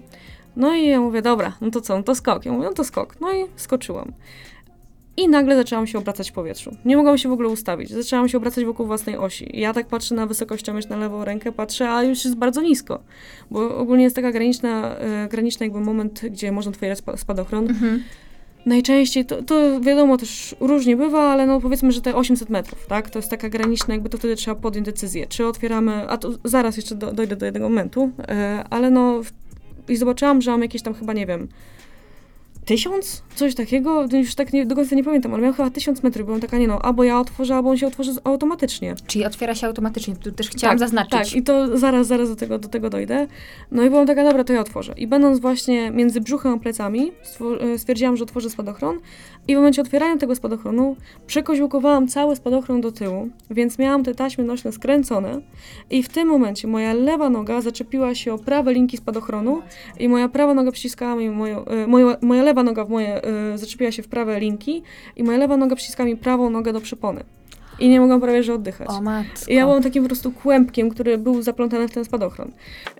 No 0.56 0.74
i 0.74 0.86
ja 0.86 1.00
mówię, 1.00 1.22
dobra, 1.22 1.56
no 1.60 1.70
to 1.70 1.80
co, 1.80 1.96
no 1.96 2.02
to 2.02 2.14
skok. 2.14 2.44
Ja 2.44 2.52
mówię, 2.52 2.64
no 2.64 2.72
to 2.72 2.84
skok. 2.84 3.20
No 3.20 3.32
i 3.32 3.46
skoczyłam. 3.56 4.12
I 5.16 5.28
nagle 5.28 5.56
zaczęłam 5.56 5.86
się 5.86 5.98
obracać 5.98 6.30
w 6.30 6.32
powietrzu. 6.32 6.76
Nie 6.84 6.96
mogłam 6.96 7.18
się 7.18 7.28
w 7.28 7.32
ogóle 7.32 7.48
ustawić. 7.48 7.90
Zaczęłam 7.90 8.28
się 8.28 8.38
obracać 8.38 8.64
wokół 8.64 8.86
własnej 8.86 9.16
osi. 9.16 9.50
Ja 9.54 9.72
tak 9.72 9.86
patrzę 9.86 10.14
na 10.14 10.26
wysokościomierz 10.26 10.88
na 10.88 10.96
lewą 10.96 11.24
rękę, 11.24 11.52
patrzę, 11.52 11.90
a 11.90 12.02
już 12.02 12.24
jest 12.24 12.36
bardzo 12.36 12.62
nisko. 12.62 13.00
Bo 13.50 13.76
ogólnie 13.78 14.04
jest 14.04 14.16
taka 14.16 14.32
graniczna, 14.32 14.96
e, 14.96 15.28
graniczny 15.28 15.66
jakby 15.66 15.80
moment, 15.80 16.20
gdzie 16.30 16.52
można 16.52 16.70
otwierać 16.70 16.98
spa- 16.98 17.16
spadochron. 17.16 17.68
Mhm. 17.70 18.02
Najczęściej, 18.66 19.24
to, 19.24 19.42
to 19.42 19.80
wiadomo 19.80 20.16
też 20.16 20.56
różnie 20.60 20.96
bywa, 20.96 21.32
ale 21.32 21.46
no 21.46 21.60
powiedzmy, 21.60 21.92
że 21.92 22.00
te 22.00 22.14
800 22.14 22.50
metrów, 22.50 22.86
tak? 22.86 23.10
To 23.10 23.18
jest 23.18 23.30
taka 23.30 23.48
graniczna, 23.48 23.94
jakby 23.94 24.08
to 24.08 24.18
wtedy 24.18 24.36
trzeba 24.36 24.54
podjąć 24.60 24.86
decyzję. 24.86 25.26
Czy 25.26 25.46
otwieramy, 25.46 26.08
a 26.08 26.16
to 26.16 26.30
zaraz 26.44 26.76
jeszcze 26.76 26.94
do, 26.94 27.12
dojdę 27.12 27.36
do 27.36 27.46
jednego 27.46 27.68
momentu, 27.68 28.10
e, 28.28 28.64
ale 28.70 28.90
no 28.90 29.20
i 29.88 29.96
zobaczyłam, 29.96 30.42
że 30.42 30.50
mam 30.50 30.62
jakieś 30.62 30.82
tam 30.82 30.94
chyba, 30.94 31.12
nie 31.12 31.26
wiem, 31.26 31.48
tysiąc? 32.66 33.22
Coś 33.34 33.54
takiego? 33.54 34.06
Już 34.12 34.34
tak 34.34 34.52
nie, 34.52 34.66
do 34.66 34.74
końca 34.74 34.96
nie 34.96 35.04
pamiętam, 35.04 35.34
ale 35.34 35.42
miałam 35.42 35.56
chyba 35.56 35.70
tysiąc 35.70 36.02
metrów. 36.02 36.26
Byłam 36.26 36.40
taka, 36.40 36.58
nie 36.58 36.68
no, 36.68 36.78
albo 36.82 37.04
ja 37.04 37.20
otworzę, 37.20 37.54
albo 37.54 37.70
on 37.70 37.76
się 37.76 37.86
otworzy 37.86 38.12
automatycznie. 38.24 38.94
Czyli 39.06 39.24
otwiera 39.24 39.54
się 39.54 39.66
automatycznie. 39.66 40.16
Tu 40.16 40.32
też 40.32 40.48
chciałam 40.50 40.78
tak, 40.78 40.88
zaznaczyć. 40.88 41.10
Tak, 41.10 41.34
i 41.34 41.42
to 41.42 41.78
zaraz, 41.78 42.06
zaraz 42.06 42.28
do 42.28 42.36
tego, 42.36 42.58
do 42.58 42.68
tego 42.68 42.90
dojdę. 42.90 43.26
No 43.70 43.82
i 43.82 43.90
byłam 43.90 44.06
taka, 44.06 44.24
dobra, 44.24 44.44
to 44.44 44.52
ja 44.52 44.60
otworzę. 44.60 44.94
I 44.96 45.06
będąc 45.06 45.40
właśnie 45.40 45.90
między 45.90 46.20
brzuchem 46.20 46.52
a 46.52 46.58
plecami, 46.58 47.12
stwor- 47.24 47.62
e, 47.62 47.78
stwierdziłam, 47.78 48.16
że 48.16 48.24
otworzę 48.24 48.50
spadochron. 48.50 48.98
I 49.48 49.54
w 49.54 49.56
momencie 49.56 49.82
otwierania 49.82 50.16
tego 50.16 50.34
spadochronu 50.34 50.96
przekoziłkowałam 51.26 52.08
cały 52.08 52.36
spadochron 52.36 52.80
do 52.80 52.92
tyłu, 52.92 53.28
więc 53.50 53.78
miałam 53.78 54.04
te 54.04 54.14
taśmy 54.14 54.44
nośne 54.44 54.72
skręcone. 54.72 55.40
I 55.90 56.02
w 56.02 56.08
tym 56.08 56.28
momencie 56.28 56.68
moja 56.68 56.94
lewa 56.94 57.30
noga 57.30 57.60
zaczepiła 57.60 58.14
się 58.14 58.34
o 58.34 58.38
prawe 58.38 58.72
linki 58.72 58.96
spadochronu 58.96 59.62
i 59.98 60.08
moja 60.08 60.28
prawa 60.28 60.54
noga 60.54 60.72
przyciskała 60.72 61.16
mi 61.16 61.30
moją, 61.30 61.64
e, 61.64 61.86
moja, 61.86 62.16
moja 62.22 62.42
lewa 62.42 62.62
noga 62.62 62.84
w 62.84 62.90
moje, 62.90 63.22
e, 63.24 63.58
zaczepiła 63.58 63.92
się 63.92 64.02
w 64.02 64.08
prawe 64.08 64.40
linki 64.40 64.82
i 65.16 65.24
moja 65.24 65.38
lewa 65.38 65.56
noga 65.56 65.76
przyciskała 65.76 66.06
mi 66.06 66.16
prawą 66.16 66.50
nogę 66.50 66.72
do 66.72 66.80
przypony. 66.80 67.24
I 67.78 67.88
nie 67.88 68.00
mogłam 68.00 68.20
prawie 68.20 68.42
że 68.42 68.54
oddychać. 68.54 68.88
O 68.90 69.00
matko. 69.00 69.50
I 69.50 69.54
ja 69.54 69.66
byłam 69.66 69.82
takim 69.82 70.02
po 70.02 70.08
prostu 70.08 70.32
kłębkiem, 70.32 70.90
który 70.90 71.18
był 71.18 71.42
zaplątany 71.42 71.88
w 71.88 71.92
ten 71.92 72.04
spadochron. 72.04 72.52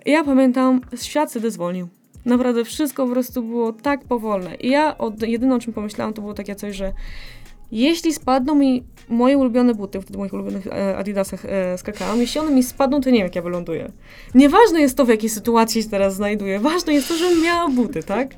I 0.05 0.11
ja 0.11 0.23
pamiętam, 0.23 0.81
świat 0.95 1.31
wtedy 1.31 1.51
zwolnił. 1.51 1.87
Naprawdę 2.27 2.65
wszystko 2.65 3.05
po 3.05 3.11
prostu 3.11 3.43
było 3.43 3.73
tak 3.73 4.03
powolne. 4.03 4.55
I 4.55 4.69
ja 4.69 4.97
od, 4.97 5.21
jedyne 5.21 5.55
o 5.55 5.59
czym 5.59 5.73
pomyślałam, 5.73 6.13
to 6.13 6.21
było 6.21 6.33
takie 6.33 6.55
coś, 6.55 6.75
że 6.75 6.93
jeśli 7.71 8.13
spadną 8.13 8.55
mi 8.55 8.83
moje 9.09 9.37
ulubione 9.37 9.73
buty, 9.73 10.01
wtedy 10.01 10.13
w 10.17 10.19
moich 10.19 10.33
ulubionych 10.33 10.67
e, 10.67 10.97
adidasach 10.97 11.45
e, 11.45 11.77
skakałam, 11.77 12.19
jeśli 12.21 12.41
one 12.41 12.51
mi 12.51 12.63
spadną, 12.63 13.01
to 13.01 13.09
nie 13.09 13.17
wiem, 13.17 13.25
jak 13.25 13.35
ja 13.35 13.41
wyląduję. 13.41 13.91
Nieważne 14.35 14.81
jest 14.81 14.97
to, 14.97 15.05
w 15.05 15.09
jakiej 15.09 15.29
sytuacji 15.29 15.83
się 15.83 15.89
teraz 15.89 16.15
znajduję. 16.15 16.59
Ważne 16.59 16.93
jest 16.93 17.07
to, 17.07 17.17
żebym 17.17 17.43
miała 17.43 17.69
buty, 17.69 18.03
tak? 18.03 18.33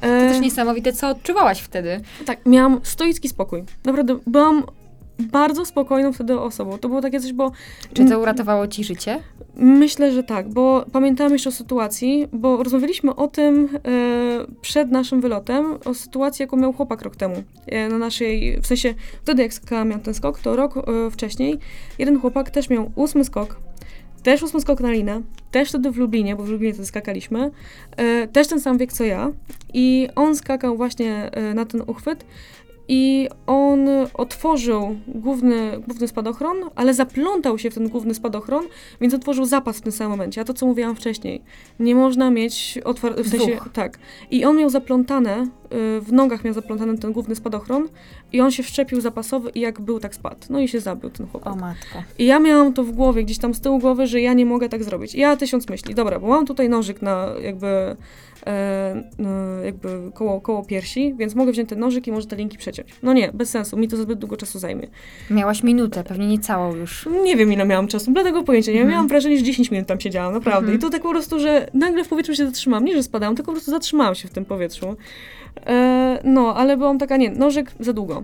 To 0.00 0.06
E, 0.06 0.28
też 0.28 0.40
niesamowite, 0.40 0.92
co 0.92 1.08
odczuwałaś 1.08 1.60
wtedy. 1.60 2.00
tak, 2.26 2.46
miałam 2.46 2.80
stoicki 2.82 3.28
spokój. 3.28 3.62
Naprawdę, 3.84 4.18
byłam 4.26 4.62
bardzo 5.20 5.64
spokojną 5.64 6.12
wtedy 6.12 6.40
osobą. 6.40 6.78
To 6.78 6.88
było 6.88 7.00
takie 7.00 7.20
coś, 7.20 7.32
bo 7.32 7.52
Czy 7.92 8.04
to 8.04 8.20
uratowało 8.20 8.66
ci 8.66 8.84
życie? 8.84 9.20
Myślę, 9.56 10.12
że 10.12 10.22
tak, 10.22 10.48
bo 10.48 10.84
pamiętałam 10.92 11.32
jeszcze 11.32 11.48
o 11.48 11.52
sytuacji, 11.52 12.28
bo 12.32 12.62
rozmawialiśmy 12.62 13.16
o 13.16 13.28
tym 13.28 13.68
e, 13.74 13.80
przed 14.60 14.90
naszym 14.90 15.20
wylotem, 15.20 15.78
o 15.84 15.94
sytuacji, 15.94 16.42
jaką 16.42 16.56
miał 16.56 16.72
chłopak 16.72 17.02
rok 17.02 17.16
temu. 17.16 17.42
E, 17.66 17.88
na 17.88 17.98
naszej, 17.98 18.60
w 18.62 18.66
sensie 18.66 18.94
wtedy 19.22 19.42
jak 19.42 19.54
skakałam 19.54 19.88
miał 19.88 19.98
ten 19.98 20.14
skok, 20.14 20.38
to 20.38 20.56
rok 20.56 20.76
e, 20.76 21.10
wcześniej 21.10 21.58
jeden 21.98 22.20
chłopak 22.20 22.50
też 22.50 22.70
miał 22.70 22.90
ósmy 22.94 23.24
skok, 23.24 23.60
też 24.22 24.42
ósmy 24.42 24.60
skok 24.60 24.80
na 24.80 24.90
linę, 24.90 25.22
też 25.50 25.68
wtedy 25.68 25.90
w 25.90 25.96
Lublinie, 25.96 26.36
bo 26.36 26.42
w 26.42 26.48
Lublinie 26.48 26.72
wtedy 26.72 26.86
skakaliśmy, 26.86 27.50
e, 27.96 28.28
też 28.28 28.48
ten 28.48 28.60
sam 28.60 28.78
wiek 28.78 28.92
co 28.92 29.04
ja 29.04 29.32
i 29.74 30.08
on 30.16 30.36
skakał 30.36 30.76
właśnie 30.76 31.30
e, 31.32 31.54
na 31.54 31.66
ten 31.66 31.82
uchwyt 31.86 32.24
i 32.92 33.28
on 33.46 33.88
otworzył 34.14 34.96
główny, 35.08 35.80
główny 35.88 36.08
spadochron, 36.08 36.56
ale 36.74 36.94
zaplątał 36.94 37.58
się 37.58 37.70
w 37.70 37.74
ten 37.74 37.88
główny 37.88 38.14
spadochron, 38.14 38.64
więc 39.00 39.14
otworzył 39.14 39.44
zapas 39.44 39.78
w 39.78 39.80
tym 39.80 39.92
samym 39.92 40.10
momencie. 40.10 40.40
A 40.40 40.44
to, 40.44 40.54
co 40.54 40.66
mówiłam 40.66 40.96
wcześniej, 40.96 41.42
nie 41.80 41.94
można 41.94 42.30
mieć 42.30 42.78
otwartych, 42.84 43.26
w 43.26 43.28
sensie, 43.28 43.58
tak. 43.72 43.98
I 44.30 44.44
on 44.44 44.56
miał 44.56 44.70
zaplątane, 44.70 45.46
y, 45.96 46.00
w 46.00 46.12
nogach 46.12 46.44
miał 46.44 46.54
zaplątany 46.54 46.98
ten 46.98 47.12
główny 47.12 47.34
spadochron 47.34 47.88
i 48.32 48.40
on 48.40 48.50
się 48.50 48.62
wszczepił 48.62 49.00
zapasowy 49.00 49.50
i 49.54 49.60
jak 49.60 49.80
był, 49.80 50.00
tak 50.00 50.14
spadł. 50.14 50.46
No 50.50 50.60
i 50.60 50.68
się 50.68 50.80
zabił 50.80 51.10
ten 51.10 51.26
chłopak. 51.26 51.52
O 51.52 51.56
matko. 51.56 52.02
I 52.18 52.26
ja 52.26 52.38
miałam 52.38 52.72
to 52.72 52.84
w 52.84 52.92
głowie, 52.92 53.24
gdzieś 53.24 53.38
tam 53.38 53.54
z 53.54 53.60
tyłu 53.60 53.78
głowy, 53.78 54.06
że 54.06 54.20
ja 54.20 54.32
nie 54.32 54.46
mogę 54.46 54.68
tak 54.68 54.84
zrobić. 54.84 55.14
I 55.14 55.20
ja 55.20 55.36
tysiąc 55.36 55.68
myśli, 55.68 55.94
dobra, 55.94 56.18
bo 56.18 56.26
mam 56.26 56.46
tutaj 56.46 56.68
nożyk 56.68 57.02
na 57.02 57.28
jakby, 57.42 57.96
jakby 59.64 59.88
koło, 60.14 60.40
koło 60.40 60.64
piersi, 60.64 61.14
więc 61.18 61.34
mogę 61.34 61.52
wziąć 61.52 61.68
ten 61.68 61.78
nożyk 61.78 62.06
i 62.06 62.12
może 62.12 62.26
te 62.26 62.36
linki 62.36 62.58
przeciąć. 62.58 62.88
No 63.02 63.12
nie, 63.12 63.30
bez 63.34 63.50
sensu, 63.50 63.76
mi 63.76 63.88
to 63.88 63.96
zbyt 63.96 64.18
długo 64.18 64.36
czasu 64.36 64.58
zajmie. 64.58 64.88
Miałaś 65.30 65.62
minutę, 65.62 66.04
pewnie 66.04 66.26
nie 66.28 66.38
całą 66.38 66.74
już. 66.76 67.08
Nie 67.24 67.36
wiem, 67.36 67.52
ile 67.52 67.64
miałam 67.64 67.86
czasu, 67.88 68.12
dlatego 68.12 68.42
pojęcia 68.42 68.72
nie 68.72 68.78
Mhm. 68.78 68.92
miałam 68.92 69.08
wrażenie, 69.08 69.38
że 69.38 69.42
10 69.44 69.70
minut 69.70 69.86
tam 69.88 70.00
siedziałam, 70.00 70.32
naprawdę. 70.32 70.58
Mhm. 70.72 70.78
I 70.78 70.80
to 70.82 70.90
tak 70.90 71.02
po 71.02 71.10
prostu, 71.10 71.38
że 71.38 71.66
nagle 71.74 72.04
w 72.04 72.08
powietrzu 72.08 72.34
się 72.34 72.46
zatrzymałam. 72.46 72.84
Nie, 72.84 72.94
że 72.96 73.02
spadałam, 73.02 73.36
tylko 73.36 73.50
po 73.52 73.54
prostu 73.54 73.70
zatrzymałam 73.70 74.14
się 74.14 74.28
w 74.28 74.30
tym 74.30 74.44
powietrzu. 74.44 74.96
E, 75.66 76.20
no, 76.24 76.54
ale 76.56 76.76
byłam 76.76 76.98
taka, 76.98 77.16
nie, 77.16 77.30
nożyk 77.30 77.72
za 77.80 77.92
długo. 77.92 78.22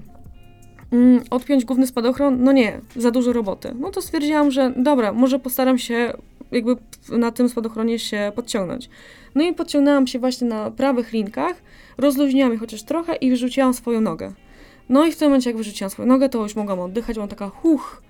Mm, 0.92 1.20
odpiąć 1.30 1.64
główny 1.64 1.86
spadochron? 1.86 2.42
No 2.44 2.52
nie, 2.52 2.80
za 2.96 3.10
dużo 3.10 3.32
roboty. 3.32 3.74
No 3.80 3.90
to 3.90 4.02
stwierdziłam, 4.02 4.50
że 4.50 4.72
dobra, 4.76 5.12
może 5.12 5.38
postaram 5.38 5.78
się 5.78 6.12
jakby 6.52 6.76
na 7.10 7.30
tym 7.30 7.48
spadochronie 7.48 7.98
się 7.98 8.32
podciągnąć. 8.34 8.88
No 9.34 9.44
i 9.44 9.54
podciągnęłam 9.54 10.06
się 10.06 10.18
właśnie 10.18 10.48
na 10.48 10.70
prawych 10.70 11.12
linkach, 11.12 11.62
rozluźniłam 11.98 12.52
je 12.52 12.58
chociaż 12.58 12.82
trochę 12.82 13.16
i 13.16 13.30
wyrzuciłam 13.30 13.74
swoją 13.74 14.00
nogę. 14.00 14.32
No 14.88 15.06
i 15.06 15.12
w 15.12 15.16
tym 15.16 15.28
momencie, 15.28 15.50
jak 15.50 15.56
wyrzuciłam 15.56 15.90
swoją 15.90 16.08
nogę, 16.08 16.28
to 16.28 16.42
już 16.42 16.56
mogłam 16.56 16.80
oddychać, 16.80 17.14
byłam 17.14 17.28
taka 17.28 17.48
huch, 17.48 18.02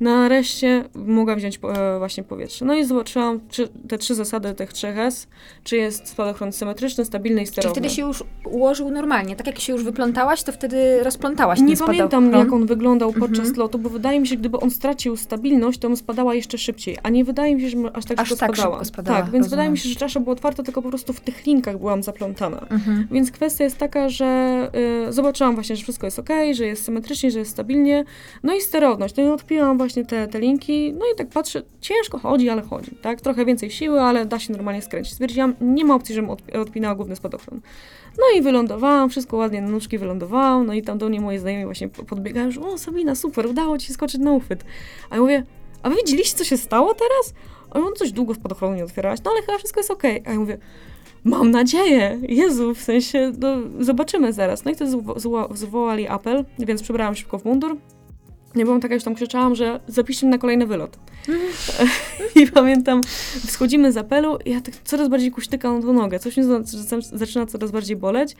Nareszcie 0.00 0.84
mogłam 0.94 1.38
wziąć 1.38 1.58
e, 1.76 1.98
właśnie 1.98 2.22
powietrze. 2.24 2.64
No 2.64 2.74
i 2.74 2.84
zobaczyłam 2.84 3.40
czy, 3.48 3.68
te 3.88 3.98
trzy 3.98 4.14
zasady 4.14 4.54
tych 4.54 4.72
trzech 4.72 4.98
S, 4.98 5.26
czy 5.64 5.76
jest 5.76 6.08
spadochron 6.08 6.52
symetryczny, 6.52 7.04
stabilny 7.04 7.42
i 7.42 7.46
sterowny. 7.46 7.74
Czyli 7.74 7.80
wtedy 7.88 7.94
się 7.94 8.02
już 8.02 8.24
ułożył 8.44 8.90
normalnie. 8.90 9.36
Tak 9.36 9.46
jak 9.46 9.58
się 9.58 9.72
już 9.72 9.84
wyplątałaś, 9.84 10.42
to 10.42 10.52
wtedy 10.52 11.02
rozplątałaś 11.02 11.60
Nie 11.60 11.76
pamiętam, 11.76 12.08
spadochron. 12.24 12.44
jak 12.44 12.52
on 12.52 12.66
wyglądał 12.66 13.12
podczas 13.12 13.38
Mhm. 13.38 13.56
lotu, 13.56 13.78
bo 13.78 13.90
wydaje 13.90 14.20
mi 14.20 14.26
się, 14.26 14.36
gdyby 14.36 14.60
on 14.60 14.70
stracił 14.70 15.16
stabilność, 15.16 15.78
to 15.78 15.88
bym 15.88 15.96
spadała 15.96 16.34
jeszcze 16.34 16.58
szybciej. 16.58 16.96
A 17.02 17.08
nie 17.08 17.24
wydaje 17.24 17.54
mi 17.54 17.60
się, 17.60 17.68
że 17.68 17.76
aż 17.96 18.04
tak 18.04 18.20
Aż 18.20 18.28
szybko 18.28 18.46
tak 18.46 18.56
spadała. 18.56 18.74
szybko 18.74 18.84
spadała, 18.84 19.18
tak, 19.22 19.24
więc 19.30 19.34
rozumiem. 19.34 19.50
wydaje 19.50 19.70
mi 19.70 19.78
się, 19.78 19.88
że 19.88 19.94
czasza 19.94 20.20
była 20.20 20.32
otwarta, 20.32 20.62
tylko 20.62 20.82
po 20.82 20.88
prostu 20.88 21.12
w 21.12 21.20
tych 21.20 21.46
linkach 21.46 21.78
byłam 21.78 22.02
zaplątana. 22.02 22.66
Mhm. 22.70 23.08
Więc 23.10 23.30
kwestia 23.30 23.64
jest 23.64 23.78
taka, 23.78 24.08
że 24.08 24.70
y, 25.08 25.12
zobaczyłam 25.12 25.54
właśnie, 25.54 25.76
że 25.76 25.82
wszystko 25.82 26.06
jest 26.06 26.18
ok, 26.18 26.28
że 26.52 26.66
jest 26.66 26.84
symetrycznie, 26.84 27.30
że 27.30 27.38
jest 27.38 27.50
stabilnie. 27.50 28.04
No 28.42 28.54
i 28.54 28.60
sterowność. 28.60 29.16
No 29.16 29.22
i 29.22 29.26
odpiłam 29.26 29.78
właśnie 29.78 29.87
te, 29.94 30.28
te 30.28 30.40
linki. 30.40 30.92
No 30.92 31.04
i 31.14 31.16
tak 31.16 31.28
patrzę, 31.28 31.62
ciężko 31.80 32.18
chodzi, 32.18 32.48
ale 32.50 32.62
chodzi, 32.62 32.90
tak? 33.02 33.20
Trochę 33.20 33.44
więcej 33.44 33.70
siły, 33.70 34.00
ale 34.00 34.26
da 34.26 34.38
się 34.38 34.52
normalnie 34.52 34.82
skręcić. 34.82 35.12
Stwierdziłam, 35.12 35.54
nie 35.60 35.84
ma 35.84 35.94
opcji, 35.94 36.14
żebym 36.14 36.30
odp- 36.30 36.58
odpinała 36.60 36.94
główny 36.94 37.16
spadochron. 37.16 37.60
No 38.18 38.24
i 38.38 38.42
wylądowałam, 38.42 39.10
wszystko 39.10 39.36
ładnie 39.36 39.62
na 39.62 39.68
nóżki 39.68 39.98
wylądowałam, 39.98 40.66
no 40.66 40.74
i 40.74 40.82
tam 40.82 40.98
do 40.98 41.08
mnie 41.08 41.20
moje 41.20 41.40
znajomi 41.40 41.64
właśnie 41.64 41.88
po- 41.88 42.04
podbiegają, 42.04 42.50
że 42.50 42.60
o 42.60 42.78
Sabina, 42.78 43.14
super, 43.14 43.46
udało 43.46 43.78
ci 43.78 43.86
się 43.86 43.92
skoczyć 43.92 44.20
na 44.20 44.32
uchwyt. 44.32 44.64
A 45.10 45.14
ja 45.14 45.20
mówię, 45.20 45.42
a 45.82 45.90
wy 45.90 45.96
widzieliście, 45.96 46.38
co 46.38 46.44
się 46.44 46.56
stało 46.56 46.94
teraz? 46.94 47.34
A 47.70 47.78
on 47.78 47.92
coś 47.96 48.12
długo 48.12 48.34
spadochronu 48.34 48.76
nie 48.76 48.84
otwierałaś, 48.84 49.18
no 49.24 49.30
ale 49.30 49.40
chyba 49.42 49.58
wszystko 49.58 49.80
jest 49.80 49.90
okej. 49.90 50.22
A 50.26 50.30
ja 50.32 50.38
mówię, 50.38 50.58
mam 51.24 51.50
nadzieję, 51.50 52.18
Jezu, 52.22 52.74
w 52.74 52.82
sensie, 52.82 53.32
no, 53.38 53.56
zobaczymy 53.80 54.32
zaraz. 54.32 54.64
No 54.64 54.70
i 54.70 54.74
wtedy 54.74 54.90
zwo- 54.90 55.14
zwo- 55.18 55.56
zwołali 55.56 56.08
apel, 56.08 56.44
więc 56.58 56.82
przebrałam 56.82 57.14
szybko 57.14 57.38
w 57.38 57.44
mundur. 57.44 57.76
Nie 58.58 58.64
byłam 58.64 58.80
taka, 58.80 58.94
już 58.94 59.04
tam 59.04 59.14
krzyczałam, 59.14 59.54
że 59.54 59.80
zapiszcie 59.88 60.26
mnie 60.26 60.30
na 60.36 60.38
kolejny 60.40 60.66
wylot. 60.66 60.98
I 62.42 62.46
pamiętam, 62.46 63.00
schodzimy 63.48 63.92
z 63.92 63.96
apelu 63.96 64.38
i 64.44 64.50
ja 64.50 64.60
tak 64.60 64.74
coraz 64.84 65.08
bardziej 65.08 65.30
kuśtykam 65.30 65.82
tą 65.82 65.92
nogę. 65.92 66.18
Coś 66.18 66.36
mnie 66.36 66.46
za- 66.46 66.62
za- 66.62 67.16
zaczyna 67.16 67.46
coraz 67.46 67.70
bardziej 67.70 67.96
boleć. 67.96 68.36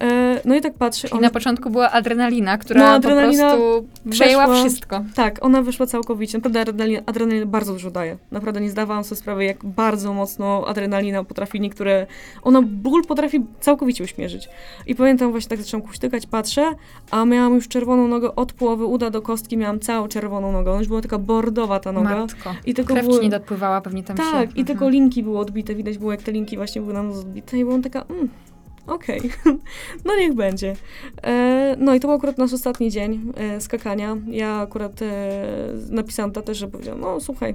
E, 0.00 0.40
No 0.44 0.54
i 0.54 0.60
tak 0.60 0.74
patrzę. 0.74 1.08
I 1.18 1.20
na 1.20 1.30
początku 1.30 1.70
była 1.70 1.90
adrenalina, 1.90 2.58
która 2.58 2.80
No, 2.80 2.86
adrenalina 2.86 3.50
po 3.50 3.56
prostu 3.56 3.88
przejęła 4.10 4.46
weszła- 4.46 4.60
wszystko. 4.60 5.04
Tak, 5.14 5.44
ona 5.44 5.62
wyszła 5.62 5.86
całkowicie. 5.86 6.38
Naprawdę 6.38 6.60
adrenalina, 6.60 7.00
adrenalina 7.06 7.46
bardzo 7.46 7.72
dużo 7.72 7.90
daje. 7.90 8.16
Naprawdę 8.30 8.60
nie 8.60 8.70
zdawałam 8.70 9.04
sobie 9.04 9.16
sprawy, 9.18 9.44
jak 9.44 9.64
bardzo 9.64 10.12
mocno 10.12 10.64
adrenalina 10.68 11.24
potrafi 11.24 11.60
niektóre... 11.60 12.06
Ona 12.42 12.62
ból 12.62 13.04
potrafi 13.04 13.40
całkowicie 13.60 14.04
uśmierzyć. 14.04 14.48
I 14.86 14.94
pamiętam 14.94 15.30
właśnie 15.30 15.48
tak 15.48 15.58
zaczęłam 15.62 15.86
kuśtykać, 15.86 16.26
patrzę, 16.26 16.72
a 17.10 17.24
miałam 17.24 17.54
już 17.54 17.68
czerwoną 17.68 18.08
nogę 18.08 18.36
od 18.36 18.52
połowy 18.52 18.84
uda 18.84 19.10
do 19.10 19.22
kostki, 19.22 19.55
miałam 19.56 19.80
całą 19.80 20.08
czerwoną 20.08 20.52
nogę. 20.52 20.78
Już 20.78 20.88
była 20.88 21.00
taka 21.00 21.18
bordowa 21.18 21.80
ta 21.80 21.92
noga. 21.92 22.16
Matko. 22.18 22.54
I 22.66 22.74
tylko 22.74 22.94
Krew 22.94 23.06
były... 23.06 23.22
nie 23.22 23.30
dopływała 23.30 23.80
pewnie 23.80 24.02
tam 24.02 24.16
się. 24.16 24.22
Tak, 24.22 24.42
i 24.42 24.60
Mhm. 24.60 24.66
tylko 24.66 24.88
linki 24.88 25.22
były 25.22 25.38
odbite. 25.38 25.74
Widać 25.74 25.98
było, 25.98 26.12
jak 26.12 26.22
te 26.22 26.32
linki 26.32 26.56
właśnie 26.56 26.80
były 26.80 26.94
na 26.94 27.02
nas 27.02 27.18
odbite. 27.18 27.58
I 27.58 27.64
byłam 27.64 27.82
taka, 27.82 28.02
mm, 28.02 28.28
okej, 28.86 29.20
no 30.06 30.16
niech 30.16 30.34
będzie. 30.34 30.76
E, 31.22 31.76
no 31.78 31.94
i 31.94 32.00
to 32.00 32.08
był 32.08 32.16
akurat 32.16 32.38
nasz 32.38 32.52
ostatni 32.52 32.90
dzień 32.90 33.32
e, 33.36 33.60
skakania. 33.60 34.16
Ja 34.26 34.56
akurat 34.56 35.02
e, 35.02 35.06
napisałam 35.90 36.32
tatę, 36.32 36.54
że 36.54 36.68
powiedziałam, 36.68 37.00
no 37.00 37.20
słuchaj, 37.20 37.54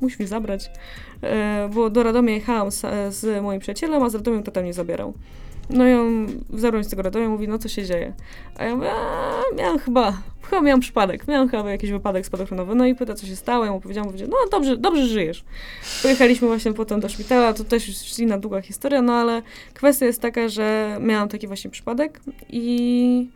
musisz 0.00 0.18
mnie 0.18 0.28
zabrać. 0.28 0.70
E, 1.22 1.68
bo 1.74 1.90
do 1.90 2.02
Radomia 2.02 2.34
jechałam 2.34 2.70
z, 2.70 2.80
z 3.14 3.42
moim 3.42 3.60
przyjacielem, 3.60 4.02
a 4.02 4.10
z 4.10 4.14
Radomiem 4.14 4.42
tata 4.42 4.62
mnie 4.62 4.72
zabierał. 4.72 5.12
No 5.70 5.88
i 5.88 5.92
on 5.94 6.26
zabrał 6.54 6.82
z 6.82 6.88
tego 6.88 7.02
Radomia 7.02 7.28
mówi, 7.28 7.48
no 7.48 7.58
co 7.58 7.68
się 7.68 7.84
dzieje? 7.84 8.12
A 8.56 8.64
ja 8.64 8.76
mówię, 8.76 8.90
a, 8.90 9.42
miałam 9.56 9.78
chyba, 9.78 10.22
chyba 10.42 10.62
miałam 10.62 10.80
przypadek, 10.80 11.28
miałam 11.28 11.48
chyba 11.48 11.70
jakiś 11.70 11.90
wypadek 11.90 12.26
spadochronowy. 12.26 12.74
No 12.74 12.86
i 12.86 12.94
pyta, 12.94 13.14
co 13.14 13.26
się 13.26 13.36
stało, 13.36 13.64
ja 13.64 13.72
mu 13.72 13.80
powiedziałam, 13.80 14.08
powiedział, 14.08 14.28
no 14.28 14.36
dobrze, 14.50 14.76
dobrze 14.76 15.06
żyjesz. 15.06 15.44
Pojechaliśmy 16.02 16.48
właśnie 16.48 16.72
potem 16.72 17.00
do 17.00 17.08
szpitala, 17.08 17.52
to 17.52 17.64
też 17.64 17.88
już 17.88 18.18
inna 18.18 18.38
długa 18.38 18.60
historia, 18.60 19.02
no 19.02 19.12
ale 19.12 19.42
kwestia 19.74 20.06
jest 20.06 20.20
taka, 20.20 20.48
że 20.48 20.96
miałam 21.00 21.28
taki 21.28 21.46
właśnie 21.46 21.70
przypadek 21.70 22.20
i 22.50 23.28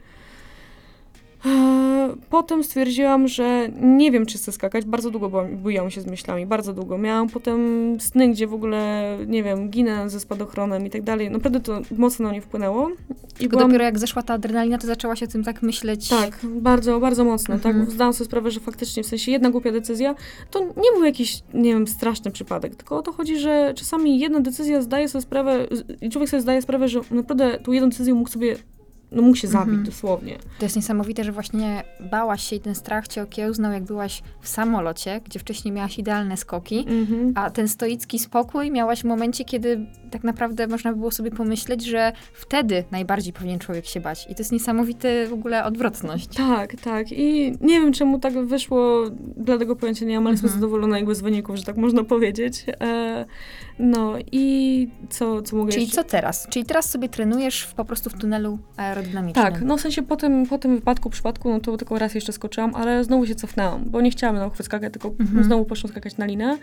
potem 2.30 2.64
stwierdziłam, 2.64 3.28
że 3.28 3.68
nie 3.80 4.10
wiem, 4.10 4.26
czy 4.26 4.38
chcę 4.38 4.52
skakać. 4.52 4.84
Bardzo 4.84 5.10
długo 5.10 5.28
byłam- 5.28 5.56
bujałam 5.56 5.90
się 5.90 6.00
z 6.00 6.06
myślami, 6.06 6.46
bardzo 6.46 6.72
długo. 6.72 6.98
Miałam 6.98 7.28
potem 7.28 7.60
sny, 8.00 8.28
gdzie 8.28 8.46
w 8.46 8.54
ogóle, 8.54 9.10
nie 9.26 9.42
wiem, 9.42 9.70
ginę 9.70 10.10
ze 10.10 10.20
spadochronem 10.20 10.86
i 10.86 10.90
tak 10.90 11.02
dalej. 11.02 11.30
Naprawdę 11.30 11.60
to 11.60 11.80
mocno 11.98 12.22
na 12.24 12.30
mnie 12.30 12.40
wpłynęło. 12.40 12.90
I 12.90 13.38
Tylko 13.38 13.56
dopiero 13.58 13.84
jak 13.84 13.98
zeszła 13.98 14.22
ta 14.22 14.34
adrenalina, 14.34 14.78
to 14.78 14.86
zaczęłaś 14.86 15.22
o 15.22 15.26
tym 15.26 15.44
tak 15.44 15.62
myśleć. 15.62 16.08
tak, 16.08 16.38
bardzo, 16.44 17.00
bardzo 17.00 17.24
mocno. 17.24 17.54
Mhm. 17.54 17.80
Tak, 17.80 17.90
zdałam 17.90 18.12
sobie 18.12 18.26
sprawę, 18.26 18.50
że 18.50 18.60
faktycznie, 18.60 19.02
w 19.02 19.06
sensie 19.06 19.32
jedna 19.32 19.50
głupia 19.50 19.72
decyzja, 19.72 20.14
to 20.50 20.60
nie 20.60 20.92
był 20.94 21.04
jakiś, 21.04 21.42
nie 21.54 21.72
wiem, 21.74 21.86
straszny 21.86 22.30
przypadek, 22.30 22.76
tylko 22.76 22.96
o 22.98 23.02
to 23.02 23.12
chodzi, 23.12 23.38
że 23.38 23.72
czasami 23.76 24.18
jedna 24.18 24.40
decyzja 24.40 24.82
zdaje 24.82 25.08
sobie 25.08 25.22
sprawę, 25.22 25.66
człowiek 26.12 26.30
sobie 26.30 26.40
zdaje 26.40 26.62
sprawę, 26.62 26.88
że 26.88 27.00
naprawdę 27.10 27.58
tą 27.58 27.72
jedną 27.72 27.88
decyzją 27.88 28.14
mógł 28.14 28.30
sobie, 28.30 28.56
no 29.12 29.22
mógł 29.22 29.36
się 29.36 29.48
zabić 29.48 29.68
Mhm. 29.68 29.84
dosłownie. 29.84 30.38
To 30.58 30.64
jest 30.64 30.76
niesamowite, 30.76 31.24
że 31.24 31.32
właśnie 31.32 31.82
bałaś 32.10 32.42
się 32.42 32.56
i 32.56 32.60
ten 32.60 32.74
strach 32.74 33.08
cię 33.08 33.22
okiełznał, 33.22 33.72
jak 33.72 33.82
byłaś 33.84 34.22
w 34.40 34.48
samolocie, 34.48 35.20
gdzie 35.24 35.38
wcześniej 35.38 35.72
miałaś 35.72 35.98
idealne 35.98 36.36
skoki, 36.36 36.78
Mhm. 36.88 37.32
a 37.34 37.50
ten 37.50 37.68
stoicki 37.68 38.18
spokój 38.18 38.70
miałaś 38.70 39.00
w 39.00 39.04
momencie, 39.04 39.44
kiedy 39.44 39.86
tak 40.16 40.24
naprawdę 40.24 40.66
można 40.66 40.92
by 40.92 40.98
było 40.98 41.10
sobie 41.10 41.30
pomyśleć, 41.30 41.84
że 41.84 42.12
wtedy 42.32 42.84
najbardziej 42.90 43.32
powinien 43.32 43.58
człowiek 43.58 43.86
się 43.86 44.00
bać. 44.00 44.26
I 44.30 44.34
to 44.34 44.40
jest 44.40 44.52
niesamowity 44.52 45.26
w 45.28 45.32
ogóle 45.32 45.64
odwrotność. 45.64 46.28
Tak, 46.36 46.76
tak. 46.80 47.12
I 47.12 47.52
nie 47.60 47.80
wiem, 47.80 47.92
czemu 47.92 48.18
tak 48.18 48.32
wyszło, 48.46 49.04
dla 49.36 49.58
tego 49.58 49.76
pojęcia 49.76 50.06
nie 50.06 50.14
mam, 50.14 50.26
ale 50.26 50.34
jestem 50.34 50.46
Mhm. 50.48 50.60
zadowolona 50.60 50.96
jakby 50.96 51.14
z 51.14 51.20
wyników, 51.20 51.56
że 51.56 51.64
tak 51.64 51.76
można 51.76 52.04
powiedzieć. 52.04 52.66
E, 52.80 53.24
no 53.78 54.14
i 54.32 54.88
co, 55.10 55.42
co 55.42 55.56
mogę 55.56 55.72
Czyli 55.72 55.84
jeszcze... 55.84 56.04
co 56.04 56.08
teraz? 56.10 56.46
Czyli 56.50 56.64
teraz 56.64 56.90
sobie 56.90 57.08
trenujesz 57.08 57.62
w, 57.62 57.74
po 57.74 57.84
prostu 57.84 58.10
w 58.10 58.14
tunelu 58.14 58.58
aerodynamicznym. 58.76 59.44
Tak, 59.44 59.62
no 59.62 59.76
w 59.76 59.80
sensie 59.80 60.02
po 60.02 60.16
tym, 60.16 60.46
po 60.46 60.58
tym 60.58 60.74
wypadku, 60.76 61.10
przypadku, 61.10 61.48
no 61.50 61.60
to 61.60 61.76
tylko 61.76 61.98
raz 61.98 62.14
jeszcze 62.14 62.32
skoczyłam, 62.32 62.74
ale 62.74 63.04
znowu 63.04 63.26
się 63.26 63.34
cofnęłam, 63.34 63.84
bo 63.86 64.00
nie 64.00 64.10
chciałam 64.10 64.36
na 64.36 64.46
uchwyt 64.46 64.66
skakać, 64.66 64.92
tylko 64.92 65.08
Mhm. 65.20 65.44
znowu 65.44 65.64
poszłam 65.64 65.90
skakać 65.90 66.16
na 66.16 66.26
linę 66.26 66.58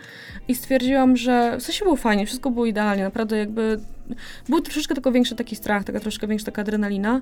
i 0.48 0.54
stwierdziłam, 0.54 1.16
że 1.16 1.56
w 1.58 1.62
sensie 1.62 1.84
było 1.84 1.96
fajnie, 1.96 2.26
wszystko 2.26 2.50
było 2.50 2.66
idealnie, 2.66 3.04
naprawdę 3.04 3.43
jakby 3.44 3.80
był 4.48 4.60
troszeczkę 4.60 4.94
tylko 4.94 5.12
większy 5.12 5.34
taki 5.36 5.56
strach, 5.56 5.84
taka 5.84 6.00
troszkę 6.00 6.26
większa 6.26 6.46
taka 6.46 6.62
adrenalina, 6.62 7.20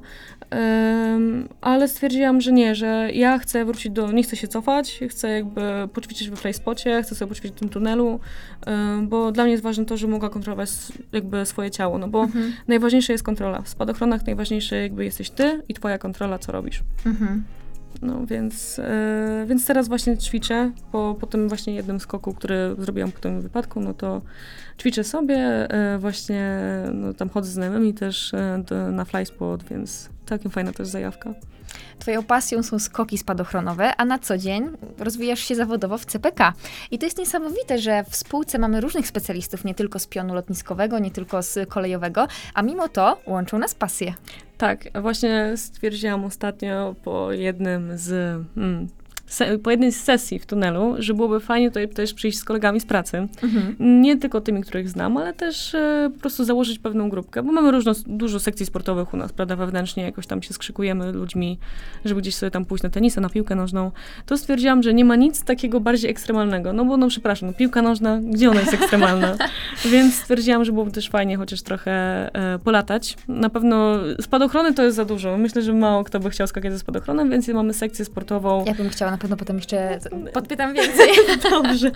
Em, 0.51 1.49
ale 1.61 1.89
stwierdziłam, 1.89 2.41
że 2.41 2.53
nie, 2.53 2.75
że 2.75 3.11
ja 3.15 3.39
chcę 3.39 3.65
wrócić 3.65 3.93
do, 3.93 4.13
nie 4.13 4.23
chcę 4.23 4.37
się 4.37 4.49
cofać, 4.49 5.01
chcę 5.09 5.29
jakby 5.29 5.61
poćwiczyć 5.93 6.31
we 6.31 6.37
flyspocie, 6.37 7.03
chcę 7.03 7.15
sobie 7.15 7.29
poćwiczyć 7.29 7.57
w 7.57 7.61
tym 7.61 7.69
tunelu, 7.69 8.21
em, 8.67 9.09
bo 9.09 9.33
dla 9.33 9.45
mnie 9.45 9.53
jest 9.53 9.63
ważne 9.65 9.85
to, 9.85 9.97
że 9.97 10.07
mogła 10.09 10.31
kontrolować 10.31 10.71
jakby 11.13 11.47
swoje 11.47 11.71
ciało, 11.71 11.99
no 11.99 12.09
bo 12.09 12.23
Mhm. 12.23 12.53
najważniejsza 12.69 13.13
jest 13.13 13.25
kontrola. 13.25 13.63
W 13.63 13.69
spadochronach 13.69 14.27
najważniejsze 14.27 14.77
jakby 14.77 15.05
jesteś 15.05 15.31
ty 15.31 15.63
i 15.69 15.75
twoja 15.75 15.99
kontrola, 15.99 16.39
co 16.39 16.53
robisz. 16.53 16.83
Mhm. 17.07 17.43
No 18.03 18.27
więc, 18.27 18.79
e, 18.79 19.45
więc 19.49 19.67
teraz 19.67 19.89
właśnie 19.89 20.19
ćwiczę 20.19 20.73
po, 20.93 21.17
po 21.21 21.27
tym 21.27 21.49
właśnie 21.49 21.75
jednym 21.75 22.01
skoku, 22.01 22.35
który 22.35 22.75
zrobiłam 22.79 23.13
po 23.13 23.21
tym 23.21 23.41
wypadku, 23.41 23.81
no 23.81 23.95
to 23.95 24.23
ćwiczę 24.81 25.05
sobie, 25.05 25.37
e, 25.71 25.99
właśnie 25.99 26.59
no, 26.93 27.15
tam 27.15 27.29
chodzę 27.29 27.51
z 27.51 27.53
znajomymi 27.53 27.95
też 27.95 28.35
e, 28.35 28.65
do, 28.69 28.93
na 28.93 29.05
flyspot, 29.05 29.63
więc 29.65 30.09
całkiem 30.33 30.51
fajna 30.51 30.73
też 30.73 30.89
zajawka. 30.89 31.35
Twoją 31.99 32.23
pasją 32.23 32.63
są 32.63 32.79
skoki 32.79 33.19
spadochronowe, 33.19 33.97
a 33.97 34.05
na 34.05 34.19
co 34.19 34.39
dzień 34.39 34.69
rozwijasz 34.99 35.41
się 35.41 35.55
zawodowo 35.55 35.99
w 35.99 36.07
CPK. 36.07 36.53
I 36.91 36.99
to 36.99 37.07
jest 37.07 37.19
niesamowite, 37.19 37.79
że 37.79 38.05
w 38.05 38.17
spółce 38.17 38.59
mamy 38.59 38.81
różnych 38.81 39.07
specjalistów, 39.07 39.65
nie 39.65 39.75
tylko 39.75 39.99
z 39.99 40.07
pionu 40.07 40.35
lotniskowego, 40.35 40.99
nie 40.99 41.11
tylko 41.11 41.43
z 41.43 41.69
kolejowego, 41.69 42.29
a 42.55 42.63
mimo 42.63 42.89
to 42.89 43.21
łączą 43.27 43.59
nas 43.59 43.75
pasje. 43.75 44.15
Tak, 44.59 44.89
właśnie 45.03 45.53
stwierdziłam 45.57 46.25
ostatnio 46.25 46.95
po 47.05 47.33
jednym 47.33 47.99
z. 47.99 48.11
Mm, 48.57 48.89
po 49.63 49.71
jednej 49.71 49.93
z 49.93 50.01
sesji 50.01 50.39
w 50.39 50.47
tunelu, 50.47 50.95
że 50.99 51.15
byłoby 51.15 51.41
fajnie 51.41 51.69
tutaj 51.69 51.89
też 51.89 52.15
przyjść 52.15 52.39
z 52.39 52.45
kolegami 52.45 52.81
z 52.81 52.87
pracy. 52.87 53.29
Nie 53.81 54.17
tylko 54.17 54.41
tymi, 54.41 54.63
których 54.63 54.89
znam, 54.89 55.17
ale 55.17 55.33
też 55.33 55.75
e, 55.75 56.11
po 56.15 56.21
prostu 56.21 56.45
założyć 56.45 56.79
pewną 56.79 57.09
grupkę, 57.09 57.43
bo 57.43 57.53
mamy 57.53 57.71
różno, 57.71 57.93
dużo 58.07 58.41
sekcji 58.41 58.67
sportowych 58.67 59.15
u 59.15 59.17
nas, 59.17 59.33
prawda, 59.33 59.57
wewnętrznie, 59.57 60.03
jakoś 60.03 60.27
tam 60.27 60.43
się 60.43 60.55
skrzykujemy 60.55 61.13
ludźmi, 61.13 61.59
żeby 62.05 62.21
gdzieś 62.21 62.35
sobie 62.35 62.51
tam 62.51 62.65
pójść 62.65 62.85
na 62.85 62.91
tenisa, 62.91 63.21
na 63.21 63.29
piłkę 63.29 63.55
nożną. 63.55 63.91
To 64.27 64.39
stwierdziłam, 64.39 64.83
że 64.83 64.95
nie 64.95 65.05
ma 65.05 65.17
nic 65.17 65.45
takiego 65.45 65.81
bardziej 65.81 66.11
ekstremalnego, 66.11 66.73
no 66.73 66.85
bo 66.85 66.97
no 66.97 67.09
przepraszam, 67.09 67.49
no, 67.49 67.53
piłka 67.55 67.83
nożna, 67.83 68.21
gdzie 68.23 68.51
ona 68.51 68.61
jest 68.61 68.75
ekstremalna? 68.75 69.37
Więc 69.93 70.15
stwierdziłam, 70.15 70.65
że 70.65 70.73
byłoby 70.73 70.91
też 70.91 71.09
fajnie 71.09 71.37
chociaż 71.37 71.63
trochę 71.63 71.93
e, 72.35 72.59
polatać. 72.59 73.17
Na 73.29 73.51
pewno 73.51 73.99
spadochrony 74.21 74.75
to 74.75 74.83
jest 74.83 74.97
za 74.97 75.05
dużo. 75.05 75.39
Myślę, 75.39 75.63
że 75.63 75.73
mało 75.73 76.05
kto 76.05 76.21
by 76.21 76.31
chciał 76.31 76.47
skakać 76.47 76.73
ze 76.73 76.79
spadochronem, 76.79 77.31
więc 77.31 77.49
mamy 77.49 77.75
sekcję 77.75 78.05
sportową. 78.05 78.65
Ja 78.67 78.75
bym 78.75 78.89
chciała 78.89 79.11
pewno 79.23 79.37
potem 79.37 79.57
jeszcze 79.57 79.99
podpytam 80.33 80.75
więcej. 80.75 81.09
Dobrze. 81.51 81.91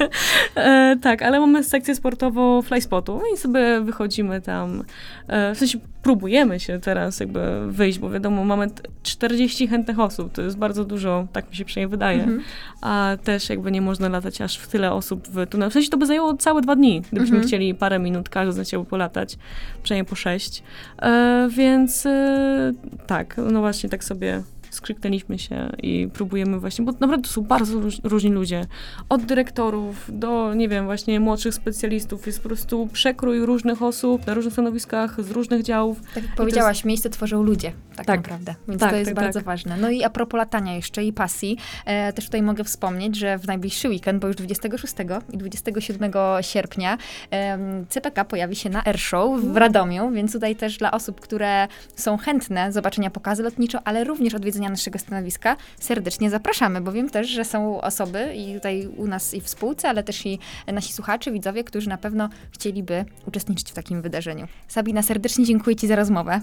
E, 0.55 0.97
tak, 1.03 1.23
ale 1.23 1.41
mamy 1.41 1.65
sekcję 1.65 1.95
sportową 1.95 2.63
flyspotu 2.63 3.21
i 3.35 3.37
sobie 3.37 3.81
wychodzimy 3.81 4.41
tam, 4.41 4.85
e, 5.29 5.55
w 5.55 5.59
sensie 5.59 5.79
próbujemy 6.03 6.61
się 6.61 6.79
teraz 6.81 7.21
jakby 7.21 7.73
wyjść, 7.73 7.99
bo 7.99 8.11
wiadomo, 8.11 8.45
mamy 8.45 8.67
40 9.03 9.69
chętnych 9.69 10.01
osób, 10.01 10.33
to 10.33 10.43
jest 10.43 10.59
bardzo 10.59 10.85
dużo, 10.85 11.27
tak 11.33 11.51
mi 11.51 11.57
się 11.57 11.65
przynajmniej 11.65 11.91
wydaje, 11.91 12.23
mhm. 12.23 12.43
a 12.81 13.17
też 13.25 13.49
jakby 13.49 13.73
nie 13.73 13.81
można 13.81 14.09
latać 14.09 14.41
aż 14.41 14.59
w 14.59 14.69
tyle 14.69 14.93
osób 14.93 15.29
w 15.29 15.47
tunelu. 15.47 15.71
W 15.71 15.73
sensie 15.73 15.91
to 15.91 15.97
by 15.97 16.07
zajęło 16.07 16.37
całe 16.37 16.61
dwa 16.61 16.77
dni, 16.77 17.01
gdybyśmy 17.01 17.37
mhm. 17.37 17.49
chcieli 17.49 17.75
parę 17.75 17.99
minut, 17.99 18.29
każdy 18.29 18.53
zechciałby 18.53 18.91
polatać, 18.91 19.39
przynajmniej 19.83 20.09
po 20.09 20.17
sześć. 20.17 20.63
E, 21.03 21.49
więc 21.51 22.07
e, 22.07 22.73
tak, 23.07 23.37
no 23.51 23.61
właśnie 23.61 23.89
tak 23.89 24.05
sobie 24.05 24.43
skrzyknęliśmy 24.77 25.39
się 25.39 25.73
i 25.83 26.09
próbujemy 26.13 26.61
właśnie, 26.61 26.85
bo 26.85 26.93
naprawdę 26.93 27.29
to 27.29 27.35
są 27.35 27.43
bardzo 27.43 27.81
różni 28.05 28.31
ludzie. 28.31 28.67
Od 29.09 29.23
dyrektorów 29.23 30.11
do, 30.13 30.55
nie 30.55 30.69
wiem, 30.69 30.85
właśnie 30.85 31.21
młodszych 31.21 31.55
specjalistów. 31.55 32.27
Jest 32.27 32.41
po 32.43 32.49
prostu 32.49 32.89
przekrój 32.93 33.47
różnych 33.47 33.83
osób 33.83 34.27
na 34.27 34.35
różnych 34.35 34.53
stanowiskach, 34.53 35.25
z 35.25 35.31
różnych 35.31 35.63
działów. 35.63 36.01
Tak 36.15 36.25
jak 36.25 36.35
powiedziałaś, 36.35 36.77
jest... 36.77 36.85
miejsce 36.85 37.11
tworzą 37.11 37.43
ludzie, 37.43 37.73
tak, 37.97 38.07
tak, 38.07 38.17
naprawdę. 38.17 38.55
Więc 38.69 38.81
tak, 38.81 38.91
to 38.91 38.97
jest 38.97 39.11
tak, 39.11 39.15
bardzo 39.15 39.39
tak. 39.39 39.47
ważne. 39.47 39.77
No 39.77 39.91
i 39.91 40.05
a 40.05 40.11
propos 40.11 40.39
latania 40.39 40.75
jeszcze 40.75 41.05
i 41.05 41.13
pasji, 41.13 41.57
e, 41.85 42.13
też 42.13 42.25
tutaj 42.25 42.43
mogę 42.43 42.65
wspomnieć, 42.65 43.17
że 43.17 43.39
w 43.39 43.47
najbliższy 43.47 43.89
weekend, 43.89 44.21
bo 44.21 44.27
już 44.27 44.37
26 44.37 44.95
i 45.33 45.39
27 45.39 46.13
sierpnia 46.41 46.99
e, 47.33 47.59
CPK 47.89 48.25
pojawi 48.25 48.57
się 48.57 48.71
na 48.71 48.85
Airshow 48.85 49.41
w 49.41 49.57
Radomiu, 49.57 50.11
więc 50.11 50.33
tutaj 50.33 50.57
też 50.57 50.79
dla 50.79 50.91
osób, 50.91 51.21
które 51.21 51.69
są 51.97 52.17
chętne 52.17 52.73
zobaczenia 52.73 53.11
pokazy 53.11 53.43
lotniczo, 53.43 53.79
ale 53.85 54.05
również 54.05 54.35
odwiedzenia 54.35 54.66
naszego 54.71 54.99
stanowiska, 54.99 55.57
serdecznie 55.81 56.31
zapraszamy, 56.31 56.81
bo 56.81 56.93
wiem 56.93 57.11
też, 57.11 57.29
że 57.29 57.45
są 57.45 57.81
osoby 57.81 58.35
i 58.37 58.55
tutaj 58.55 58.87
u 58.87 59.07
nas 59.07 59.35
i 59.35 59.41
w 59.41 59.49
spółce, 59.49 59.89
ale 59.89 60.03
też 60.03 60.27
i 60.27 60.39
nasi 60.73 60.93
słuchacze, 60.93 61.33
widzowie, 61.33 61.65
którzy 61.65 61.89
na 61.89 61.99
pewno 61.99 62.29
chcieliby 62.51 63.05
uczestniczyć 63.27 63.71
w 63.71 63.75
takim 63.75 64.03
wydarzeniu. 64.03 64.47
Sabina, 64.69 65.03
serdecznie 65.03 65.45
dziękuję 65.45 65.77
Ci 65.77 65.87
za 65.87 65.97
rozmowę. 65.97 66.41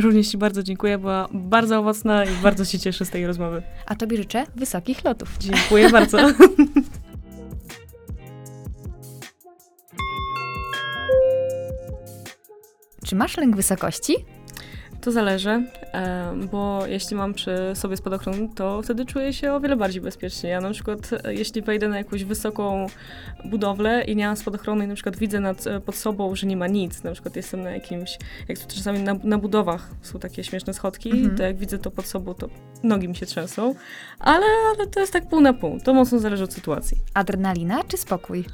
Również 0.00 0.28
Ci 0.28 0.38
bardzo 0.38 0.62
dziękuję, 0.62 0.98
była 0.98 1.28
bardzo 1.32 1.78
owocna 1.78 2.24
i 2.24 2.30
bardzo 2.42 2.64
się 2.64 2.78
cieszę 2.78 3.04
z 3.04 3.10
tej 3.10 3.26
rozmowy. 3.26 3.62
A 3.86 3.94
Tobie 3.94 4.16
życzę 4.16 4.44
wysokich 4.56 5.04
lotów. 5.04 5.36
Dziękuję 5.38 5.90
bardzo. 5.98 6.18
Czy 13.06 13.16
masz 13.16 13.36
lęk 13.36 13.56
wysokości? 13.56 14.16
To 15.00 15.12
zależy, 15.12 15.64
bo 16.50 16.86
jeśli 16.86 17.16
mam 17.16 17.34
przy 17.34 17.56
sobie 17.74 17.96
spadochron, 17.96 18.48
to 18.48 18.82
wtedy 18.82 19.04
czuję 19.04 19.32
się 19.32 19.52
o 19.52 19.60
wiele 19.60 19.76
bardziej 19.76 20.02
bezpiecznie. 20.02 20.50
Ja 20.50 20.60
na 20.60 20.70
przykład, 20.70 21.10
e, 21.24 21.34
jeśli 21.34 21.62
wejdę 21.62 21.88
na 21.88 21.98
jakąś 21.98 22.24
wysoką 22.24 22.86
budowlę 23.44 24.04
i 24.04 24.16
nie 24.16 24.26
mam 24.26 24.36
spadochronu 24.36 24.84
i 24.84 24.86
na 24.86 24.94
przykład 24.94 25.16
widzę 25.16 25.40
nad, 25.40 25.66
e, 25.66 25.80
pod 25.80 25.94
sobą, 25.94 26.34
że 26.36 26.46
nie 26.46 26.56
ma 26.56 26.66
nic, 26.66 27.02
na 27.02 27.12
przykład 27.12 27.36
jestem 27.36 27.62
na 27.62 27.70
jakimś, 27.70 28.18
jak 28.48 28.66
czasami 28.66 29.00
na, 29.00 29.14
na 29.24 29.38
budowach 29.38 29.90
są 30.02 30.18
takie 30.18 30.44
śmieszne 30.44 30.74
schodki, 30.74 31.10
mhm. 31.10 31.36
to 31.36 31.42
jak 31.42 31.56
widzę 31.56 31.78
to 31.78 31.90
pod 31.90 32.06
sobą, 32.06 32.34
to 32.34 32.48
nogi 32.82 33.08
mi 33.08 33.16
się 33.16 33.26
trzęsą, 33.26 33.74
ale, 34.18 34.46
ale 34.76 34.86
to 34.86 35.00
jest 35.00 35.12
tak 35.12 35.28
pół 35.28 35.40
na 35.40 35.52
pół. 35.52 35.80
To 35.80 35.94
mocno 35.94 36.18
zależy 36.18 36.44
od 36.44 36.52
sytuacji. 36.52 36.96
Adrenalina 37.14 37.84
czy 37.84 37.96
spokój? 37.96 38.44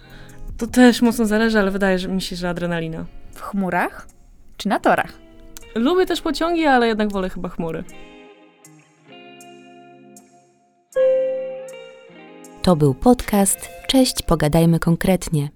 To 0.59 0.67
też 0.67 1.03
mocno 1.03 1.27
zależy, 1.27 1.59
ale 1.59 1.71
wydaje 1.71 2.09
mi 2.09 2.23
się, 2.23 2.37
że 2.37 2.49
adrenalina. 2.49 3.07
W 3.33 3.41
chmurach 3.41 4.09
czy 4.57 4.69
na 4.69 4.81
torach? 4.81 5.26
Lubię 5.77 6.07
też 6.07 6.21
pociągi, 6.21 6.67
ale 6.67 6.87
jednak 6.87 7.13
wolę 7.13 7.31
chyba 7.31 7.49
chmury. 7.49 7.85
To 12.63 12.77
był 12.77 12.95
podcast 12.95 13.69
Cześć, 13.87 14.23
pogadajmy 14.23 14.79
konkretnie. 14.79 15.56